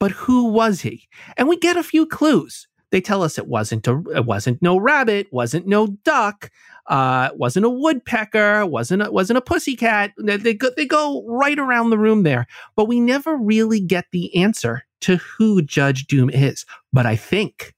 but 0.00 0.10
who 0.10 0.46
was 0.46 0.80
he?" 0.80 1.08
And 1.36 1.48
we 1.48 1.56
get 1.56 1.76
a 1.76 1.84
few 1.84 2.04
clues. 2.06 2.66
They 2.90 3.00
tell 3.00 3.22
us 3.22 3.38
it 3.38 3.46
wasn't 3.46 3.86
a, 3.86 4.02
it 4.14 4.26
wasn't 4.26 4.60
no 4.60 4.76
rabbit, 4.76 5.28
wasn't 5.30 5.66
no 5.66 5.86
duck, 6.04 6.50
uh, 6.88 7.30
wasn't 7.34 7.66
a 7.66 7.70
woodpecker, 7.70 8.66
wasn't 8.66 9.02
a, 9.02 9.12
wasn't 9.12 9.38
a 9.38 9.42
pussycat. 9.42 10.12
They, 10.18 10.54
go 10.54 10.70
they 10.76 10.86
go 10.86 11.24
right 11.26 11.58
around 11.58 11.90
the 11.90 11.98
room 11.98 12.24
there, 12.24 12.46
but 12.74 12.88
we 12.88 13.00
never 13.00 13.36
really 13.36 13.80
get 13.80 14.06
the 14.10 14.34
answer 14.36 14.84
to 15.02 15.16
who 15.16 15.62
Judge 15.62 16.06
Doom 16.06 16.30
is. 16.30 16.66
But 16.92 17.06
I 17.06 17.14
think 17.16 17.74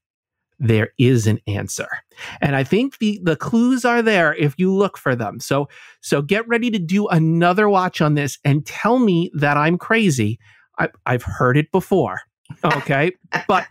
there 0.59 0.91
is 0.99 1.27
an 1.27 1.41
answer, 1.47 1.89
and 2.41 2.57
I 2.57 2.65
think 2.65 2.99
the 2.99 3.21
the 3.23 3.37
clues 3.37 3.85
are 3.85 4.01
there 4.01 4.35
if 4.35 4.55
you 4.57 4.73
look 4.73 4.97
for 4.97 5.15
them. 5.15 5.41
So 5.41 5.69
so 6.01 6.23
get 6.23 6.49
ready 6.49 6.71
to 6.71 6.79
do 6.79 7.07
another 7.09 7.69
watch 7.69 8.01
on 8.01 8.15
this 8.15 8.39
and 8.45 8.65
tell 8.65 8.99
me 8.99 9.31
that 9.35 9.59
I'm 9.59 9.77
crazy. 9.77 10.39
I, 10.83 11.13
I've 11.13 11.23
heard 11.23 11.57
it 11.57 11.71
before, 11.73 12.21
okay, 12.65 13.13
but. 13.49 13.67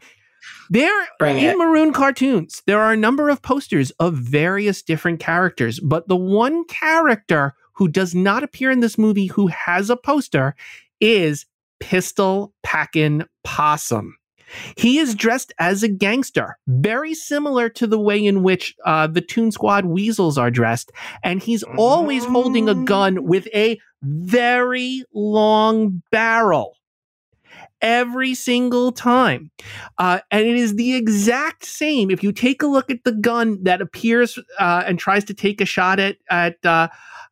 There 0.72 1.08
Bring 1.20 1.38
in 1.38 1.50
it. 1.50 1.58
maroon 1.58 1.92
cartoons, 1.92 2.64
there 2.66 2.80
are 2.80 2.94
a 2.94 2.98
number 2.98 3.30
of 3.30 3.42
posters 3.42 3.92
of 4.00 4.16
various 4.16 4.82
different 4.82 5.20
characters, 5.20 5.80
but 5.82 6.08
the 6.08 6.16
one 6.16 6.64
character 6.64 7.54
who 7.74 7.90
does 7.90 8.16
not 8.16 8.42
appear 8.42 8.72
in 8.72 8.80
this 8.80 8.98
movie 8.98 9.28
who 9.28 9.48
has 9.48 9.90
a 9.90 9.98
poster 9.98 10.56
is 11.02 11.46
Pistol 11.80 12.54
Packin' 12.64 13.26
Possum. 13.44 14.16
He 14.78 14.98
is 14.98 15.16
dressed 15.16 15.54
as 15.60 15.82
a 15.84 15.88
gangster, 15.88 16.58
very 16.68 17.14
similar 17.14 17.70
to 17.70 17.88
the 17.88 18.00
way 18.00 18.24
in 18.24 18.44
which 18.44 18.76
uh, 18.86 19.08
the 19.08 19.22
Toon 19.22 19.52
Squad 19.52 19.86
weasels 19.86 20.38
are 20.38 20.52
dressed. 20.52 20.92
And 21.24 21.42
he's 21.42 21.64
always 21.64 22.26
holding 22.26 22.70
a 22.70 22.76
gun 22.76 23.26
with 23.26 23.48
a 23.54 23.80
very 24.04 25.04
long 25.14 26.04
barrel 26.12 26.76
every 27.82 28.34
single 28.34 28.92
time. 28.92 29.52
Uh, 29.98 30.20
and 30.30 30.46
it 30.46 30.56
is 30.56 30.76
the 30.76 30.96
exact 30.96 31.66
same. 31.66 32.12
If 32.12 32.24
you 32.24 32.32
take 32.32 32.62
a 32.62 32.68
look 32.68 32.90
at 32.90 33.04
the 33.04 33.12
gun 33.12 33.64
that 33.64 33.82
appears 33.82 34.38
uh, 34.60 34.84
and 34.86 35.00
tries 35.00 35.24
to 35.26 35.34
take 35.34 35.62
a 35.62 35.66
shot 35.66 36.00
at 36.00 36.18
at 36.30 36.64
uh, 36.66 36.88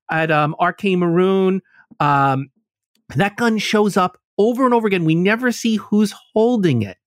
at 0.10 0.32
um, 0.32 0.56
RK 0.62 0.86
Maroon, 0.98 1.62
um, 2.00 2.50
that 3.16 3.38
gun 3.38 3.58
shows 3.58 3.98
up 3.98 4.18
over 4.38 4.66
and 4.66 4.74
over 4.74 4.88
again. 4.88 5.06
We 5.06 5.16
never 5.16 5.52
see 5.52 5.76
who's 5.76 6.14
holding 6.34 6.82
it. 6.82 6.98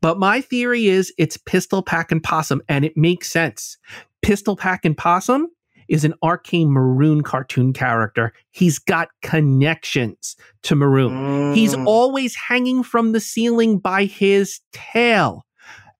But 0.00 0.18
my 0.18 0.40
theory 0.40 0.86
is 0.86 1.12
it's 1.18 1.36
Pistol 1.36 1.82
Packin' 1.82 2.20
Possum, 2.20 2.62
and 2.68 2.84
it 2.84 2.96
makes 2.96 3.30
sense. 3.30 3.78
Pistol 4.22 4.56
Packin' 4.56 4.94
Possum 4.94 5.48
is 5.88 6.04
an 6.04 6.14
RK 6.24 6.52
Maroon 6.66 7.22
cartoon 7.22 7.72
character. 7.72 8.32
He's 8.50 8.78
got 8.78 9.08
connections 9.22 10.36
to 10.62 10.74
Maroon. 10.74 11.54
He's 11.54 11.74
Mm. 11.74 11.86
always 11.86 12.34
hanging 12.34 12.82
from 12.82 13.12
the 13.12 13.20
ceiling 13.20 13.78
by 13.78 14.04
his 14.04 14.60
tail, 14.72 15.44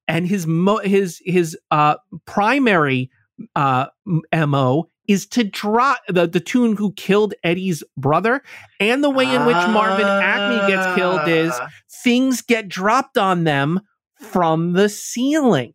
and 0.09 0.26
his 0.26 0.47
mo- 0.47 0.78
his 0.78 1.20
his 1.24 1.57
uh, 1.70 1.97
primary 2.26 3.11
uh, 3.55 3.87
mo 4.34 4.89
is 5.09 5.26
to 5.26 5.45
drop 5.45 5.99
the 6.09 6.26
the 6.26 6.41
toon 6.41 6.76
who 6.76 6.93
killed 6.93 7.34
Eddie's 7.45 7.82
brother, 7.97 8.43
and 8.80 9.05
the 9.05 9.11
way 9.11 9.32
in 9.32 9.45
which 9.47 9.55
Marvin 9.57 10.07
Acme 10.07 10.72
gets 10.72 10.95
killed 10.97 11.28
is 11.28 11.53
Ah. 11.55 11.68
things 12.03 12.43
get 12.43 12.68
dropped 12.68 13.16
on 13.18 13.45
them 13.45 13.80
from 14.20 14.72
the 14.72 14.89
ceiling, 14.89 15.74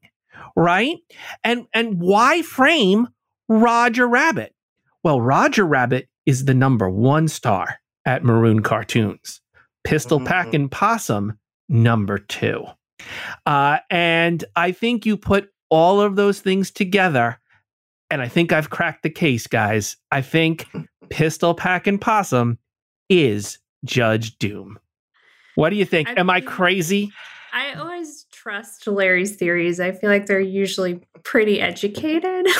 right? 0.55 0.97
And 1.43 1.67
and 1.73 1.99
why 2.01 2.41
frame 2.41 3.07
Roger 3.51 4.07
Rabbit? 4.07 4.53
Well, 5.03 5.19
Roger 5.19 5.65
Rabbit 5.65 6.07
is 6.25 6.45
the 6.45 6.53
number 6.53 6.89
one 6.89 7.27
star 7.27 7.79
at 8.05 8.23
Maroon 8.23 8.61
Cartoons. 8.61 9.41
Pistol 9.83 10.19
Mhm. 10.21 10.25
Packin' 10.25 10.69
Possum, 10.69 11.37
number 11.67 12.17
two. 12.17 12.63
Uh, 13.45 13.79
and 13.89 14.45
I 14.55 14.71
think 14.71 15.05
you 15.05 15.17
put 15.17 15.49
all 15.69 15.99
of 15.99 16.15
those 16.15 16.39
things 16.39 16.71
together, 16.71 17.39
and 18.09 18.21
I 18.21 18.29
think 18.29 18.53
I've 18.53 18.69
cracked 18.69 19.03
the 19.03 19.09
case, 19.09 19.47
guys. 19.47 19.97
I 20.11 20.21
think 20.21 20.67
Pistol 21.09 21.53
Packin' 21.53 21.97
Possum 21.99 22.57
is 23.09 23.57
Judge 23.83 24.37
Doom. 24.37 24.79
What 25.55 25.71
do 25.71 25.75
you 25.75 25.85
think? 25.85 26.07
I 26.07 26.13
Am 26.13 26.29
I 26.29 26.39
crazy? 26.39 27.11
I 27.51 27.73
always 27.73 28.27
trust 28.31 28.87
Larry's 28.87 29.35
theories. 29.35 29.81
I 29.81 29.91
feel 29.91 30.09
like 30.09 30.27
they're 30.27 30.39
usually 30.39 31.01
pretty 31.23 31.59
educated. 31.59 32.47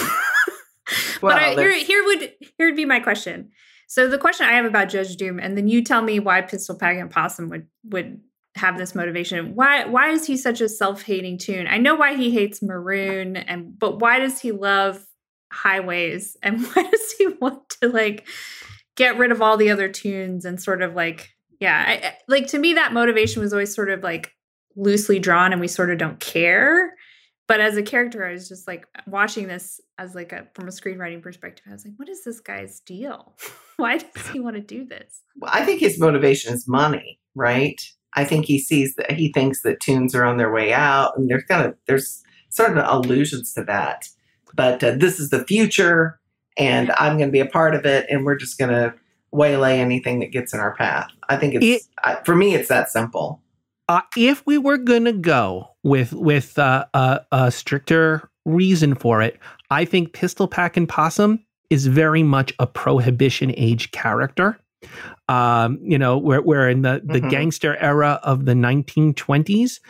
Well, 1.22 1.36
but 1.36 1.42
I, 1.42 1.54
here, 1.56 1.74
here 1.74 2.04
would 2.06 2.34
here 2.58 2.68
would 2.68 2.76
be 2.76 2.86
my 2.86 3.00
question. 3.00 3.52
So 3.88 4.08
the 4.08 4.18
question 4.18 4.46
I 4.46 4.54
have 4.54 4.66
about 4.66 4.88
Judge 4.88 5.18
Doom, 5.18 5.38
and 5.40 5.58
then 5.58 5.68
you 5.68 5.84
tell 5.84 6.02
me 6.02 6.20
why 6.20 6.42
Pistol 6.42 6.78
Packin' 6.78 7.10
Possum 7.10 7.50
would 7.50 7.68
would 7.86 8.22
have 8.56 8.78
this 8.78 8.96
motivation. 8.96 9.56
Why 9.56 9.86
why 9.86 10.10
is 10.10 10.26
he 10.26 10.38
such 10.38 10.62
a 10.62 10.70
self 10.70 11.02
hating 11.02 11.38
toon? 11.40 11.68
I 11.68 11.78
know 11.78 11.96
why 11.96 12.16
he 12.16 12.32
hates 12.32 12.62
Maroon, 12.62 13.36
and 13.36 13.78
but 13.78 14.00
why 14.00 14.20
does 14.20 14.40
he 14.40 14.52
love 14.52 15.06
highways, 15.52 16.38
and 16.44 16.66
why 16.68 16.84
does 16.90 17.12
he 17.18 17.28
want 17.28 17.70
to 17.82 17.90
like 17.90 18.28
get 18.96 19.18
rid 19.18 19.32
of 19.32 19.42
all 19.42 19.58
the 19.58 19.72
other 19.72 19.90
toons 19.90 20.46
and 20.46 20.62
sort 20.62 20.82
of 20.82 20.96
like 20.96 21.30
yeah, 21.60 21.84
I- 21.88 22.18
like 22.28 22.48
to 22.48 22.60
me 22.60 22.74
that 22.74 22.94
motivation 22.94 23.42
was 23.42 23.54
always 23.54 23.74
sort 23.76 23.90
of 23.90 24.04
like 24.04 24.32
loosely 24.76 25.20
drawn, 25.20 25.52
and 25.52 25.62
we 25.62 25.68
sort 25.68 25.92
of 25.92 25.98
don't 25.98 26.20
care 26.20 26.94
but 27.52 27.60
as 27.60 27.76
a 27.76 27.84
character 27.84 28.26
i 28.26 28.32
was 28.32 28.48
just 28.48 28.66
like 28.68 28.88
watching 29.08 29.48
this 29.48 29.82
as 29.98 30.16
like 30.16 30.32
a 30.32 30.48
from 30.54 30.68
a 30.68 30.72
screenwriting 30.72 31.22
perspective 31.22 31.66
i 31.70 31.74
was 31.74 31.84
like 31.86 31.94
what 31.98 32.08
is 32.08 32.24
this 32.24 32.40
guy's 32.40 32.80
deal 32.80 33.34
why 33.78 33.98
does 33.98 34.28
he 34.28 34.40
want 34.40 34.56
to 34.56 34.62
do 34.62 34.86
this 34.86 35.22
Well, 35.38 35.52
I 35.54 35.66
think 35.66 35.80
his 35.80 36.00
motivation 36.00 36.54
is 36.54 36.68
money, 36.68 37.20
right? 37.36 37.82
I 38.14 38.26
think 38.26 38.46
he 38.46 38.60
sees 38.60 38.96
that 38.96 39.12
he 39.12 39.32
thinks 39.32 39.64
that 39.64 39.80
toons 39.80 40.14
are 40.14 40.24
on 40.24 40.38
their 40.38 40.52
way 40.52 40.72
out, 40.74 41.18
and 41.18 41.30
there's 41.30 41.44
kind 41.46 41.66
of 41.66 41.76
there's 41.88 42.24
sort 42.50 42.78
of 42.78 42.86
allusions 42.88 43.54
to 43.54 43.64
that. 43.64 44.08
But 44.54 44.84
uh, 44.84 44.92
this 44.98 45.20
is 45.20 45.30
the 45.30 45.46
future, 45.46 46.20
and 46.58 46.92
I'm 47.00 47.18
going 47.18 47.30
to 47.30 47.32
be 47.32 47.40
a 47.40 47.46
part 47.46 47.74
of 47.74 47.86
it, 47.86 48.06
and 48.10 48.26
we're 48.26 48.36
just 48.36 48.60
going 48.60 48.72
to 48.72 48.94
waylay 49.32 49.80
anything 49.80 50.20
that 50.20 50.32
gets 50.32 50.54
in 50.54 50.60
our 50.60 50.76
path. 50.76 51.08
I 51.30 51.38
think 51.38 51.56
it's 51.56 51.66
It- 51.66 51.82
I, 52.04 52.16
for 52.26 52.36
me, 52.36 52.54
it's 52.54 52.68
that 52.70 52.92
simple. 52.92 53.42
Uh, 53.92 54.00
if 54.16 54.42
we 54.46 54.58
were 54.58 54.78
gonna 54.78 55.12
go 55.12 55.68
with 55.84 56.14
with 56.14 56.58
uh, 56.58 56.86
a, 56.94 57.20
a 57.34 57.52
stricter 57.52 58.30
reason 58.46 58.96
for 58.96 59.22
it, 59.22 59.38
I 59.70 59.84
think 59.84 60.14
Pistol 60.14 60.48
Packin' 60.48 60.88
Possum 60.88 61.44
is 61.70 61.88
very 61.88 62.24
much 62.24 62.54
a 62.58 62.66
prohibition 62.68 63.54
age 63.58 63.92
character. 63.92 64.58
Um, 65.28 65.78
you 65.82 65.98
know, 65.98 66.18
we're 66.18 66.40
we're 66.42 66.70
in 66.70 66.84
the 66.84 67.02
the 67.04 67.20
Mhm. 67.20 67.30
gangster 67.32 67.76
era 67.82 68.22
of 68.24 68.46
the 68.46 68.54
1920s, 68.54 69.82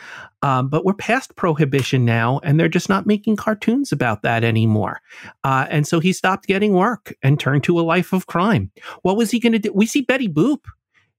um, 0.42 0.68
but 0.68 0.84
we're 0.84 0.94
past 0.94 1.36
prohibition 1.36 2.04
now, 2.04 2.40
and 2.42 2.58
they're 2.58 2.68
just 2.68 2.88
not 2.88 3.06
making 3.06 3.36
cartoons 3.36 3.92
about 3.92 4.22
that 4.22 4.42
anymore. 4.42 5.00
Uh, 5.44 5.66
and 5.70 5.86
so 5.86 6.00
he 6.00 6.12
stopped 6.12 6.48
getting 6.48 6.72
work 6.72 7.14
and 7.22 7.38
turned 7.38 7.62
to 7.62 7.78
a 7.78 7.82
life 7.82 8.12
of 8.12 8.26
crime. 8.26 8.72
What 9.02 9.16
was 9.16 9.30
he 9.30 9.38
going 9.38 9.52
to 9.52 9.60
do? 9.60 9.72
We 9.72 9.86
see 9.86 10.00
Betty 10.00 10.28
Boop 10.28 10.62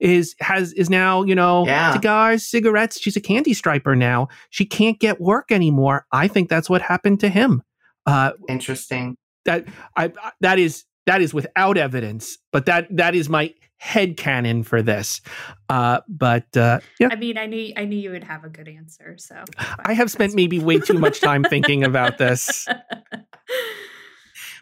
is 0.03 0.35
has 0.41 0.73
is 0.73 0.89
now 0.89 1.23
you 1.23 1.33
know 1.33 1.65
Yeah. 1.65 1.93
cigars, 1.93 2.45
cigarettes. 2.45 2.99
She's 2.99 3.15
a 3.15 3.21
candy 3.21 3.53
striper 3.53 3.95
now. 3.95 4.27
She 4.51 4.65
can't 4.65 4.99
get 4.99 5.19
work 5.19 5.51
anymore. 5.51 6.05
I 6.11 6.27
think 6.27 6.49
that's 6.49 6.69
what 6.69 6.81
happened 6.83 7.21
to 7.21 7.29
him. 7.29 7.63
Uh, 8.05 8.31
Interesting. 8.49 9.15
I, 9.49 9.63
I 9.95 10.11
that 10.41 10.59
is 10.59 10.83
that 11.05 11.21
is 11.21 11.33
without 11.33 11.77
evidence, 11.77 12.37
but 12.51 12.65
that 12.65 12.87
that 12.95 13.15
is 13.15 13.29
my 13.29 13.53
head 13.77 14.15
canon 14.17 14.63
for 14.63 14.81
this. 14.81 15.21
Uh, 15.69 15.99
but 16.07 16.55
uh, 16.55 16.79
yeah, 16.99 17.09
i 17.11 17.15
mean 17.15 17.37
i 17.37 17.45
knew 17.45 17.73
i 17.75 17.83
knew 17.83 17.97
you 17.97 18.11
would 18.11 18.23
have 18.23 18.43
a 18.45 18.49
good 18.49 18.67
answer 18.69 19.15
so 19.17 19.43
I 19.83 19.93
have 19.93 20.09
spent 20.11 20.33
maybe 20.35 20.59
way 20.59 20.79
too 20.79 20.97
much 20.99 21.19
time 21.19 21.43
thinking 21.43 21.83
about 21.83 22.17
this. 22.17 22.67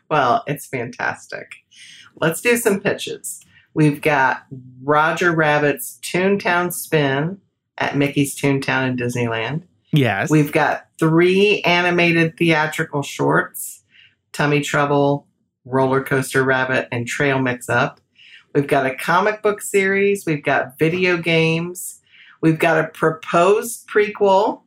Well, 0.10 0.44
it's 0.46 0.68
fantastic. 0.68 1.48
Let's 2.18 2.42
do 2.42 2.58
some 2.58 2.82
pitches. 2.82 3.40
We've 3.74 4.02
got 4.02 4.46
Roger 4.84 5.32
Rabbit's 5.32 6.00
Toontown 6.02 6.74
Spin 6.74 7.40
at 7.78 7.96
Mickey's 7.96 8.40
Toontown 8.40 8.90
in 8.90 8.98
Disneyland. 8.98 9.64
Yes, 9.94 10.30
We've 10.30 10.52
got 10.52 10.88
three 11.00 11.62
animated 11.62 12.38
theatrical 12.38 13.02
shorts 13.04 13.84
Tummy 14.32 14.62
Trouble, 14.62 15.28
Roller 15.66 16.02
Coaster 16.04 16.44
Rabbit, 16.44 16.88
and 16.92 17.06
Trail 17.06 17.40
Mix 17.40 17.68
Up. 17.70 18.00
We've 18.54 18.68
got 18.68 18.86
a 18.86 18.96
comic 18.96 19.42
book 19.42 19.62
series. 19.62 20.26
We've 20.26 20.44
got 20.44 20.78
video 20.80 21.18
games. 21.18 22.00
We've 22.42 22.60
got 22.60 22.84
a 22.84 22.88
proposed 22.88 23.88
prequel 23.88 24.62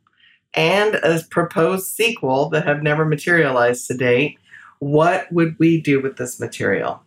and 0.55 0.95
a 0.97 1.21
proposed 1.31 1.87
sequel 1.87 2.49
that 2.51 2.67
have 2.67 2.83
never 2.83 3.05
materialized 3.05 3.87
to 3.89 3.97
date. 3.97 4.39
What 4.79 5.31
would 5.33 5.57
we 5.59 5.81
do 5.81 6.01
with 6.01 6.17
this 6.17 6.39
material? 6.39 7.03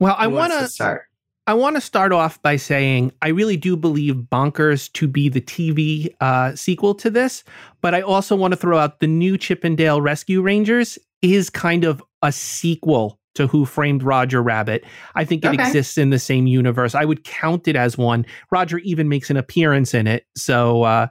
Well, 0.00 0.14
I 0.18 0.26
want 0.26 0.52
to 0.52 0.68
start. 0.68 1.02
I 1.46 1.54
want 1.54 1.76
to 1.76 1.80
start 1.80 2.12
off 2.12 2.40
by 2.42 2.56
saying 2.56 3.10
I 3.22 3.28
really 3.28 3.56
do 3.56 3.74
believe 3.74 4.14
Bonkers 4.30 4.92
to 4.92 5.08
be 5.08 5.30
the 5.30 5.40
TV 5.40 6.14
uh, 6.20 6.54
sequel 6.54 6.94
to 6.96 7.08
this, 7.10 7.42
but 7.80 7.94
I 7.94 8.02
also 8.02 8.36
want 8.36 8.52
to 8.52 8.56
throw 8.56 8.78
out 8.78 9.00
the 9.00 9.06
new 9.06 9.38
Chip 9.38 9.64
'n 9.64 9.74
Dale 9.74 10.00
Rescue 10.02 10.42
Rangers 10.42 10.98
is 11.22 11.48
kind 11.48 11.84
of 11.84 12.02
a 12.22 12.32
sequel 12.32 13.18
to 13.34 13.46
Who 13.46 13.64
Framed 13.64 14.02
Roger 14.02 14.42
Rabbit. 14.42 14.84
I 15.14 15.24
think 15.24 15.42
it 15.44 15.48
Okay. 15.48 15.62
exists 15.62 15.96
in 15.96 16.10
the 16.10 16.18
same 16.18 16.46
universe. 16.46 16.94
I 16.94 17.04
would 17.06 17.24
count 17.24 17.66
it 17.66 17.76
as 17.76 17.96
one. 17.96 18.26
Roger 18.50 18.78
even 18.78 19.08
makes 19.08 19.30
an 19.30 19.36
appearance 19.38 19.94
in 19.94 20.06
it. 20.06 20.26
So, 20.36 20.82
uh, 20.82 21.06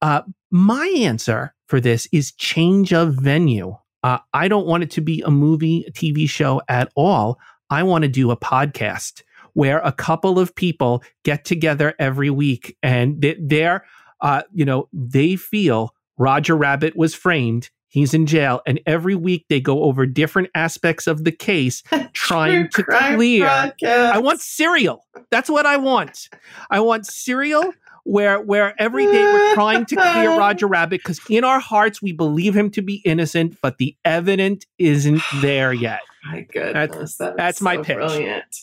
uh, 0.00 0.22
my 0.52 0.86
answer 0.98 1.54
for 1.66 1.80
this 1.80 2.06
is 2.12 2.32
change 2.32 2.92
of 2.92 3.14
venue. 3.14 3.74
Uh, 4.04 4.18
I 4.32 4.46
don't 4.48 4.66
want 4.66 4.84
it 4.84 4.90
to 4.92 5.00
be 5.00 5.22
a 5.22 5.30
movie, 5.30 5.84
a 5.88 5.90
TV 5.90 6.28
show 6.28 6.60
at 6.68 6.92
all. 6.94 7.38
I 7.70 7.82
want 7.82 8.02
to 8.02 8.08
do 8.08 8.30
a 8.30 8.36
podcast 8.36 9.22
where 9.54 9.78
a 9.78 9.92
couple 9.92 10.38
of 10.38 10.54
people 10.54 11.02
get 11.24 11.44
together 11.44 11.94
every 11.98 12.30
week 12.30 12.76
and 12.82 13.20
they, 13.22 13.36
they're, 13.40 13.84
uh, 14.20 14.42
you 14.52 14.64
know, 14.64 14.88
they 14.92 15.36
feel 15.36 15.94
Roger 16.18 16.56
Rabbit 16.56 16.96
was 16.96 17.14
framed. 17.14 17.70
He's 17.88 18.12
in 18.12 18.26
jail, 18.26 18.60
and 18.66 18.78
every 18.84 19.14
week 19.14 19.46
they 19.48 19.60
go 19.60 19.84
over 19.84 20.04
different 20.04 20.50
aspects 20.54 21.06
of 21.06 21.24
the 21.24 21.32
case, 21.32 21.82
trying 22.12 22.68
to 22.70 22.82
clear. 22.82 23.46
podcast. 23.46 24.10
I 24.12 24.18
want 24.18 24.40
serial. 24.40 25.06
That's 25.30 25.48
what 25.48 25.64
I 25.64 25.78
want. 25.78 26.28
I 26.68 26.80
want 26.80 27.06
serial 27.06 27.72
where 28.04 28.40
where 28.40 28.74
every 28.78 29.06
day 29.06 29.22
we're 29.22 29.54
trying 29.54 29.84
to 29.86 29.96
clear 29.96 30.38
Roger 30.38 30.66
Rabbit 30.66 31.00
because 31.02 31.20
in 31.28 31.42
our 31.42 31.58
hearts 31.58 32.00
we 32.00 32.12
believe 32.12 32.54
him 32.54 32.70
to 32.72 32.82
be 32.82 32.96
innocent, 33.04 33.56
but 33.62 33.78
the 33.78 33.96
evidence 34.04 34.64
isn't 34.78 35.22
there 35.40 35.72
yet. 35.72 36.00
My 36.30 36.40
goodness, 36.52 37.16
that 37.16 37.30
is 37.32 37.36
that's 37.36 37.60
my 37.60 37.76
so 37.76 37.84
pitch. 37.84 37.96
Brilliant. 37.96 38.56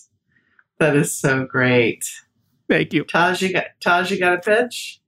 That 0.80 0.95
is 0.95 1.14
so 1.14 1.45
great. 1.45 2.05
Thank 2.70 2.93
you. 2.93 3.03
Taj, 3.03 3.41
you 3.41 3.53
got 3.53 3.66
Taj, 3.80 4.11
you 4.11 4.20
got 4.20 4.34
a 4.34 4.38
pitch? 4.39 4.99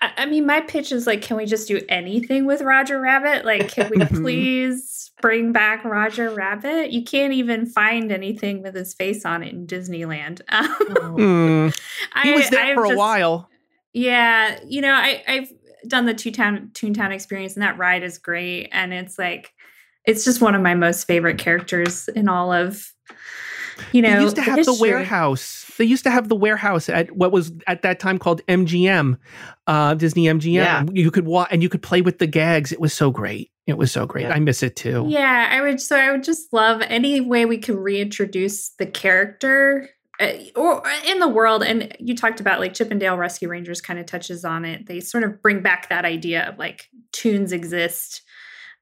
I, 0.00 0.12
I 0.18 0.26
mean 0.26 0.46
my 0.46 0.60
pitch 0.60 0.92
is 0.92 1.06
like 1.06 1.22
can 1.22 1.36
we 1.36 1.44
just 1.46 1.68
do 1.68 1.80
anything 1.88 2.44
with 2.46 2.60
roger 2.62 3.00
rabbit 3.00 3.44
like 3.44 3.68
can 3.70 3.90
we 3.90 3.96
Mhm. 3.98 4.22
please 4.22 5.10
bring 5.20 5.52
back 5.52 5.84
roger 5.84 6.30
rabbit 6.30 6.90
you 6.92 7.04
can't 7.04 7.32
even 7.32 7.66
find 7.66 8.10
anything 8.10 8.62
with 8.62 8.74
his 8.74 8.94
face 8.94 9.24
on 9.24 9.42
it 9.44 9.52
in 9.52 9.66
disneyland 9.66 10.40
um, 10.48 10.66
Hmm. 11.16 11.68
I, 12.12 12.22
He 12.22 12.32
was 12.32 12.50
there 12.50 12.64
I've 12.64 12.74
for 12.74 12.84
a 12.84 12.88
just- 12.88 12.98
while. 12.98 13.48
Yeah, 13.92 14.58
you 14.66 14.80
know, 14.80 14.92
I, 14.94 15.22
I've 15.28 15.52
done 15.86 16.06
the 16.06 16.14
Toontown 16.14 16.72
Toontown 16.72 17.10
experience, 17.12 17.54
and 17.54 17.62
that 17.62 17.76
ride 17.76 18.02
is 18.02 18.16
great. 18.16 18.70
And 18.72 18.94
it's 18.94 19.18
like, 19.18 19.52
it's 20.06 20.24
just 20.24 20.40
one 20.40 20.54
of 20.54 20.62
my 20.62 20.74
most 20.74 21.06
favorite 21.06 21.38
characters 21.38 22.08
in 22.08 22.28
all 22.28 22.52
of, 22.52 22.92
you 23.92 24.02
know, 24.02 24.16
they 24.16 24.22
used 24.22 24.36
to 24.36 24.42
have 24.42 24.56
the 24.64 24.70
history. 24.72 24.90
warehouse. 24.90 25.70
They 25.78 25.84
used 25.84 26.04
to 26.04 26.10
have 26.10 26.28
the 26.28 26.36
warehouse 26.36 26.88
at 26.88 27.10
what 27.16 27.32
was 27.32 27.52
at 27.66 27.82
that 27.82 27.98
time 27.98 28.18
called 28.18 28.42
MGM, 28.46 29.16
uh, 29.66 29.94
Disney 29.94 30.24
MGM. 30.24 30.52
Yeah. 30.54 30.84
You 30.92 31.10
could 31.10 31.24
walk 31.26 31.48
and 31.50 31.62
you 31.62 31.68
could 31.68 31.82
play 31.82 32.02
with 32.02 32.18
the 32.18 32.26
gags. 32.26 32.72
It 32.72 32.80
was 32.80 32.92
so 32.92 33.10
great. 33.10 33.50
It 33.66 33.78
was 33.78 33.90
so 33.92 34.06
great. 34.06 34.22
Yeah. 34.26 34.34
I 34.34 34.40
miss 34.40 34.62
it 34.62 34.76
too. 34.76 35.06
Yeah, 35.08 35.48
I 35.50 35.60
would. 35.60 35.80
So 35.80 35.96
I 35.96 36.10
would 36.10 36.24
just 36.24 36.52
love 36.52 36.82
any 36.88 37.20
way 37.20 37.46
we 37.46 37.58
can 37.58 37.76
reintroduce 37.76 38.70
the 38.78 38.86
character. 38.86 39.88
uh, 40.20 40.32
Or 40.56 40.82
in 41.06 41.20
the 41.20 41.28
world, 41.28 41.62
and 41.62 41.96
you 41.98 42.14
talked 42.14 42.40
about 42.40 42.60
like 42.60 42.74
Chip 42.74 42.90
'n 42.90 42.98
Dale 42.98 43.16
Rescue 43.16 43.48
Rangers 43.48 43.80
kind 43.80 43.98
of 43.98 44.06
touches 44.06 44.44
on 44.44 44.64
it. 44.64 44.86
They 44.86 45.00
sort 45.00 45.24
of 45.24 45.40
bring 45.40 45.62
back 45.62 45.88
that 45.88 46.04
idea 46.04 46.48
of 46.48 46.58
like 46.58 46.88
toons 47.12 47.50
exist, 47.52 48.22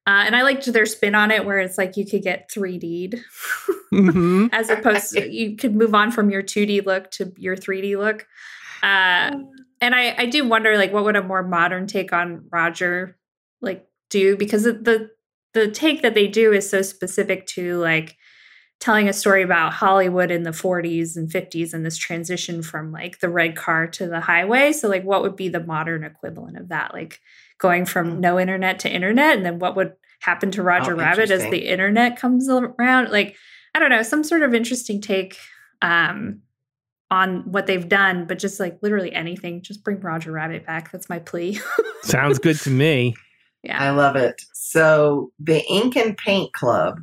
uh, 0.07 0.25
and 0.27 0.35
I 0.35 0.43
liked 0.43 0.71
their 0.73 0.87
spin 0.87 1.15
on 1.15 1.31
it, 1.31 1.45
where 1.45 1.59
it's 1.59 1.79
like 1.79 1.97
you 1.97 2.07
could 2.07 2.23
get 2.23 2.51
3D'd. 2.51 3.21
hmm 3.91 4.47
as 4.53 4.71
opposed 4.71 5.13
to 5.13 5.31
you 5.31 5.57
could 5.57 5.75
move 5.75 5.95
on 5.95 6.11
from 6.11 6.31
your 6.31 6.43
2D 6.43 6.85
look 6.87 7.11
to 7.13 7.33
your 7.37 7.57
3D 7.57 7.97
look. 7.99 8.27
Uh, 8.83 9.33
and 9.81 9.95
I, 9.95 10.15
I 10.17 10.27
do 10.27 10.47
wonder 10.47 10.77
like 10.77 10.93
what 10.93 11.05
would 11.05 11.17
a 11.17 11.23
more 11.23 11.43
modern 11.43 11.87
take 11.87 12.13
on 12.13 12.47
Roger 12.51 13.19
like 13.61 13.87
do 14.09 14.37
because 14.37 14.65
the- 14.65 14.73
the 14.73 15.11
the 15.53 15.69
take 15.71 16.03
that 16.03 16.15
they 16.15 16.29
do 16.29 16.53
is 16.53 16.69
so 16.71 16.81
specific 16.81 17.45
to 17.45 17.77
like 17.79 18.17
telling 18.79 19.09
a 19.09 19.13
story 19.13 19.43
about 19.43 19.73
Hollywood 19.75 20.31
in 20.31 20.45
the 20.45 20.51
40s 20.53 21.17
and 21.17 21.29
50s 21.29 21.75
and 21.75 21.85
this 21.85 21.99
transition 21.99 22.63
from 22.63 22.93
like 22.93 23.19
the 23.19 23.29
red 23.29 23.57
car 23.57 23.87
to 23.89 24.07
the 24.07 24.21
highway. 24.21 24.73
So 24.73 24.89
like 24.89 25.03
what 25.03 25.23
would 25.23 25.37
be 25.37 25.49
the 25.49 25.63
modern 25.63 26.05
equivalent 26.05 26.57
of 26.57 26.69
that? 26.69 26.95
Like 26.95 27.21
going 27.61 27.85
from 27.87 28.15
Hmm. 28.15 28.21
no 28.21 28.39
internet 28.41 28.79
to 28.81 28.91
internet 28.91 29.37
and 29.37 29.47
then 29.47 29.59
what 29.59 29.77
would 29.77 29.93
happen 30.21 30.51
to 30.53 30.63
Roger 30.63 30.95
Oh, 30.95 30.99
Rabbit 30.99 31.31
as 31.31 31.43
the 31.51 31.69
internet 31.69 32.17
comes 32.19 32.49
around? 32.49 33.11
Like 33.11 33.37
I 33.75 33.79
don't 33.79 33.91
know, 33.91 34.03
some 34.03 34.25
sort 34.25 34.43
of 34.43 34.53
interesting 34.55 35.01
take 35.01 35.39
um, 35.81 36.41
on 37.11 37.43
what 37.51 37.67
they've 37.67 37.89
done, 37.89 38.27
but 38.27 38.39
just 38.39 38.59
like 38.61 38.79
literally 38.83 39.13
anything, 39.13 39.63
just 39.63 39.85
bring 39.85 40.01
Roger 40.01 40.33
Rabbit 40.33 40.67
back. 40.67 40.91
That's 40.91 41.09
my 41.09 41.19
plea. 41.21 41.61
Sounds 42.03 42.39
good 42.39 42.59
to 42.61 42.71
me. 42.71 43.15
yeah. 43.63 43.81
I 43.81 43.91
love 43.91 44.17
it. 44.17 44.43
So 44.53 45.33
the 45.39 45.65
Ink 45.71 45.97
and 45.97 46.17
Paint 46.17 46.53
Club 46.53 47.01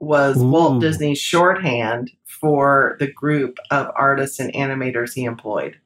was 0.00 0.36
Ooh. 0.38 0.48
Walt 0.48 0.80
Disney's 0.80 1.18
shorthand 1.18 2.10
for 2.26 2.96
the 3.00 3.10
group 3.12 3.58
of 3.70 3.88
artists 3.96 4.38
and 4.40 4.52
animators 4.54 5.12
he 5.14 5.24
employed. 5.24 5.78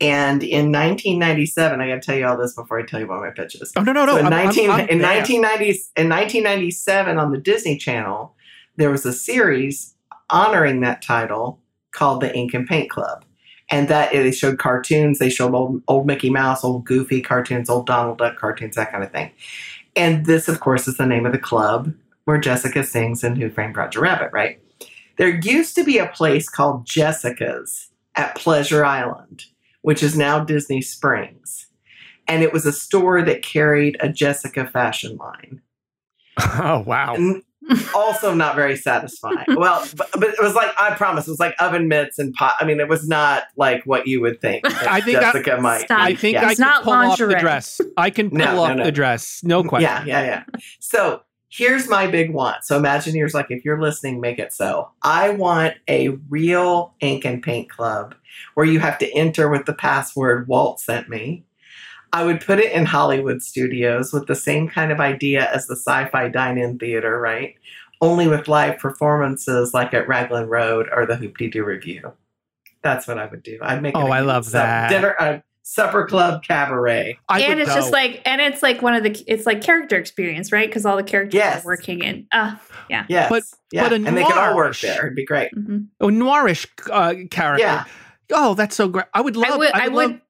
And 0.00 0.42
in 0.42 0.72
1997, 0.72 1.80
I 1.80 1.88
got 1.88 1.94
to 1.94 2.00
tell 2.00 2.16
you 2.16 2.26
all 2.26 2.36
this 2.36 2.54
before 2.54 2.80
I 2.80 2.84
tell 2.84 2.98
you 3.00 3.06
about 3.06 3.20
my 3.22 3.30
pitches. 3.30 3.72
Oh 3.76 3.82
no 3.82 3.92
no 3.92 4.04
no! 4.06 4.12
So 4.14 4.18
in, 4.18 4.26
I'm- 4.26 4.32
I'm- 4.32 4.48
I'm 4.70 4.88
in, 4.88 4.98
1990, 5.02 5.70
in 5.96 6.08
1997 6.08 7.18
on 7.18 7.30
the 7.32 7.38
Disney 7.38 7.78
Channel, 7.78 8.34
there 8.76 8.90
was 8.90 9.06
a 9.06 9.12
series 9.12 9.94
honoring 10.30 10.80
that 10.80 11.00
title 11.02 11.60
called 11.92 12.20
the 12.20 12.34
Ink 12.34 12.54
and 12.54 12.66
Paint 12.66 12.90
Club. 12.90 13.24
And 13.70 13.88
that 13.88 14.12
they 14.12 14.30
showed 14.30 14.58
cartoons, 14.58 15.18
they 15.18 15.30
showed 15.30 15.54
old, 15.54 15.82
old 15.88 16.06
Mickey 16.06 16.28
Mouse, 16.28 16.62
old 16.64 16.84
Goofy 16.84 17.22
cartoons, 17.22 17.70
old 17.70 17.86
Donald 17.86 18.18
Duck 18.18 18.36
cartoons, 18.36 18.76
that 18.76 18.90
kind 18.92 19.02
of 19.02 19.10
thing. 19.10 19.30
And 19.96 20.26
this, 20.26 20.48
of 20.48 20.60
course, 20.60 20.86
is 20.86 20.98
the 20.98 21.06
name 21.06 21.24
of 21.24 21.32
the 21.32 21.38
club 21.38 21.94
where 22.26 22.36
Jessica 22.36 22.84
sings 22.84 23.24
in 23.24 23.36
Who 23.36 23.48
Framed 23.48 23.74
Roger 23.76 24.00
Rabbit, 24.00 24.30
right? 24.34 24.60
There 25.16 25.28
used 25.40 25.76
to 25.76 25.84
be 25.84 25.96
a 25.98 26.08
place 26.08 26.48
called 26.48 26.84
Jessica's 26.84 27.88
at 28.16 28.34
Pleasure 28.34 28.84
Island, 28.84 29.44
which 29.84 30.02
is 30.02 30.16
now 30.16 30.42
Disney 30.42 30.80
Springs. 30.80 31.66
And 32.26 32.42
it 32.42 32.54
was 32.54 32.64
a 32.64 32.72
store 32.72 33.20
that 33.20 33.42
carried 33.42 33.98
a 34.00 34.08
Jessica 34.08 34.66
fashion 34.66 35.16
line. 35.18 35.60
Oh 36.40 36.82
wow! 36.84 37.14
And 37.14 37.42
also 37.94 38.34
not 38.34 38.56
very 38.56 38.76
satisfying. 38.76 39.44
well, 39.48 39.86
but, 39.96 40.10
but 40.12 40.24
it 40.30 40.42
was 40.42 40.54
like, 40.54 40.70
I 40.80 40.94
promise, 40.94 41.28
it 41.28 41.30
was 41.30 41.38
like 41.38 41.54
oven 41.60 41.86
mitts 41.86 42.18
and 42.18 42.34
pot. 42.34 42.54
I 42.60 42.64
mean, 42.64 42.80
it 42.80 42.88
was 42.88 43.06
not 43.06 43.44
like 43.56 43.84
what 43.84 44.08
you 44.08 44.20
would 44.20 44.40
think 44.40 44.64
I 44.86 45.00
think 45.00 45.18
I- 45.18 45.20
Jessica 45.32 45.60
might. 45.60 45.82
Stop. 45.82 46.00
I 46.00 46.14
think 46.16 46.34
yeah. 46.34 46.46
I 46.48 46.54
can 46.54 46.62
not 46.62 46.82
pull 46.82 46.92
off 46.92 47.18
the 47.18 47.24
lingerie. 47.26 47.40
dress. 47.40 47.80
I 47.96 48.10
can 48.10 48.30
pull 48.30 48.38
No, 48.38 48.44
no, 48.56 48.62
off 48.64 48.76
no. 48.78 48.84
the 48.84 48.92
dress. 48.92 49.40
No 49.44 49.62
question. 49.62 49.88
Yeah, 49.88 50.22
yeah, 50.22 50.42
yeah. 50.52 50.60
So 50.80 51.22
here's 51.54 51.88
my 51.88 52.06
big 52.08 52.32
want. 52.32 52.64
So 52.64 52.80
Imagineers, 52.80 53.32
like 53.32 53.46
if 53.50 53.64
you're 53.64 53.80
listening, 53.80 54.20
make 54.20 54.40
it 54.40 54.52
so. 54.52 54.90
I 55.02 55.30
want 55.30 55.74
a 55.88 56.08
real 56.28 56.94
ink 57.00 57.24
and 57.24 57.40
paint 57.40 57.70
club 57.70 58.14
where 58.54 58.66
you 58.66 58.80
have 58.80 58.98
to 58.98 59.12
enter 59.12 59.48
with 59.48 59.64
the 59.64 59.72
password 59.72 60.48
Walt 60.48 60.80
sent 60.80 61.08
me. 61.08 61.44
I 62.12 62.24
would 62.24 62.40
put 62.40 62.58
it 62.58 62.72
in 62.72 62.86
Hollywood 62.86 63.40
studios 63.42 64.12
with 64.12 64.26
the 64.26 64.34
same 64.34 64.68
kind 64.68 64.90
of 64.90 65.00
idea 65.00 65.48
as 65.52 65.66
the 65.66 65.76
sci-fi 65.76 66.28
dine-in 66.28 66.78
theater, 66.78 67.20
right? 67.20 67.54
Only 68.00 68.26
with 68.26 68.48
live 68.48 68.78
performances 68.78 69.72
like 69.72 69.94
at 69.94 70.08
Raglan 70.08 70.48
Road 70.48 70.88
or 70.92 71.06
the 71.06 71.16
Hoop 71.16 71.36
Doo 71.36 71.64
Revue. 71.64 72.12
That's 72.82 73.06
what 73.06 73.18
I 73.18 73.26
would 73.26 73.42
do. 73.42 73.58
I'd 73.62 73.80
make 73.82 73.94
it 73.94 73.98
Oh, 73.98 74.08
I 74.08 74.20
love 74.20 74.50
that. 74.50 74.90
dinner, 74.90 75.42
supper 75.66 76.04
club 76.06 76.42
cabaret. 76.44 77.18
I 77.28 77.40
and 77.40 77.58
would 77.58 77.58
it's 77.66 77.74
just 77.74 77.90
like 77.90 78.20
and 78.26 78.40
it's 78.40 78.62
like 78.62 78.82
one 78.82 78.94
of 78.94 79.02
the 79.02 79.24
it's 79.26 79.46
like 79.46 79.62
character 79.62 79.96
experience 79.96 80.52
right 80.52 80.68
because 80.68 80.84
all 80.84 80.96
the 80.96 81.02
characters 81.02 81.34
Yes. 81.34 81.64
are 81.64 81.66
working 81.66 82.02
in 82.04 82.26
uh 82.32 82.56
yeah. 82.90 83.06
Yes, 83.08 83.30
But- 83.30 83.42
yeah, 83.72 83.82
but 83.84 83.92
a 83.92 83.94
and 83.96 84.06
they 84.16 84.22
can 84.22 84.36
all 84.38 84.54
work 84.56 84.78
there. 84.80 85.06
It'd 85.06 85.16
be 85.16 85.24
great. 85.24 85.50
mhm. 85.54 85.86
a 86.00 86.04
noirish 86.06 86.66
uh, 86.92 87.26
character. 87.30 87.64
Yeah. 87.64 87.84
Oh, 88.32 88.54
that's 88.54 88.76
so 88.76 88.88
great. 88.88 89.06
I 89.14 89.20
would 89.22 89.36
love. 89.36 89.50
i 89.52 89.56
would 89.56 89.74
i 89.74 89.86
love- 89.86 89.94
would 90.12 90.20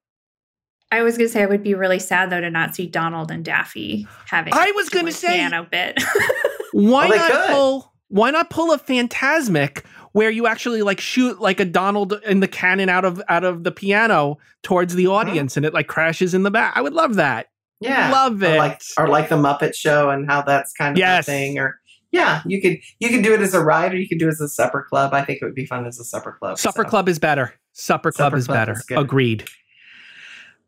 i 0.92 1.02
was 1.02 1.16
gonna 1.18 1.28
say 1.28 1.42
i 1.42 1.46
would 1.46 1.62
be 1.64 1.74
really 1.74 1.98
sad 1.98 2.30
though 2.30 2.40
to 2.40 2.50
not 2.50 2.74
see 2.76 2.86
donald 2.86 3.30
and 3.32 3.44
daffy 3.44 4.06
having 4.28 4.52
I 4.54 4.70
was 4.76 4.88
gonna 4.88 5.10
say- 5.12 5.34
piano 5.34 5.66
bit 5.68 6.00
Why 6.72 7.08
Well, 7.08 7.18
not 7.18 7.30
could. 7.30 7.50
pull? 7.54 7.92
Why 8.08 8.30
not 8.30 8.50
pull 8.50 8.72
a 8.72 8.78
Fantasmic 8.78 9.84
where 10.14 10.30
you 10.30 10.46
actually 10.46 10.80
like 10.82 11.00
shoot 11.00 11.40
like 11.40 11.60
a 11.60 11.64
Donald 11.64 12.14
in 12.24 12.40
the 12.40 12.48
cannon 12.48 12.88
out 12.88 13.04
of 13.04 13.20
out 13.28 13.44
of 13.44 13.64
the 13.64 13.70
piano 13.70 14.38
towards 14.62 14.94
the 14.94 15.06
uh-huh. 15.06 15.16
audience 15.16 15.56
and 15.56 15.66
it 15.66 15.74
like 15.74 15.88
crashes 15.88 16.32
in 16.32 16.44
the 16.44 16.50
back? 16.50 16.72
I 16.76 16.80
would 16.80 16.94
love 16.94 17.16
that. 17.16 17.48
Yeah, 17.80 18.10
Love 18.10 18.42
Or 18.42 18.46
it. 18.46 18.56
like 18.58 18.80
or 18.96 19.08
like 19.08 19.28
the 19.28 19.36
Muppet 19.36 19.74
Show 19.74 20.08
and 20.08 20.26
how 20.26 20.40
that's 20.40 20.72
kind 20.72 20.94
of 20.96 20.98
Yes. 20.98 21.28
a 21.28 21.30
thing. 21.30 21.58
Or 21.58 21.78
yeah, 22.12 22.42
you 22.46 22.62
could 22.62 22.78
you 23.00 23.10
could 23.10 23.22
do 23.22 23.34
it 23.34 23.40
as 23.40 23.52
a 23.54 23.60
ride 23.62 23.92
or 23.92 23.98
you 23.98 24.08
could 24.08 24.20
do 24.20 24.26
it 24.26 24.30
as 24.30 24.40
a 24.40 24.48
supper 24.48 24.86
club. 24.88 25.12
I 25.12 25.22
think 25.24 25.40
it 25.42 25.44
would 25.44 25.54
be 25.54 25.66
fun 25.66 25.84
as 25.84 25.98
a 25.98 26.04
supper 26.04 26.36
club. 26.40 26.58
Supper 26.58 26.84
so. 26.84 26.88
Club 26.88 27.08
is 27.08 27.18
better. 27.18 27.52
Supper 27.72 28.12
Club 28.12 28.28
Supper 28.30 28.36
is 28.38 28.46
Club 28.46 28.56
better. 28.56 28.72
is. 28.72 28.84
Agreed. 28.92 29.44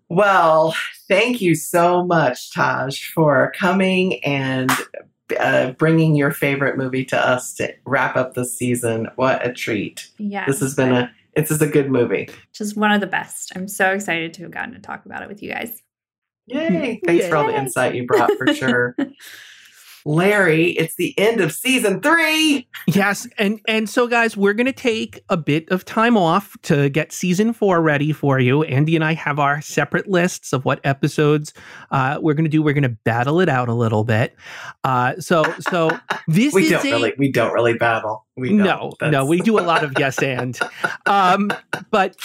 Well, 0.09 0.75
thank 1.09 1.41
you 1.41 1.55
so 1.55 2.05
much, 2.05 2.53
Taj, 2.53 3.03
for 3.11 3.53
coming 3.59 4.23
and 4.25 4.71
uh, 5.41 5.73
bringing 5.73 6.15
your 6.15 6.31
favorite 6.31 6.77
movie 6.77 7.05
to 7.07 7.17
us 7.19 7.55
to 7.55 7.73
wrap 7.85 8.17
up 8.17 8.35
the 8.35 8.45
season. 8.45 9.09
What 9.17 9.45
a 9.47 9.53
treat! 9.53 10.09
yeah 10.19 10.47
This 10.47 10.61
has 10.61 10.75
been 10.75 10.93
a 10.93 11.11
this 11.35 11.51
is 11.51 11.61
a 11.61 11.67
good 11.67 11.91
movie. 11.91 12.29
just 12.55 12.77
one 12.79 12.93
of 12.93 13.01
the 13.03 13.07
best 13.07 13.53
i'm 13.55 13.69
so 13.69 13.91
excited 13.91 14.33
to 14.35 14.43
have 14.43 14.51
gotten 14.51 14.73
to 14.73 14.81
talk 14.81 15.05
about 15.05 15.23
it 15.23 15.29
with 15.29 15.43
you 15.43 15.51
guys 15.53 15.83
Yay! 16.47 17.01
Thanks 17.05 17.27
for 17.27 17.37
all 17.37 17.47
the 17.47 17.59
insight 17.59 17.95
you 17.97 18.07
brought 18.07 18.31
for 18.39 18.55
sure. 18.55 18.97
Larry, 20.07 20.71
it's 20.71 20.95
the 20.95 21.19
end 21.19 21.41
of 21.41 21.53
season 21.53 22.01
three. 22.01 22.69
Yes, 22.87 23.27
and 23.39 23.61
and 23.67 23.91
so 23.91 24.07
guys, 24.07 24.37
we're 24.37 24.55
gonna 24.55 24.73
take 24.73 25.21
a 25.29 25.37
bit 25.37 25.69
of 25.71 25.85
time 25.85 26.17
off 26.17 26.57
to 26.63 26.89
get 26.91 27.11
season 27.11 27.53
four 27.53 27.83
ready 27.83 28.13
for 28.13 28.39
you. 28.39 28.63
Andy 28.63 28.95
and 28.95 29.05
I 29.05 29.15
have 29.15 29.41
our 29.41 29.61
separate 29.61 30.07
lists 30.07 30.53
of 30.53 30.65
what 30.65 30.81
episodes 30.85 31.53
uh, 31.91 32.19
we're 32.23 32.35
gonna 32.35 32.49
do. 32.49 32.63
We're 32.63 32.73
gonna 32.75 32.89
battle 32.89 33.41
it 33.41 33.49
out 33.49 33.69
a 33.69 33.75
little 33.75 34.05
bit. 34.05 34.37
Uh, 34.85 35.17
so 35.19 35.43
so 35.59 35.91
this 36.29 36.55
we 36.55 36.67
is 36.67 36.71
don't 36.71 36.87
a, 36.87 36.91
really 36.91 37.13
we 37.19 37.33
don't 37.33 37.53
really 37.53 37.75
battle. 37.75 38.25
We 38.37 38.51
don't. 38.51 38.59
no 38.59 38.93
no 39.11 39.25
we 39.27 39.41
do 39.41 39.59
a 39.59 39.63
lot 39.63 39.83
of 39.83 39.93
yes 39.99 40.23
and, 40.23 40.57
um, 41.07 41.51
but 41.91 42.17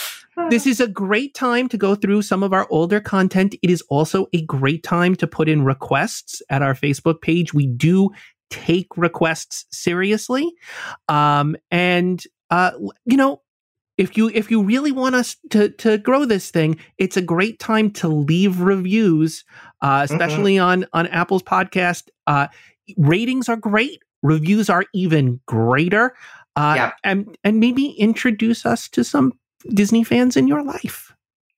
this 0.50 0.68
is 0.68 0.80
a 0.80 0.88
great 0.88 1.34
time 1.34 1.70
to 1.70 1.78
go 1.78 1.96
through 1.96 2.22
some 2.24 2.44
of 2.44 2.54
our 2.54 2.68
older 2.70 3.00
content. 3.00 3.56
It 3.62 3.70
is 3.70 3.82
also 3.90 4.28
a 4.34 4.42
great 4.46 4.84
time 4.84 5.16
to 5.16 5.28
put 5.28 5.48
in 5.48 5.64
requests 5.64 6.42
at 6.50 6.62
our 6.62 6.74
Facebook 6.74 7.22
page. 7.22 7.54
We 7.54 7.68
do 7.68 8.10
take 8.50 8.88
requests 8.98 9.66
seriously. 9.72 10.52
Um, 11.08 11.56
and 11.70 12.22
uh, 12.50 12.72
you 13.06 13.18
know, 13.18 13.42
if 13.98 14.18
you 14.18 14.30
if 14.30 14.52
you 14.52 14.62
really 14.64 14.92
want 14.92 15.16
us 15.16 15.38
to 15.52 15.70
to 15.70 15.98
grow 15.98 16.26
this 16.26 16.50
thing, 16.52 16.78
it's 16.98 17.18
a 17.18 17.22
great 17.22 17.60
time 17.60 17.92
to 17.92 18.08
leave 18.08 18.60
reviews, 18.60 19.46
uh, 19.82 20.02
especially 20.10 20.58
on 20.60 20.86
on 20.94 21.08
Apple's 21.08 21.44
podcast. 21.44 22.10
Uh, 22.28 22.48
ratings 22.98 23.48
are 23.48 23.58
great. 23.58 24.00
Reviews 24.24 24.70
are 24.70 24.86
even 24.94 25.40
greater. 25.46 26.16
Uh, 26.56 26.74
Yeah. 26.76 26.92
and 27.04 27.38
and 27.44 27.60
maybe 27.60 27.92
introduce 27.92 28.66
us 28.66 28.90
to 28.90 29.04
some 29.04 29.34
Disney 29.70 30.04
fans 30.04 30.38
in 30.38 30.48
your 30.48 30.64
life. 30.64 31.14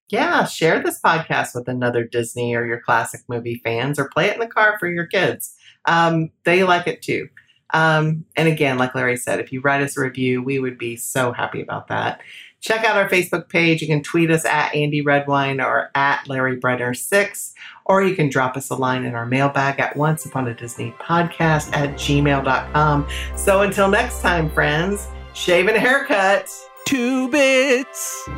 Yeah, 0.08 0.44
share 0.44 0.82
this 0.82 1.00
podcast 1.00 1.54
with 1.54 1.68
another 1.68 2.04
Disney 2.04 2.54
or 2.54 2.66
your 2.66 2.80
classic 2.80 3.22
movie 3.28 3.60
fans, 3.64 3.98
or 3.98 4.08
play 4.08 4.26
it 4.26 4.34
in 4.34 4.40
the 4.40 4.46
car 4.46 4.76
for 4.78 4.88
your 4.88 5.06
kids. 5.06 5.54
Um, 5.86 6.30
they 6.44 6.62
like 6.62 6.86
it 6.86 7.02
too. 7.02 7.28
Um, 7.72 8.24
and 8.36 8.46
again, 8.46 8.78
like 8.78 8.94
Larry 8.94 9.16
said, 9.16 9.40
if 9.40 9.52
you 9.52 9.60
write 9.60 9.82
us 9.82 9.96
a 9.96 10.00
review, 10.00 10.42
we 10.42 10.58
would 10.58 10.78
be 10.78 10.96
so 10.96 11.32
happy 11.32 11.60
about 11.60 11.88
that. 11.88 12.20
Check 12.60 12.84
out 12.84 12.96
our 12.96 13.08
Facebook 13.08 13.48
page. 13.48 13.82
You 13.82 13.88
can 13.88 14.02
tweet 14.02 14.30
us 14.30 14.44
at 14.44 14.74
Andy 14.74 15.02
Redwine 15.02 15.60
or 15.60 15.90
at 15.94 16.26
Larry 16.28 16.58
Brenner6, 16.58 17.52
or 17.84 18.02
you 18.02 18.14
can 18.14 18.30
drop 18.30 18.56
us 18.56 18.70
a 18.70 18.74
line 18.74 19.04
in 19.04 19.14
our 19.14 19.26
mailbag 19.26 19.80
at 19.80 19.96
once 19.96 20.24
upon 20.24 20.48
a 20.48 20.54
Disney 20.54 20.94
podcast 21.00 21.74
at 21.76 21.90
gmail.com. 21.94 23.08
So 23.36 23.62
until 23.62 23.88
next 23.90 24.22
time, 24.22 24.48
friends, 24.48 25.08
shave 25.34 25.66
and 25.66 25.76
haircut 25.76 26.48
two 26.84 27.28
bits. 27.28 28.28